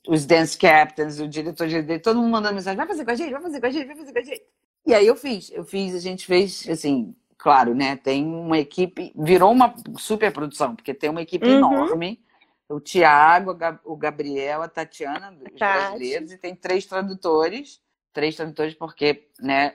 os 0.06 0.24
dance 0.24 0.56
captains, 0.56 1.18
o 1.18 1.28
diretor 1.28 1.66
de 1.66 1.98
todo 1.98 2.20
mundo 2.20 2.30
mandando 2.30 2.54
mensagem, 2.54 2.76
vai 2.76 2.86
fazer 2.86 3.04
com 3.04 3.10
a 3.10 3.14
gente, 3.14 3.32
vai 3.32 3.42
fazer 3.42 3.60
com 3.60 3.66
a 3.66 3.70
gente, 3.70 3.86
vai 3.86 3.96
fazer 3.96 4.12
com 4.12 4.18
a 4.18 4.22
gente. 4.22 4.42
E 4.86 4.94
aí 4.94 5.06
eu 5.06 5.16
fiz, 5.16 5.50
eu 5.50 5.64
fiz, 5.64 5.94
a 5.94 5.98
gente 5.98 6.24
fez, 6.24 6.66
assim, 6.68 7.14
claro, 7.36 7.74
né? 7.74 7.96
Tem 7.96 8.24
uma 8.24 8.58
equipe, 8.58 9.12
virou 9.16 9.52
uma 9.52 9.74
super 9.98 10.32
produção, 10.32 10.74
porque 10.74 10.94
tem 10.94 11.10
uma 11.10 11.22
equipe 11.22 11.46
uhum. 11.46 11.58
enorme. 11.58 12.24
O 12.68 12.80
Tiago, 12.80 13.56
o 13.84 13.96
Gabriel, 13.96 14.62
a 14.62 14.68
Tatiana, 14.68 15.32
dos 15.32 15.44
Tati. 15.58 15.58
brasileiros, 15.58 16.32
e 16.32 16.38
tem 16.38 16.54
três 16.54 16.86
tradutores. 16.86 17.80
Três 18.12 18.36
tradutores, 18.36 18.74
porque, 18.74 19.28
né, 19.40 19.74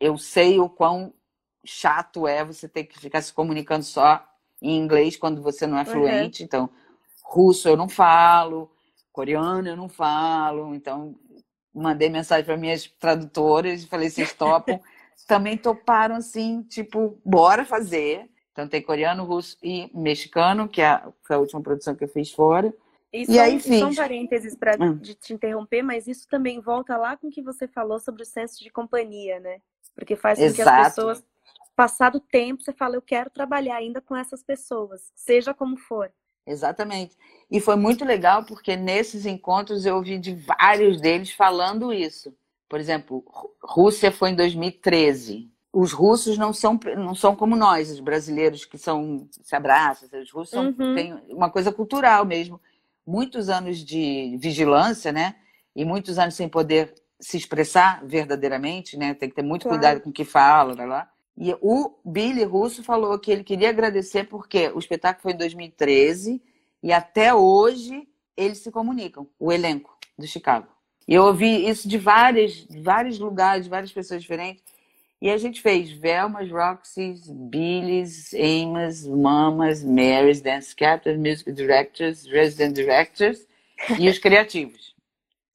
eu 0.00 0.18
sei 0.18 0.58
o 0.58 0.68
quão 0.68 1.14
chato 1.64 2.26
é 2.26 2.44
você 2.44 2.68
ter 2.68 2.84
que 2.84 2.98
ficar 2.98 3.22
se 3.22 3.32
comunicando 3.32 3.84
só 3.84 4.24
em 4.62 4.78
inglês 4.78 5.16
quando 5.16 5.42
você 5.42 5.66
não 5.66 5.76
é 5.76 5.80
uhum. 5.80 5.86
fluente. 5.86 6.42
Uhum. 6.42 6.46
Então, 6.46 6.70
russo 7.22 7.68
eu 7.68 7.76
não 7.76 7.88
falo, 7.88 8.70
coreano 9.12 9.68
eu 9.68 9.76
não 9.76 9.88
falo, 9.88 10.74
então 10.74 11.14
mandei 11.74 12.08
mensagem 12.08 12.44
para 12.44 12.56
minhas 12.56 12.86
tradutoras 12.98 13.82
e 13.82 13.88
falei, 13.88 14.08
vocês 14.08 14.32
topam? 14.32 14.80
Também 15.26 15.56
toparam 15.56 16.16
assim, 16.16 16.62
tipo, 16.62 17.18
bora 17.24 17.64
fazer. 17.64 18.28
Então 18.52 18.68
tem 18.68 18.82
coreano, 18.82 19.24
russo 19.24 19.56
e 19.62 19.90
mexicano, 19.94 20.68
que 20.68 20.82
é, 20.82 21.02
foi 21.22 21.36
a 21.36 21.38
última 21.38 21.62
produção 21.62 21.94
que 21.94 22.04
eu 22.04 22.08
fiz 22.08 22.30
fora. 22.30 22.72
E, 23.12 23.22
e 23.22 23.26
só, 23.26 23.40
aí 23.40 23.60
fiz. 23.60 23.78
São 23.78 23.94
parênteses 23.94 24.54
para 24.54 24.76
hum. 24.80 24.98
te 24.98 25.32
interromper, 25.32 25.82
mas 25.82 26.06
isso 26.06 26.28
também 26.28 26.60
volta 26.60 26.96
lá 26.96 27.16
com 27.16 27.28
o 27.28 27.30
que 27.30 27.42
você 27.42 27.66
falou 27.66 27.98
sobre 27.98 28.22
o 28.22 28.26
senso 28.26 28.62
de 28.62 28.70
companhia, 28.70 29.40
né? 29.40 29.60
Porque 29.94 30.16
faz 30.16 30.38
com 30.38 30.44
Exato. 30.44 30.62
que 30.62 30.68
as 30.68 30.88
pessoas, 30.88 31.24
passado 31.74 32.16
o 32.16 32.20
tempo, 32.20 32.62
você 32.62 32.72
fala, 32.72 32.96
eu 32.96 33.02
quero 33.02 33.30
trabalhar 33.30 33.76
ainda 33.76 34.00
com 34.00 34.16
essas 34.16 34.42
pessoas, 34.42 35.10
seja 35.14 35.54
como 35.54 35.76
for. 35.76 36.12
Exatamente. 36.46 37.16
E 37.50 37.60
foi 37.60 37.76
muito 37.76 38.04
legal 38.04 38.44
porque 38.44 38.76
nesses 38.76 39.26
encontros 39.26 39.86
eu 39.86 39.96
ouvi 39.96 40.18
de 40.18 40.34
vários 40.34 41.00
deles 41.00 41.30
falando 41.30 41.92
isso. 41.92 42.34
Por 42.68 42.80
exemplo, 42.80 43.24
Rússia 43.62 44.10
foi 44.10 44.30
em 44.30 44.34
2013. 44.34 45.50
Os 45.72 45.92
russos 45.92 46.36
não 46.36 46.52
são, 46.52 46.78
não 46.96 47.14
são 47.14 47.34
como 47.36 47.56
nós, 47.56 47.90
os 47.90 48.00
brasileiros 48.00 48.64
que 48.64 48.76
são 48.76 49.28
se 49.30 49.54
abraçam. 49.54 50.08
Os 50.20 50.30
russos 50.30 50.50
são, 50.50 50.66
uhum. 50.66 50.94
têm 50.94 51.14
uma 51.28 51.50
coisa 51.50 51.72
cultural 51.72 52.24
mesmo. 52.24 52.60
Muitos 53.06 53.48
anos 53.48 53.78
de 53.78 54.36
vigilância, 54.38 55.12
né? 55.12 55.36
E 55.74 55.84
muitos 55.84 56.18
anos 56.18 56.34
sem 56.34 56.48
poder 56.48 56.94
se 57.20 57.36
expressar 57.36 58.04
verdadeiramente, 58.04 58.96
né? 58.96 59.14
Tem 59.14 59.28
que 59.28 59.34
ter 59.34 59.42
muito 59.42 59.62
claro. 59.62 59.78
cuidado 59.78 60.00
com 60.00 60.10
o 60.10 60.12
que 60.12 60.24
fala, 60.24 60.84
lá. 60.84 61.11
E 61.36 61.56
o 61.60 61.98
Billy 62.04 62.44
Russo 62.44 62.82
falou 62.82 63.18
que 63.18 63.30
ele 63.30 63.42
queria 63.42 63.70
agradecer 63.70 64.24
porque 64.24 64.68
o 64.68 64.78
espetáculo 64.78 65.22
foi 65.22 65.32
em 65.32 65.36
2013 65.36 66.42
e 66.82 66.92
até 66.92 67.34
hoje 67.34 68.06
eles 68.36 68.58
se 68.58 68.70
comunicam, 68.70 69.26
o 69.38 69.52
elenco 69.52 69.96
do 70.18 70.26
Chicago. 70.26 70.68
E 71.06 71.14
eu 71.14 71.24
ouvi 71.24 71.68
isso 71.68 71.88
de 71.88 71.98
vários, 71.98 72.66
vários 72.82 73.18
lugares, 73.18 73.66
várias 73.66 73.92
pessoas 73.92 74.22
diferentes. 74.22 74.62
E 75.20 75.30
a 75.30 75.36
gente 75.36 75.60
fez 75.60 75.90
Velmas, 75.92 76.50
Roxy's, 76.50 77.30
Billy's, 77.30 78.34
Amos, 78.34 79.06
Mamas, 79.06 79.82
Mary's, 79.84 80.40
Dance 80.40 80.74
Captains, 80.74 81.16
Music 81.16 81.52
Directors, 81.52 82.26
Resident 82.26 82.74
Directors 82.74 83.46
e 83.98 84.08
os 84.08 84.18
criativos. 84.18 84.94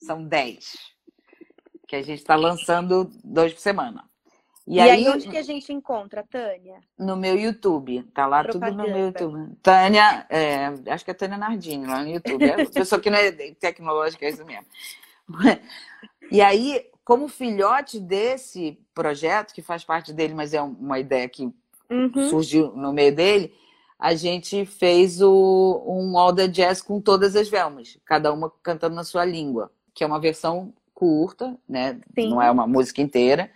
São 0.02 0.24
dez. 0.24 0.78
Que 1.88 1.98
a 1.98 2.02
gente 2.02 2.20
está 2.20 2.36
lançando 2.36 3.12
dois 3.24 3.54
por 3.54 3.60
semana. 3.60 4.10
E, 4.68 4.76
e 4.76 4.80
aí, 4.82 4.90
aí, 4.90 5.10
onde 5.10 5.30
que 5.30 5.38
a 5.38 5.42
gente 5.42 5.72
encontra, 5.72 6.26
Tânia? 6.30 6.82
No 7.00 7.16
meu 7.16 7.38
YouTube. 7.38 8.04
Tá 8.14 8.28
lá 8.28 8.44
Propaganda. 8.44 8.84
tudo 8.84 8.88
no 8.88 8.94
meu 8.94 9.06
YouTube. 9.08 9.56
Tânia, 9.64 10.26
é, 10.30 10.74
acho 10.92 11.06
que 11.06 11.12
é 11.12 11.14
Tânia 11.14 11.38
Nardini 11.38 11.88
lá 11.88 12.04
no 12.04 12.10
YouTube. 12.10 12.44
É 12.44 12.66
pessoa 12.66 13.00
que 13.00 13.10
não 13.10 13.18
é 13.18 13.32
tecnológica, 13.32 14.26
é 14.26 14.30
isso 14.30 14.46
mesmo. 14.46 14.66
E 16.30 16.42
aí, 16.42 16.86
como 17.06 17.30
filhote 17.30 18.02
desse 18.02 18.78
projeto, 18.94 19.54
que 19.54 19.62
faz 19.62 19.86
parte 19.86 20.12
dele, 20.12 20.34
mas 20.34 20.54
é 20.54 20.62
uma 20.62 21.00
ideia 21.00 21.30
que 21.30 21.50
uhum. 21.90 22.30
surgiu 22.30 22.74
no 22.76 22.92
meio 22.92 23.16
dele, 23.16 23.54
a 23.98 24.14
gente 24.14 24.66
fez 24.66 25.22
o, 25.22 25.84
um 25.88 26.18
All 26.18 26.36
the 26.36 26.50
Jazz 26.50 26.82
com 26.82 27.00
todas 27.00 27.34
as 27.34 27.48
Velmas, 27.48 27.98
cada 28.04 28.34
uma 28.34 28.52
cantando 28.62 28.94
na 28.94 29.06
sua 29.06 29.24
língua, 29.24 29.72
que 29.94 30.04
é 30.04 30.08
uma 30.08 30.20
versão 30.20 30.74
curta, 30.94 31.58
né? 31.68 31.98
Sim. 32.14 32.30
Não 32.30 32.42
é 32.42 32.52
uma 32.52 32.68
música 32.68 33.02
inteira, 33.02 33.50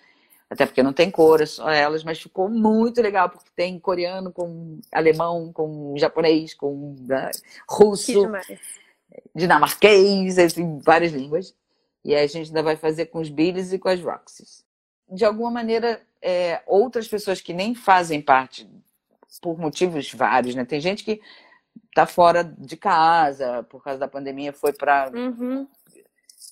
até 0.52 0.66
porque 0.66 0.84
não 0.84 0.92
tem 0.92 1.10
cor, 1.10 1.40
é 1.40 1.46
só 1.46 1.70
elas, 1.70 2.04
mas 2.04 2.22
ficou 2.22 2.50
muito 2.50 3.02
legal, 3.02 3.30
porque 3.30 3.50
tem 3.56 3.80
coreano 3.80 4.34
com 4.34 4.82
alemão, 4.92 5.50
com 5.54 5.96
japonês, 5.98 6.54
com 6.54 6.94
né, 7.08 7.32
russo, 7.66 8.30
dinamarquês, 9.34 10.38
assim, 10.38 10.78
várias 10.80 11.14
línguas. 11.14 11.56
E 12.04 12.14
aí 12.14 12.26
a 12.26 12.28
gente 12.28 12.48
ainda 12.48 12.62
vai 12.62 12.76
fazer 12.76 13.06
com 13.06 13.20
os 13.20 13.30
Billys 13.30 13.72
e 13.72 13.80
com 13.80 13.88
as 13.88 14.02
Roxys. 14.02 14.66
De 15.10 15.24
alguma 15.24 15.50
maneira, 15.50 16.02
é, 16.22 16.62
outras 16.68 17.08
pessoas 17.08 17.40
que 17.40 17.54
nem 17.54 17.74
fazem 17.74 18.22
parte 18.22 18.70
por 19.42 19.58
motivos 19.58 20.12
vários, 20.12 20.54
né? 20.54 20.66
Tem 20.66 20.82
gente 20.82 21.06
que 21.06 21.22
tá 21.96 22.06
fora 22.06 22.44
de 22.44 22.76
casa 22.76 23.64
por 23.70 23.82
causa 23.82 24.00
da 24.02 24.08
pandemia, 24.08 24.52
foi 24.52 24.74
para 24.74 25.10
uhum. 25.16 25.66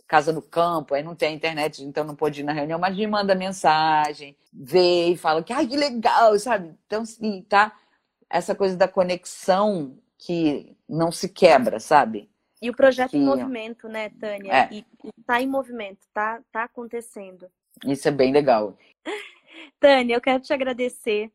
Casa 0.09 0.33
no 0.33 0.41
campo, 0.41 0.95
aí 0.95 1.03
não 1.03 1.15
tem 1.15 1.35
internet, 1.35 1.83
então 1.83 2.03
não 2.03 2.15
pôde 2.15 2.41
ir 2.41 2.43
na 2.43 2.51
reunião, 2.51 2.79
mas 2.79 2.97
me 2.97 3.05
manda 3.05 3.35
mensagem, 3.35 4.35
vê 4.51 5.09
e 5.09 5.17
fala 5.17 5.43
que 5.43 5.53
ai 5.53 5.67
que 5.67 5.77
legal, 5.77 6.37
sabe? 6.39 6.75
Então, 6.87 7.05
sim, 7.05 7.45
tá 7.47 7.77
essa 8.27 8.55
coisa 8.55 8.75
da 8.75 8.87
conexão 8.87 9.97
que 10.17 10.75
não 10.87 11.11
se 11.11 11.29
quebra, 11.29 11.79
sabe? 11.79 12.29
E 12.61 12.69
o 12.69 12.75
projeto 12.75 13.11
que... 13.11 13.17
em 13.17 13.23
movimento, 13.23 13.87
né, 13.87 14.09
Tânia? 14.09 14.51
É. 14.51 14.69
E, 14.71 14.85
e 15.03 15.11
tá 15.25 15.39
em 15.41 15.47
movimento, 15.47 15.99
tá, 16.11 16.41
tá 16.51 16.63
acontecendo. 16.63 17.47
Isso 17.85 18.07
é 18.07 18.11
bem 18.11 18.33
legal. 18.33 18.75
Tânia, 19.79 20.15
eu 20.15 20.21
quero 20.21 20.41
te 20.41 20.51
agradecer 20.51 21.31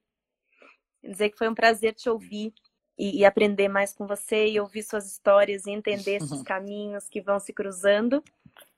dizer 1.02 1.30
que 1.30 1.38
foi 1.38 1.48
um 1.48 1.54
prazer 1.54 1.94
te 1.94 2.08
ouvir 2.08 2.52
e, 2.98 3.20
e, 3.20 3.24
aprender 3.24 3.68
mais 3.68 3.92
com 3.92 4.06
você 4.06 4.48
e 4.48 4.60
ouvir 4.60 4.82
suas 4.82 5.06
histórias 5.06 5.66
e 5.66 5.70
entender 5.70 6.16
esses 6.16 6.42
caminhos 6.44 7.08
que 7.08 7.20
vão 7.20 7.38
se 7.38 7.52
cruzando. 7.52 8.22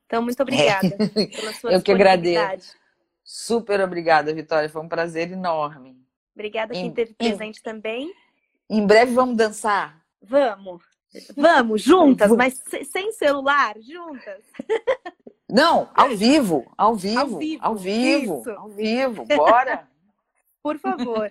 Então, 0.07 0.23
muito 0.23 0.41
obrigada 0.41 0.87
é. 0.87 1.27
pela 1.27 1.53
sua 1.53 1.73
Eu 1.73 1.83
que 1.83 1.93
agradeço. 1.93 2.75
Super 3.23 3.81
obrigada, 3.81 4.33
Vitória. 4.33 4.69
Foi 4.69 4.83
um 4.83 4.89
prazer 4.89 5.33
enorme. 5.33 6.01
Obrigada 6.35 6.73
a 6.73 6.77
quem 6.77 6.89
esteve 6.89 7.15
presente 7.15 7.63
também. 7.63 8.13
Em 8.71 8.87
breve 8.87 9.13
vamos 9.13 9.37
dançar? 9.37 10.01
Vamos. 10.23 10.83
Vamos, 11.37 11.83
juntas, 11.83 12.31
mas 12.33 12.63
sem 12.91 13.11
celular, 13.13 13.75
juntas. 13.81 14.45
Não, 15.49 15.89
ao 15.95 16.11
vivo, 16.17 16.71
ao 16.77 16.95
vivo, 16.95 17.21
ao 17.21 17.27
vivo, 17.27 17.63
ao 17.63 17.77
vivo, 17.77 18.51
ao 18.51 18.69
vivo. 18.69 19.25
Bora. 19.25 19.89
Por 20.63 20.79
favor. 20.79 21.31